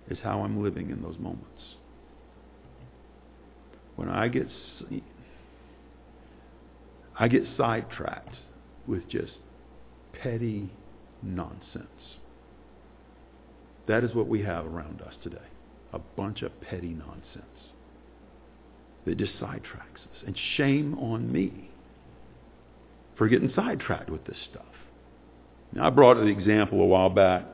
is 0.08 0.18
how 0.22 0.42
I'm 0.42 0.62
living 0.62 0.90
in 0.90 1.02
those 1.02 1.18
moments. 1.18 1.48
When 3.96 4.08
I 4.08 4.28
get 4.28 4.46
I 7.18 7.26
get 7.26 7.42
sidetracked 7.56 8.36
with 8.86 9.08
just 9.08 9.32
petty 10.22 10.70
nonsense. 11.20 11.88
That 13.88 14.04
is 14.04 14.14
what 14.14 14.28
we 14.28 14.42
have 14.42 14.66
around 14.66 15.02
us 15.02 15.14
today. 15.24 15.48
A 15.92 15.98
bunch 15.98 16.42
of 16.42 16.60
petty 16.60 16.94
nonsense 16.94 17.53
that 19.06 19.18
just 19.18 19.32
sidetracks 19.40 19.96
us. 19.96 20.22
And 20.26 20.36
shame 20.56 20.98
on 20.98 21.30
me 21.30 21.70
for 23.16 23.28
getting 23.28 23.52
sidetracked 23.54 24.10
with 24.10 24.24
this 24.24 24.38
stuff. 24.50 24.64
Now, 25.72 25.86
I 25.86 25.90
brought 25.90 26.16
an 26.16 26.28
example 26.28 26.80
a 26.80 26.86
while 26.86 27.10
back. 27.10 27.44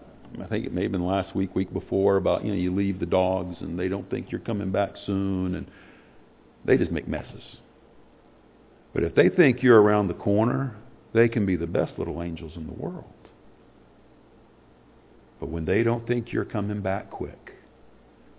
I 0.41 0.47
think 0.47 0.65
it 0.65 0.73
may 0.73 0.83
have 0.83 0.93
been 0.93 1.07
last 1.07 1.35
week, 1.35 1.55
week 1.55 1.73
before, 1.73 2.17
about, 2.17 2.45
you 2.45 2.53
know, 2.53 2.57
you 2.57 2.75
leave 2.75 3.01
the 3.01 3.07
dogs 3.07 3.57
and 3.61 3.79
they 3.79 3.89
don't 3.89 4.09
think 4.11 4.31
you're 4.31 4.41
coming 4.41 4.71
back 4.71 4.91
soon 5.07 5.57
and 5.57 5.67
they 6.65 6.77
just 6.77 6.93
make 6.93 7.09
messes. 7.09 7.43
But 8.93 9.03
if 9.03 9.15
they 9.15 9.29
think 9.29 9.63
you're 9.63 9.81
around 9.81 10.09
the 10.09 10.15
corner, 10.15 10.77
they 11.13 11.29
can 11.29 11.47
be 11.47 11.57
the 11.57 11.67
best 11.67 11.99
little 11.99 12.23
angels 12.23 12.53
in 12.57 12.67
the 12.67 12.73
world. 12.73 13.05
But 15.41 15.49
when 15.49 15.65
they 15.65 15.83
don't 15.83 16.07
think 16.07 16.33
you're 16.33 16.45
coming 16.45 16.81
back 16.81 17.11
quick, 17.11 17.55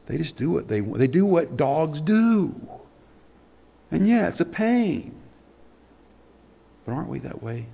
they 0.07 0.17
just 0.17 0.37
do 0.37 0.51
what 0.51 0.67
they 0.67 0.81
they 0.81 1.07
do 1.07 1.25
what 1.25 1.57
dogs 1.57 1.99
do. 2.05 2.53
And 3.91 4.07
yeah, 4.07 4.29
it's 4.29 4.39
a 4.39 4.45
pain. 4.45 5.15
But 6.85 6.93
aren't 6.93 7.09
we 7.09 7.19
that 7.19 7.43
way? 7.43 7.67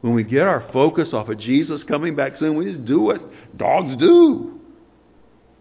When 0.00 0.14
we 0.14 0.24
get 0.24 0.42
our 0.42 0.68
focus 0.72 1.08
off 1.12 1.28
of 1.28 1.38
Jesus 1.38 1.80
coming 1.88 2.16
back 2.16 2.34
soon, 2.38 2.56
we 2.56 2.72
just 2.72 2.84
do 2.84 3.00
what 3.00 3.22
dogs 3.56 3.96
do. 3.98 4.60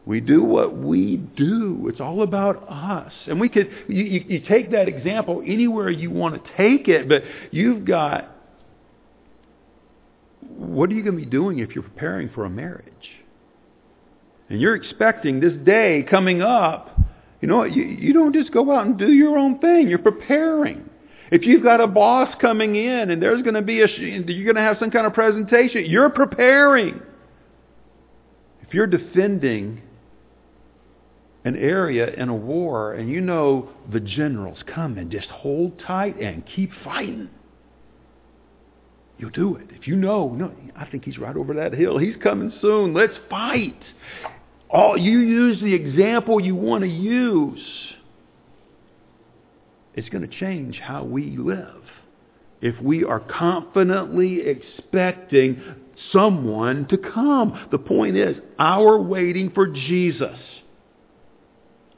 We 0.06 0.20
do 0.20 0.44
what 0.44 0.78
we 0.78 1.18
do. 1.18 1.88
It's 1.90 2.02
all 2.02 2.24
about 2.24 2.68
us. 2.70 3.14
And 3.28 3.40
we 3.40 3.48
could, 3.48 3.70
you, 3.88 4.04
you, 4.04 4.26
you 4.28 4.40
take 4.42 4.72
that 4.72 4.90
example 4.90 5.42
anywhere 5.46 5.90
you 5.90 6.12
want 6.12 6.44
to 6.44 6.52
take 6.58 6.90
it, 6.90 7.08
but 7.08 7.24
you've 7.52 7.86
got 7.86 8.34
what 10.58 10.90
are 10.90 10.94
you 10.94 11.04
going 11.04 11.18
to 11.18 11.24
be 11.24 11.30
doing 11.30 11.60
if 11.60 11.74
you're 11.74 11.84
preparing 11.84 12.30
for 12.30 12.46
a 12.46 12.50
marriage? 12.50 12.88
And 14.50 14.60
you're 14.60 14.76
expecting 14.76 15.40
this 15.40 15.54
day 15.66 16.06
coming 16.10 16.42
up. 16.42 17.00
You 17.44 17.50
know, 17.50 17.66
you, 17.66 17.84
you 17.84 18.14
don't 18.14 18.34
just 18.34 18.54
go 18.54 18.74
out 18.74 18.86
and 18.86 18.98
do 18.98 19.12
your 19.12 19.38
own 19.38 19.60
thing. 19.60 19.90
You're 19.90 20.00
preparing. 20.00 20.90
If 21.30 21.46
you've 21.46 21.62
got 21.62 21.82
a 21.82 21.88
boss 21.88 22.34
coming 22.40 22.78
in 22.78 23.10
and 23.10 23.22
there's 23.22 23.42
going 23.42 23.56
to 23.56 23.62
be 23.62 23.82
a, 23.82 23.88
you're 24.00 24.46
going 24.46 24.56
to 24.56 24.62
have 24.62 24.78
some 24.80 24.90
kind 24.92 25.06
of 25.06 25.14
presentation, 25.14 25.84
you're 25.86 26.10
preparing. 26.10 27.02
If 28.62 28.74
you're 28.74 28.88
defending 28.88 29.82
an 31.44 31.58
area 31.58 32.14
in 32.14 32.30
a 32.30 32.34
war 32.34 32.94
and 32.94 33.10
you 33.10 33.20
know 33.20 33.68
the 33.92 34.00
generals 34.00 34.60
come 34.74 34.98
and 34.98 35.12
just 35.12 35.28
hold 35.28 35.78
tight 35.86 36.18
and 36.22 36.46
keep 36.56 36.72
fighting, 36.82 37.30
You'll 39.18 39.30
do 39.32 39.56
it. 39.58 39.68
If 39.70 39.88
you 39.88 39.96
know, 39.96 40.30
no, 40.30 40.52
I 40.76 40.86
think 40.86 41.06
he's 41.06 41.18
right 41.18 41.36
over 41.36 41.54
that 41.54 41.74
hill. 41.74 41.98
He's 41.98 42.16
coming 42.22 42.52
soon. 42.62 42.94
Let's 42.94 43.14
fight. 43.30 43.80
All 44.74 44.98
you 44.98 45.20
use 45.20 45.62
the 45.62 45.74
example 45.74 46.42
you 46.42 46.56
want 46.56 46.84
to 46.84 46.90
use. 46.90 47.64
It's 49.94 50.10
going 50.10 50.28
to 50.28 50.40
change 50.40 50.80
how 50.80 51.04
we 51.04 51.38
live. 51.38 51.84
If 52.60 52.82
we 52.82 53.04
are 53.04 53.20
confidently 53.20 54.42
expecting 54.42 55.62
someone 56.12 56.88
to 56.88 56.98
come. 56.98 57.68
The 57.72 57.78
point 57.78 58.18
is, 58.18 58.38
our 58.60 59.00
waiting 59.00 59.52
for 59.52 59.68
Jesus, 59.68 60.38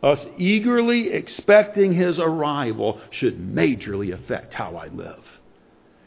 us 0.03 0.19
eagerly 0.37 1.13
expecting 1.13 1.93
his 1.93 2.17
arrival, 2.19 2.99
should 3.11 3.39
majorly 3.39 4.13
affect 4.13 4.53
how 4.53 4.75
I 4.75 4.87
live. 4.87 5.23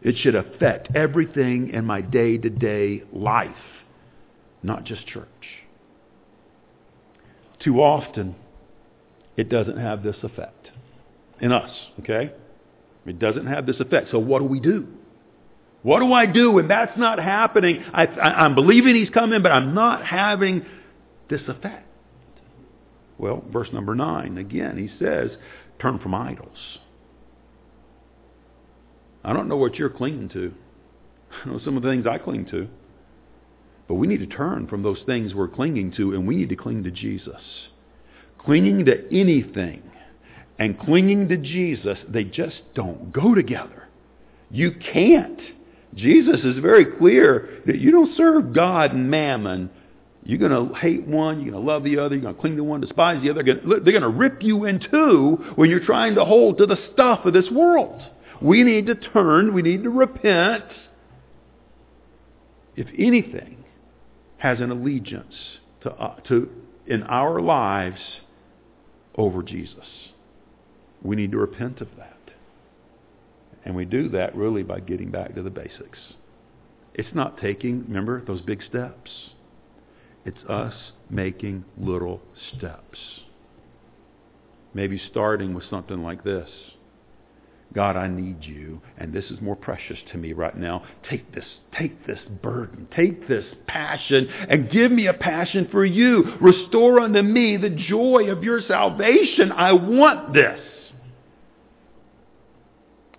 It 0.02 0.16
should 0.18 0.34
affect 0.34 0.94
everything 0.94 1.70
in 1.70 1.84
my 1.84 2.00
day-to-day 2.00 3.04
life, 3.12 3.50
not 4.62 4.84
just 4.84 5.06
church. 5.06 5.26
Too 7.60 7.80
often, 7.80 8.36
it 9.36 9.48
doesn't 9.48 9.78
have 9.78 10.02
this 10.02 10.16
effect 10.22 10.68
in 11.40 11.52
us, 11.52 11.70
okay? 12.00 12.32
It 13.06 13.18
doesn't 13.18 13.46
have 13.46 13.66
this 13.66 13.76
effect. 13.80 14.08
So 14.10 14.18
what 14.18 14.40
do 14.40 14.44
we 14.44 14.60
do? 14.60 14.86
What 15.82 16.00
do 16.00 16.12
I 16.12 16.26
do 16.26 16.52
when 16.52 16.68
that's 16.68 16.96
not 16.98 17.18
happening? 17.18 17.84
I, 17.92 18.44
am 18.44 18.54
believing 18.54 18.94
he's 18.94 19.10
coming, 19.10 19.42
but 19.42 19.52
I'm 19.52 19.74
not 19.74 20.04
having 20.04 20.66
this 21.30 21.40
effect. 21.46 21.86
Well, 23.16 23.44
verse 23.52 23.68
number 23.72 23.94
9, 23.94 24.38
again, 24.38 24.76
he 24.78 24.88
says, 25.04 25.30
turn 25.80 25.98
from 25.98 26.14
idols. 26.14 26.78
I 29.24 29.32
don't 29.32 29.48
know 29.48 29.56
what 29.56 29.76
you're 29.76 29.90
clinging 29.90 30.28
to. 30.30 30.52
I 31.44 31.48
know 31.48 31.60
some 31.64 31.76
of 31.76 31.82
the 31.82 31.90
things 31.90 32.06
I 32.06 32.18
cling 32.18 32.46
to. 32.46 32.68
But 33.88 33.94
we 33.94 34.06
need 34.06 34.20
to 34.20 34.26
turn 34.26 34.68
from 34.68 34.82
those 34.82 35.00
things 35.06 35.34
we're 35.34 35.48
clinging 35.48 35.92
to 35.96 36.14
and 36.14 36.28
we 36.28 36.36
need 36.36 36.50
to 36.50 36.56
cling 36.56 36.84
to 36.84 36.90
Jesus. 36.90 37.40
Clinging 38.38 38.84
to 38.84 39.04
anything 39.10 39.82
and 40.58 40.78
clinging 40.78 41.28
to 41.28 41.36
Jesus, 41.38 41.98
they 42.08 42.24
just 42.24 42.60
don't 42.74 43.12
go 43.12 43.34
together. 43.34 43.88
You 44.50 44.72
can't. 44.72 45.40
Jesus 45.94 46.40
is 46.44 46.58
very 46.60 46.84
clear 46.84 47.62
that 47.66 47.78
you 47.78 47.90
don't 47.90 48.16
serve 48.16 48.52
God 48.52 48.92
and 48.92 49.10
mammon. 49.10 49.70
You're 50.22 50.38
going 50.38 50.68
to 50.68 50.74
hate 50.74 51.06
one, 51.06 51.40
you're 51.40 51.52
going 51.52 51.64
to 51.64 51.72
love 51.72 51.84
the 51.84 51.98
other, 51.98 52.14
you're 52.14 52.22
going 52.22 52.34
to 52.34 52.40
cling 52.40 52.56
to 52.56 52.64
one, 52.64 52.82
despise 52.82 53.22
the 53.22 53.30
other. 53.30 53.42
They're 53.42 53.54
going 53.80 54.02
to 54.02 54.08
rip 54.08 54.42
you 54.42 54.66
in 54.66 54.80
two 54.90 55.52
when 55.56 55.70
you're 55.70 55.84
trying 55.84 56.16
to 56.16 56.24
hold 56.24 56.58
to 56.58 56.66
the 56.66 56.76
stuff 56.92 57.24
of 57.24 57.32
this 57.32 57.50
world. 57.50 58.02
We 58.42 58.62
need 58.62 58.86
to 58.86 58.94
turn. 58.94 59.54
We 59.54 59.62
need 59.62 59.84
to 59.84 59.90
repent. 59.90 60.64
If 62.76 62.88
anything 62.96 63.64
has 64.38 64.60
an 64.60 64.70
allegiance 64.70 65.34
to, 65.82 65.90
uh, 65.92 66.16
to 66.28 66.48
in 66.86 67.02
our 67.04 67.40
lives 67.40 68.00
over 69.16 69.42
Jesus, 69.42 69.86
we 71.02 71.16
need 71.16 71.32
to 71.32 71.38
repent 71.38 71.80
of 71.80 71.88
that. 71.98 72.14
And 73.64 73.76
we 73.76 73.84
do 73.84 74.08
that 74.10 74.34
really 74.34 74.62
by 74.62 74.80
getting 74.80 75.10
back 75.10 75.34
to 75.34 75.42
the 75.42 75.50
basics. 75.50 75.98
It's 76.94 77.14
not 77.14 77.38
taking, 77.38 77.84
remember, 77.86 78.24
those 78.24 78.40
big 78.40 78.62
steps. 78.62 79.10
It's 80.24 80.38
us 80.48 80.74
making 81.10 81.64
little 81.78 82.20
steps. 82.56 82.98
Maybe 84.74 85.00
starting 85.10 85.54
with 85.54 85.64
something 85.68 86.02
like 86.02 86.24
this. 86.24 86.48
God, 87.74 87.96
I 87.96 88.08
need 88.08 88.44
you, 88.44 88.80
and 88.96 89.12
this 89.12 89.26
is 89.26 89.40
more 89.42 89.54
precious 89.54 89.98
to 90.12 90.18
me 90.18 90.32
right 90.32 90.56
now. 90.56 90.84
Take 91.10 91.34
this, 91.34 91.44
take 91.78 92.06
this 92.06 92.18
burden, 92.42 92.88
take 92.96 93.28
this 93.28 93.44
passion, 93.66 94.28
and 94.48 94.70
give 94.70 94.90
me 94.90 95.06
a 95.06 95.12
passion 95.12 95.68
for 95.70 95.84
you. 95.84 96.24
Restore 96.40 97.00
unto 97.00 97.20
me 97.20 97.58
the 97.58 97.68
joy 97.68 98.30
of 98.30 98.42
your 98.42 98.62
salvation. 98.66 99.52
I 99.52 99.72
want 99.72 100.32
this. 100.32 100.58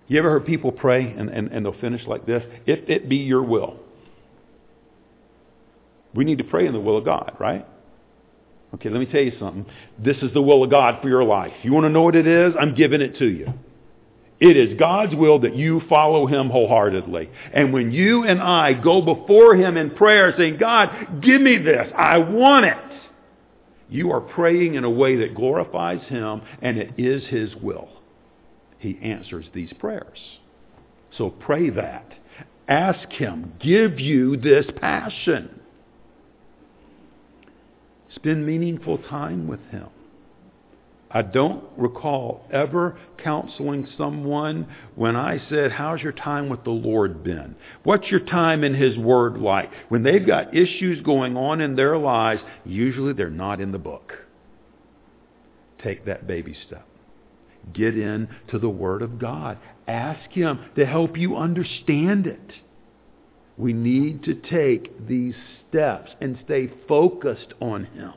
You 0.08 0.18
ever 0.18 0.30
heard 0.30 0.46
people 0.46 0.72
pray 0.72 1.04
and, 1.04 1.28
and, 1.28 1.52
and 1.52 1.64
they'll 1.64 1.80
finish 1.80 2.04
like 2.04 2.26
this? 2.26 2.42
If 2.66 2.88
it 2.88 3.08
be 3.08 3.18
your 3.18 3.44
will. 3.44 3.76
We 6.12 6.24
need 6.24 6.38
to 6.38 6.44
pray 6.44 6.66
in 6.66 6.72
the 6.72 6.80
will 6.80 6.96
of 6.96 7.04
God, 7.04 7.36
right? 7.38 7.64
Okay, 8.74 8.88
let 8.88 8.98
me 8.98 9.06
tell 9.06 9.20
you 9.20 9.32
something. 9.38 9.66
This 9.96 10.16
is 10.18 10.32
the 10.34 10.42
will 10.42 10.64
of 10.64 10.70
God 10.70 11.00
for 11.00 11.08
your 11.08 11.22
life. 11.22 11.52
You 11.62 11.72
want 11.72 11.84
to 11.84 11.90
know 11.90 12.02
what 12.02 12.16
it 12.16 12.26
is? 12.26 12.54
I'm 12.58 12.74
giving 12.74 13.00
it 13.00 13.18
to 13.18 13.26
you. 13.26 13.54
It 14.40 14.56
is 14.56 14.78
God's 14.78 15.14
will 15.14 15.40
that 15.40 15.54
you 15.54 15.82
follow 15.88 16.26
Him 16.26 16.48
wholeheartedly. 16.48 17.28
And 17.52 17.74
when 17.74 17.92
you 17.92 18.24
and 18.24 18.40
I 18.40 18.72
go 18.72 19.02
before 19.02 19.54
Him 19.54 19.76
in 19.76 19.90
prayer 19.90 20.34
saying, 20.36 20.56
God, 20.58 21.20
give 21.22 21.42
me 21.42 21.58
this. 21.58 21.92
I 21.94 22.18
want 22.18 22.64
it. 22.64 22.76
You 23.90 24.12
are 24.12 24.20
praying 24.20 24.76
in 24.76 24.84
a 24.84 24.90
way 24.90 25.16
that 25.16 25.34
glorifies 25.34 26.00
Him 26.08 26.40
and 26.62 26.78
it 26.78 26.94
is 26.96 27.22
His 27.26 27.54
will. 27.56 27.88
He 28.78 28.98
answers 29.02 29.44
these 29.52 29.72
prayers. 29.78 30.18
So 31.18 31.28
pray 31.28 31.68
that. 31.70 32.06
Ask 32.66 33.10
Him, 33.10 33.52
give 33.60 34.00
you 34.00 34.38
this 34.38 34.64
passion. 34.80 35.60
Spend 38.14 38.46
meaningful 38.46 38.98
time 38.98 39.46
with 39.46 39.60
Him. 39.70 39.88
I 41.12 41.22
don't 41.22 41.64
recall 41.76 42.46
ever 42.52 42.96
counseling 43.22 43.88
someone 43.98 44.68
when 44.94 45.16
I 45.16 45.40
said, 45.48 45.72
How's 45.72 46.00
your 46.00 46.12
time 46.12 46.48
with 46.48 46.62
the 46.62 46.70
Lord 46.70 47.24
been? 47.24 47.56
What's 47.82 48.08
your 48.10 48.20
time 48.20 48.62
in 48.62 48.74
His 48.74 48.96
Word 48.96 49.38
like? 49.38 49.70
When 49.88 50.04
they've 50.04 50.24
got 50.24 50.54
issues 50.54 51.02
going 51.02 51.36
on 51.36 51.60
in 51.60 51.74
their 51.74 51.98
lives, 51.98 52.40
usually 52.64 53.12
they're 53.12 53.28
not 53.28 53.60
in 53.60 53.72
the 53.72 53.78
book. 53.78 54.12
Take 55.82 56.04
that 56.06 56.28
baby 56.28 56.56
step. 56.66 56.86
Get 57.72 57.98
into 57.98 58.58
the 58.60 58.68
Word 58.68 59.02
of 59.02 59.18
God. 59.18 59.58
Ask 59.88 60.30
Him 60.30 60.60
to 60.76 60.86
help 60.86 61.16
you 61.16 61.36
understand 61.36 62.28
it. 62.28 62.52
We 63.56 63.72
need 63.72 64.22
to 64.24 64.34
take 64.34 65.08
these 65.08 65.34
steps 65.68 66.12
and 66.20 66.38
stay 66.44 66.70
focused 66.86 67.52
on 67.60 67.86
Him. 67.86 68.12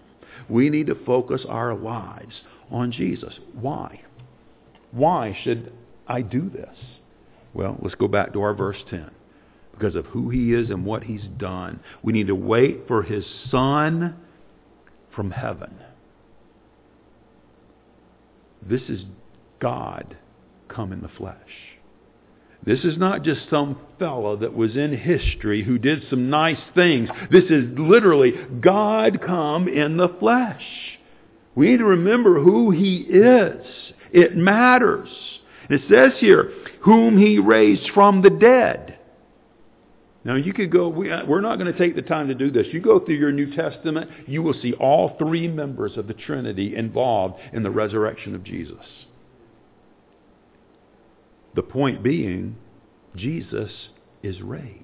We 0.47 0.69
need 0.69 0.87
to 0.87 1.05
focus 1.05 1.41
our 1.47 1.73
lives 1.73 2.33
on 2.71 2.91
Jesus. 2.91 3.33
Why? 3.53 4.01
Why 4.91 5.37
should 5.43 5.71
I 6.07 6.21
do 6.21 6.49
this? 6.49 6.75
Well, 7.53 7.77
let's 7.81 7.95
go 7.95 8.07
back 8.07 8.33
to 8.33 8.41
our 8.41 8.53
verse 8.53 8.77
10. 8.89 9.11
Because 9.71 9.95
of 9.95 10.05
who 10.07 10.29
he 10.29 10.53
is 10.53 10.69
and 10.69 10.85
what 10.85 11.03
he's 11.03 11.25
done. 11.37 11.79
We 12.03 12.13
need 12.13 12.27
to 12.27 12.35
wait 12.35 12.87
for 12.87 13.03
his 13.03 13.25
son 13.49 14.15
from 15.15 15.31
heaven. 15.31 15.75
This 18.61 18.83
is 18.83 19.01
God 19.59 20.17
come 20.69 20.91
in 20.91 21.01
the 21.01 21.09
flesh. 21.09 21.37
This 22.65 22.79
is 22.83 22.97
not 22.97 23.23
just 23.23 23.49
some 23.49 23.77
fellow 23.99 24.37
that 24.37 24.53
was 24.53 24.75
in 24.75 24.95
history 24.97 25.63
who 25.63 25.77
did 25.77 26.03
some 26.09 26.29
nice 26.29 26.61
things. 26.73 27.09
This 27.29 27.45
is 27.45 27.65
literally 27.77 28.31
God 28.61 29.21
come 29.25 29.67
in 29.67 29.97
the 29.97 30.09
flesh. 30.19 30.63
We 31.55 31.69
need 31.69 31.77
to 31.77 31.85
remember 31.85 32.41
who 32.41 32.71
he 32.71 32.97
is. 32.97 33.65
It 34.11 34.35
matters. 34.35 35.09
It 35.69 35.81
says 35.89 36.19
here, 36.19 36.51
whom 36.81 37.17
he 37.17 37.39
raised 37.39 37.91
from 37.93 38.21
the 38.21 38.29
dead. 38.29 38.97
Now 40.25 40.35
you 40.35 40.53
could 40.53 40.71
go, 40.71 40.87
we, 40.87 41.11
uh, 41.11 41.25
are 41.25 41.41
not 41.41 41.59
going 41.59 41.71
to 41.71 41.77
take 41.77 41.95
the 41.95 42.01
time 42.01 42.29
to 42.29 42.35
do 42.35 42.49
this. 42.49 42.67
You 42.71 42.79
go 42.79 42.99
through 42.99 43.15
your 43.15 43.31
New 43.31 43.53
Testament, 43.55 44.09
you 44.25 44.41
will 44.41 44.53
see 44.53 44.73
all 44.73 45.15
three 45.17 45.47
members 45.47 45.97
of 45.97 46.07
the 46.07 46.13
Trinity 46.13 46.75
involved 46.75 47.39
in 47.51 47.63
the 47.63 47.71
resurrection 47.71 48.33
of 48.33 48.43
Jesus. 48.43 48.85
The 51.55 51.61
point 51.61 52.01
being, 52.01 52.55
Jesus 53.15 53.71
is 54.23 54.41
raised. 54.41 54.79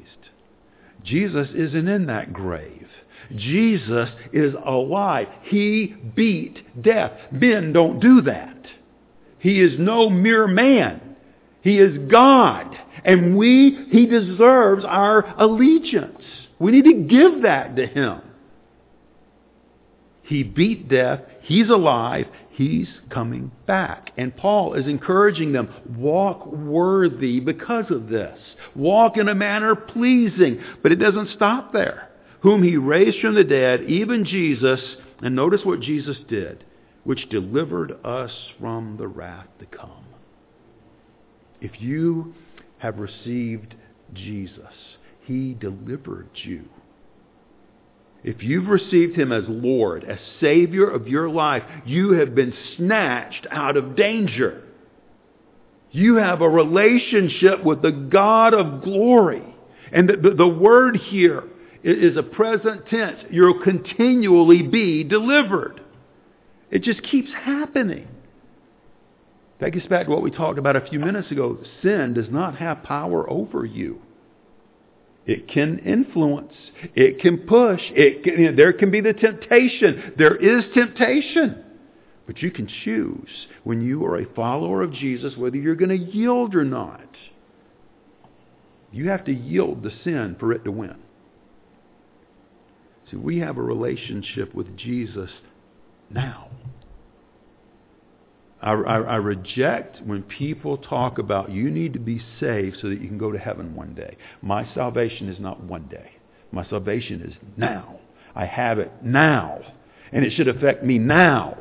Jesus 1.04 1.48
isn't 1.56 1.88
in 1.88 2.08
that 2.08 2.34
grave. 2.34 2.88
Jesus 3.36 4.10
is 4.34 4.54
alive. 4.66 5.28
He 5.44 5.96
beat 6.16 6.82
death. 6.82 7.12
Men 7.32 7.74
don't 7.74 8.00
do 8.00 8.22
that. 8.22 8.58
He 9.40 9.62
is 9.62 9.80
no 9.80 10.10
mere 10.10 10.48
man. 10.48 11.16
He 11.62 11.78
is 11.78 12.10
God. 12.10 12.76
And 13.04 13.38
we, 13.38 13.88
He 13.92 14.06
deserves 14.06 14.84
our 14.86 15.36
allegiance. 15.40 16.22
We 16.60 16.72
need 16.72 16.86
to 16.86 17.08
give 17.08 17.44
that 17.44 17.76
to 17.76 17.88
Him. 17.88 18.22
He 20.24 20.44
beat 20.44 20.90
death. 20.90 21.22
He's 21.42 21.70
alive. 21.70 22.28
He's 22.52 22.90
coming 23.10 23.52
back. 23.66 24.12
And 24.18 24.36
Paul 24.36 24.74
is 24.74 24.86
encouraging 24.86 25.54
them, 25.54 25.74
walk 25.98 26.46
worthy 26.46 27.40
because 27.40 27.86
of 27.90 28.10
this. 28.10 28.38
Walk 28.76 29.18
in 29.18 29.30
a 29.30 29.36
manner 29.36 29.76
pleasing. 29.76 30.62
But 30.84 30.92
it 30.92 30.98
doesn't 30.98 31.30
stop 31.36 31.72
there. 31.72 32.09
Whom 32.42 32.64
he 32.64 32.78
raised 32.78 33.20
from 33.20 33.36
the 33.36 33.44
dead, 33.44 33.84
even 33.84 34.26
Jesus, 34.26 34.80
and 35.22 35.36
notice 35.36 35.62
what 35.64 35.82
Jesus 35.82 36.18
did, 36.28 36.64
which 37.04 37.30
delivered 37.30 37.94
us 38.06 38.32
from 38.60 38.98
the 38.98 39.08
wrath 39.08 39.48
to 39.60 39.66
come. 39.66 40.06
If 41.62 41.82
you 41.82 42.34
have 42.78 43.00
received 43.00 43.76
Jesus, 44.14 44.74
he 45.26 45.54
delivered 45.54 46.30
you 46.36 46.66
if 48.24 48.44
you've 48.44 48.68
received 48.68 49.16
him 49.16 49.32
as 49.32 49.44
Lord, 49.48 50.04
as 50.04 50.20
Savior 50.42 50.90
of 50.90 51.08
your 51.08 51.30
life, 51.30 51.64
you 51.86 52.14
have 52.14 52.36
been 52.36 52.54
snatched 52.76 53.48
out 53.50 53.78
of 53.78 53.96
danger. 53.96 54.64
You 55.92 56.16
have 56.16 56.42
a 56.42 56.50
relationship 56.50 57.64
with 57.64 57.82
the 57.82 57.92
God 57.92 58.54
of 58.54 58.84
glory. 58.84 59.44
And 59.92 60.10
the, 60.10 60.18
the, 60.18 60.36
the 60.36 60.48
word 60.48 60.98
here 60.98 61.44
is 61.84 62.18
a 62.18 62.24
present 62.24 62.88
tense. 62.88 63.20
You'll 63.30 63.64
continually 63.64 64.64
be 64.64 65.04
delivered. 65.04 65.82
It 66.72 66.84
just 66.84 67.02
keeps 67.04 67.30
happening. 67.32 68.08
That 69.60 69.72
gets 69.72 69.88
back 69.88 70.06
to 70.06 70.12
what 70.12 70.22
we 70.22 70.32
talked 70.32 70.58
about 70.58 70.76
a 70.76 70.88
few 70.88 71.00
minutes 71.00 71.32
ago. 71.32 71.58
Sin 71.82 72.14
does 72.14 72.30
not 72.30 72.58
have 72.58 72.84
power 72.84 73.30
over 73.30 73.66
you. 73.66 74.02
It 75.26 75.48
can 75.48 75.80
influence. 75.80 76.54
It 76.96 77.20
can 77.20 77.40
push. 77.40 77.82
It 77.92 78.24
can, 78.24 78.34
you 78.40 78.52
know, 78.52 78.56
there 78.56 78.74
can 78.74 78.90
be 78.90 79.02
the 79.02 79.14
temptation. 79.14 80.14
There 80.18 80.36
is 80.36 80.64
temptation. 80.74 81.64
But 82.26 82.42
you 82.42 82.52
can 82.52 82.70
choose 82.84 83.30
when 83.64 83.82
you 83.82 84.06
are 84.06 84.20
a 84.20 84.34
follower 84.34 84.82
of 84.82 84.94
Jesus 84.94 85.36
whether 85.36 85.58
you're 85.58 85.76
going 85.76 85.90
to 85.90 86.14
yield 86.14 86.56
or 86.56 86.64
not. 86.64 87.10
You 88.92 89.10
have 89.10 89.26
to 89.26 89.34
yield 89.34 89.84
to 89.84 89.92
sin 90.04 90.36
for 90.40 90.52
it 90.52 90.64
to 90.64 90.72
win. 90.72 90.96
See, 93.10 93.18
we 93.18 93.40
have 93.40 93.58
a 93.58 93.62
relationship 93.62 94.54
with 94.54 94.76
Jesus 94.78 95.30
now. 96.10 96.50
I, 98.62 98.72
I, 98.72 99.00
I, 99.00 99.16
reject 99.16 100.02
when 100.06 100.24
people 100.24 100.78
talk 100.78 101.18
about 101.18 101.50
you 101.50 101.72
need 101.72 101.94
to 101.94 102.00
be 102.00 102.22
saved 102.40 102.78
so 102.82 102.90
that 102.90 103.02
you 103.02 103.08
can 103.08 103.18
go 103.18 103.32
to 103.32 103.38
heaven 103.38 103.74
one 103.74 103.94
day. 103.96 104.18
My 104.42 104.68
salvation 104.74 105.30
is 105.30 105.40
not 105.40 105.64
one 105.64 105.88
day. 105.88 106.12
My 106.52 106.68
salvation 106.68 107.22
is 107.22 107.34
now. 107.56 108.00
I 108.36 108.46
have 108.46 108.80
it 108.80 108.92
now. 109.02 109.62
And 110.12 110.26
it 110.26 110.34
should 110.36 110.48
affect 110.48 110.84
me 110.84 110.98
now. 110.98 111.58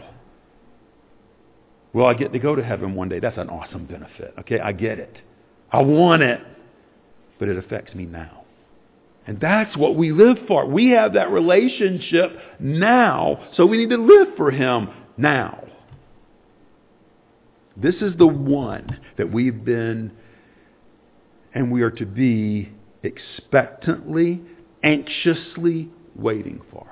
Well, 1.92 2.06
I 2.06 2.14
get 2.14 2.32
to 2.32 2.38
go 2.38 2.56
to 2.56 2.64
heaven 2.64 2.94
one 2.94 3.08
day. 3.08 3.20
That's 3.20 3.38
an 3.38 3.48
awesome 3.48 3.86
benefit. 3.86 4.34
Okay, 4.40 4.58
I 4.58 4.72
get 4.72 4.98
it. 4.98 5.16
I 5.70 5.82
want 5.82 6.22
it. 6.22 6.40
But 7.38 7.48
it 7.48 7.56
affects 7.56 7.94
me 7.94 8.04
now. 8.04 8.44
And 9.28 9.38
that's 9.38 9.76
what 9.76 9.94
we 9.94 10.10
live 10.10 10.38
for. 10.48 10.64
We 10.64 10.92
have 10.92 11.12
that 11.12 11.30
relationship 11.30 12.30
now, 12.58 13.50
so 13.56 13.66
we 13.66 13.76
need 13.76 13.90
to 13.90 14.02
live 14.02 14.28
for 14.38 14.50
Him 14.50 14.88
now. 15.18 15.64
This 17.76 17.96
is 17.96 18.14
the 18.16 18.26
one 18.26 18.98
that 19.18 19.30
we've 19.30 19.64
been 19.64 20.12
And 21.54 21.70
we 21.70 21.82
are 21.82 21.90
to 21.90 22.06
be 22.06 22.72
expectantly, 23.02 24.40
anxiously 24.82 25.90
waiting 26.16 26.62
for. 26.70 26.86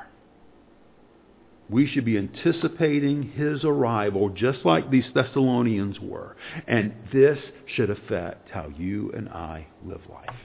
We 1.70 1.86
should 1.86 2.04
be 2.04 2.18
anticipating 2.18 3.30
his 3.30 3.64
arrival 3.64 4.28
just 4.28 4.58
like 4.64 4.90
these 4.90 5.06
Thessalonians 5.14 5.98
were. 6.00 6.36
And 6.66 6.92
this 7.14 7.38
should 7.74 7.88
affect 7.88 8.50
how 8.50 8.68
you 8.76 9.10
and 9.16 9.30
I 9.30 9.68
live 9.84 10.02
life. 10.12 10.36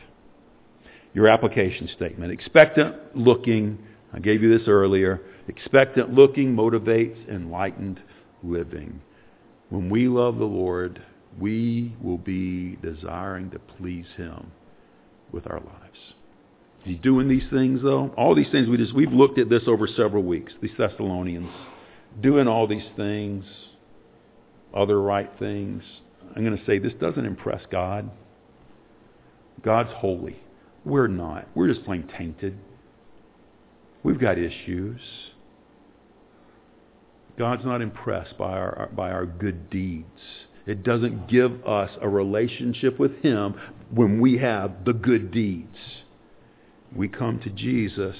Your 1.13 1.27
application 1.27 1.89
statement. 1.95 2.31
Expectant 2.31 2.95
looking. 3.15 3.77
I 4.13 4.19
gave 4.19 4.41
you 4.41 4.57
this 4.57 4.67
earlier. 4.67 5.21
Expectant 5.47 6.13
looking 6.13 6.55
motivates 6.55 7.27
enlightened 7.29 7.99
living. 8.43 9.01
When 9.69 9.89
we 9.89 10.07
love 10.07 10.37
the 10.37 10.45
Lord, 10.45 11.01
we 11.39 11.95
will 12.01 12.17
be 12.17 12.77
desiring 12.81 13.51
to 13.51 13.59
please 13.59 14.05
him 14.17 14.51
with 15.31 15.47
our 15.47 15.59
lives. 15.59 15.97
He's 16.83 16.99
doing 16.99 17.27
these 17.27 17.47
things 17.51 17.81
though. 17.83 18.13
All 18.17 18.35
these 18.35 18.49
things 18.51 18.67
we 18.67 18.77
just 18.77 18.93
we've 18.93 19.11
looked 19.11 19.39
at 19.39 19.49
this 19.49 19.63
over 19.67 19.87
several 19.87 20.23
weeks. 20.23 20.53
These 20.61 20.71
Thessalonians 20.77 21.49
doing 22.19 22.47
all 22.47 22.67
these 22.67 22.87
things, 22.97 23.45
other 24.75 25.01
right 25.01 25.29
things. 25.39 25.83
I'm 26.35 26.43
going 26.43 26.57
to 26.57 26.65
say 26.65 26.79
this 26.79 26.93
doesn't 26.99 27.25
impress 27.25 27.61
God. 27.71 28.09
God's 29.63 29.91
holy. 29.95 30.41
We're 30.85 31.07
not. 31.07 31.47
We're 31.55 31.71
just 31.71 31.85
plain 31.85 32.09
tainted. 32.17 32.57
We've 34.03 34.19
got 34.19 34.37
issues. 34.37 34.99
God's 37.37 37.65
not 37.65 37.81
impressed 37.81 38.37
by 38.37 38.51
our 38.51 38.89
by 38.95 39.11
our 39.11 39.25
good 39.25 39.69
deeds. 39.69 40.05
It 40.65 40.83
doesn't 40.83 41.27
give 41.27 41.65
us 41.65 41.89
a 42.01 42.07
relationship 42.07 42.99
with 42.99 43.21
Him 43.21 43.55
when 43.93 44.19
we 44.19 44.37
have 44.37 44.85
the 44.85 44.93
good 44.93 45.31
deeds. 45.31 45.77
We 46.95 47.07
come 47.07 47.39
to 47.39 47.49
Jesus 47.49 48.15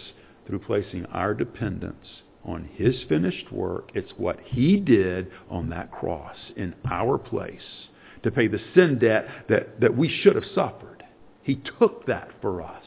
through 0.48 0.60
placing 0.60 1.06
our 1.08 1.34
dependence 1.34 2.06
on 2.44 2.70
His 2.76 2.96
finished 3.08 3.52
work. 3.52 3.92
It's 3.94 4.12
what 4.18 4.40
He 4.46 4.78
did 4.78 5.32
on 5.50 5.70
that 5.70 5.92
cross 5.92 6.38
in 6.56 6.74
our 6.90 7.18
place 7.18 7.88
to 8.24 8.32
pay 8.32 8.48
the 8.48 8.60
sin 8.76 9.00
debt 9.00 9.28
that, 9.50 9.80
that 9.82 9.96
we 9.96 10.10
should 10.10 10.36
have 10.36 10.46
suffered. 10.56 11.01
He 11.52 11.60
took 11.80 12.06
that 12.06 12.30
for 12.42 12.62
us. 12.62 12.86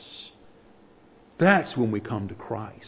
That's 1.39 1.77
when 1.77 1.91
we 1.91 2.01
come 2.01 2.29
to 2.29 2.35
Christ. 2.35 2.81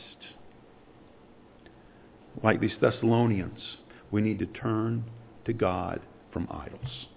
Like 2.42 2.62
these 2.62 2.78
Thessalonians, 2.80 3.60
we 4.10 4.22
need 4.22 4.38
to 4.38 4.46
turn 4.46 5.04
to 5.44 5.52
God 5.52 6.00
from 6.32 6.48
idols. 6.50 7.08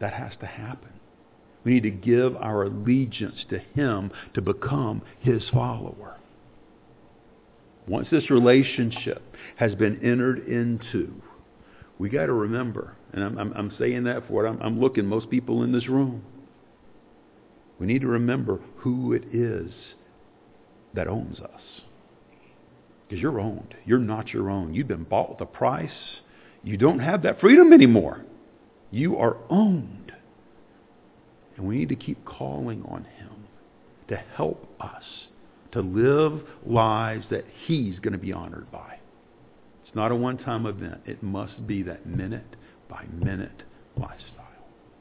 That 0.00 0.12
has 0.12 0.32
to 0.40 0.46
happen. 0.46 1.00
We 1.64 1.72
need 1.72 1.84
to 1.84 1.90
give 1.90 2.36
our 2.36 2.64
allegiance 2.64 3.46
to 3.48 3.58
Him 3.58 4.10
to 4.34 4.42
become 4.42 5.00
His 5.20 5.42
follower. 5.50 6.18
Once 7.88 8.08
this 8.10 8.28
relationship 8.28 9.22
has 9.56 9.74
been 9.76 10.04
entered 10.04 10.46
into, 10.46 11.22
we 11.98 12.10
got 12.10 12.26
to 12.26 12.34
remember, 12.34 12.98
and 13.14 13.24
I'm, 13.24 13.38
I'm, 13.38 13.52
I'm, 13.54 13.72
saying 13.78 14.04
that 14.04 14.26
for 14.26 14.34
what 14.34 14.44
I'm, 14.44 14.60
I'm 14.60 14.78
looking 14.78 15.06
most 15.06 15.30
people 15.30 15.62
in 15.62 15.72
this 15.72 15.88
room. 15.88 16.22
We 17.78 17.86
need 17.86 18.00
to 18.02 18.08
remember 18.08 18.60
who 18.78 19.12
it 19.12 19.24
is 19.32 19.70
that 20.94 21.08
owns 21.08 21.38
us. 21.40 21.60
Because 23.08 23.22
you're 23.22 23.38
owned. 23.38 23.74
You're 23.84 23.98
not 23.98 24.32
your 24.32 24.50
own. 24.50 24.74
You've 24.74 24.88
been 24.88 25.04
bought 25.04 25.30
with 25.30 25.40
a 25.40 25.46
price. 25.46 25.90
You 26.64 26.76
don't 26.76 26.98
have 26.98 27.22
that 27.22 27.40
freedom 27.40 27.72
anymore. 27.72 28.24
You 28.90 29.16
are 29.18 29.36
owned. 29.50 30.12
And 31.56 31.66
we 31.66 31.78
need 31.78 31.88
to 31.90 31.96
keep 31.96 32.24
calling 32.24 32.82
on 32.88 33.04
Him 33.04 33.30
to 34.08 34.16
help 34.36 34.68
us 34.80 35.04
to 35.72 35.80
live 35.80 36.40
lives 36.64 37.26
that 37.30 37.44
He's 37.66 37.98
going 38.00 38.12
to 38.12 38.18
be 38.18 38.32
honored 38.32 38.70
by. 38.72 38.98
It's 39.86 39.94
not 39.94 40.12
a 40.12 40.16
one-time 40.16 40.66
event. 40.66 41.02
It 41.06 41.22
must 41.22 41.66
be 41.66 41.82
that 41.84 42.06
minute 42.06 42.56
by 42.88 43.04
minute 43.12 43.62
lifestyle. 43.96 44.46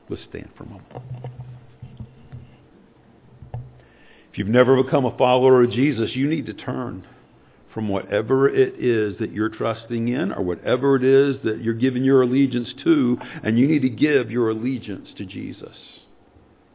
Let's 0.10 0.24
stand 0.30 0.50
for 0.56 0.64
a 0.64 0.68
moment. 0.68 0.94
If 4.36 4.40
you've 4.40 4.48
never 4.50 4.84
become 4.84 5.06
a 5.06 5.18
follower 5.18 5.64
of 5.64 5.72
Jesus, 5.72 6.14
you 6.14 6.28
need 6.28 6.48
to 6.48 6.54
turn 6.54 7.08
from 7.74 7.88
whatever 7.88 8.50
it 8.50 8.74
is 8.78 9.18
that 9.20 9.32
you're 9.32 9.48
trusting 9.48 10.10
in 10.10 10.34
or 10.34 10.44
whatever 10.44 10.98
it 10.98 11.06
is 11.06 11.38
that 11.46 11.62
you're 11.62 11.74
giving 11.74 12.04
your 12.04 12.22
allegiance 12.22 12.68
to, 12.84 13.18
and 13.44 13.58
you 13.58 13.66
need 13.66 13.84
to 13.84 13.90
give 13.90 14.30
your 14.30 14.50
allegiance 14.50 15.08
to 15.18 15.24
Jesus. 15.24 15.78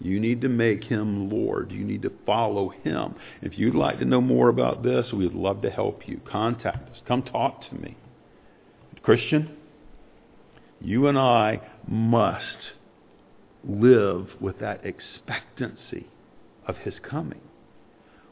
You 0.00 0.18
need 0.18 0.40
to 0.40 0.48
make 0.48 0.84
him 0.84 1.28
Lord. 1.28 1.70
You 1.70 1.84
need 1.84 2.00
to 2.00 2.12
follow 2.24 2.70
him. 2.70 3.16
If 3.42 3.58
you'd 3.58 3.74
like 3.74 3.98
to 3.98 4.06
know 4.06 4.22
more 4.22 4.48
about 4.48 4.82
this, 4.82 5.12
we'd 5.12 5.34
love 5.34 5.60
to 5.60 5.70
help 5.70 6.08
you. 6.08 6.18
Contact 6.26 6.88
us. 6.88 6.96
Come 7.06 7.22
talk 7.22 7.68
to 7.68 7.74
me. 7.74 7.94
Christian, 9.02 9.54
you 10.80 11.08
and 11.08 11.18
I 11.18 11.60
must 11.86 12.72
live 13.68 14.28
with 14.40 14.60
that 14.60 14.80
expectancy 14.82 16.06
of 16.66 16.76
his 16.78 16.94
coming. 17.02 17.42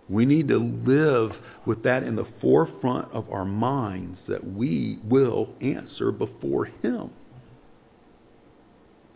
We 0.08 0.24
need 0.24 0.48
to 0.48 0.58
live 0.58 1.32
with 1.66 1.82
that 1.82 2.02
in 2.02 2.16
the 2.16 2.26
forefront 2.40 3.12
of 3.12 3.30
our 3.30 3.44
minds 3.44 4.18
that 4.28 4.52
we 4.54 4.98
will 5.04 5.50
answer 5.60 6.10
before 6.10 6.66
Him. 6.66 7.10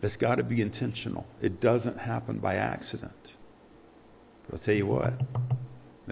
It's 0.03 0.15
got 0.17 0.35
to 0.35 0.43
be 0.43 0.61
intentional. 0.61 1.25
It 1.41 1.61
doesn't 1.61 1.97
happen 1.97 2.39
by 2.39 2.55
accident. 2.55 3.11
But 4.45 4.59
I'll 4.59 4.65
tell 4.65 4.75
you 4.75 4.85
what, 4.85 5.13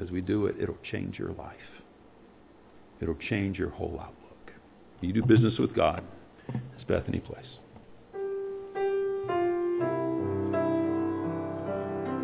as 0.02 0.10
we 0.10 0.22
do 0.22 0.46
it, 0.46 0.56
it'll 0.60 0.78
change 0.90 1.20
your 1.20 1.34
life. 1.34 1.58
It'll 3.02 3.16
change 3.16 3.60
your 3.60 3.70
whole 3.70 4.00
outlook. 4.00 4.54
You 5.02 5.12
do 5.14 5.24
business 5.24 5.58
with 5.60 5.76
God. 5.76 6.04
It's 6.48 6.84
Bethany 6.88 7.20
Place. 7.20 7.46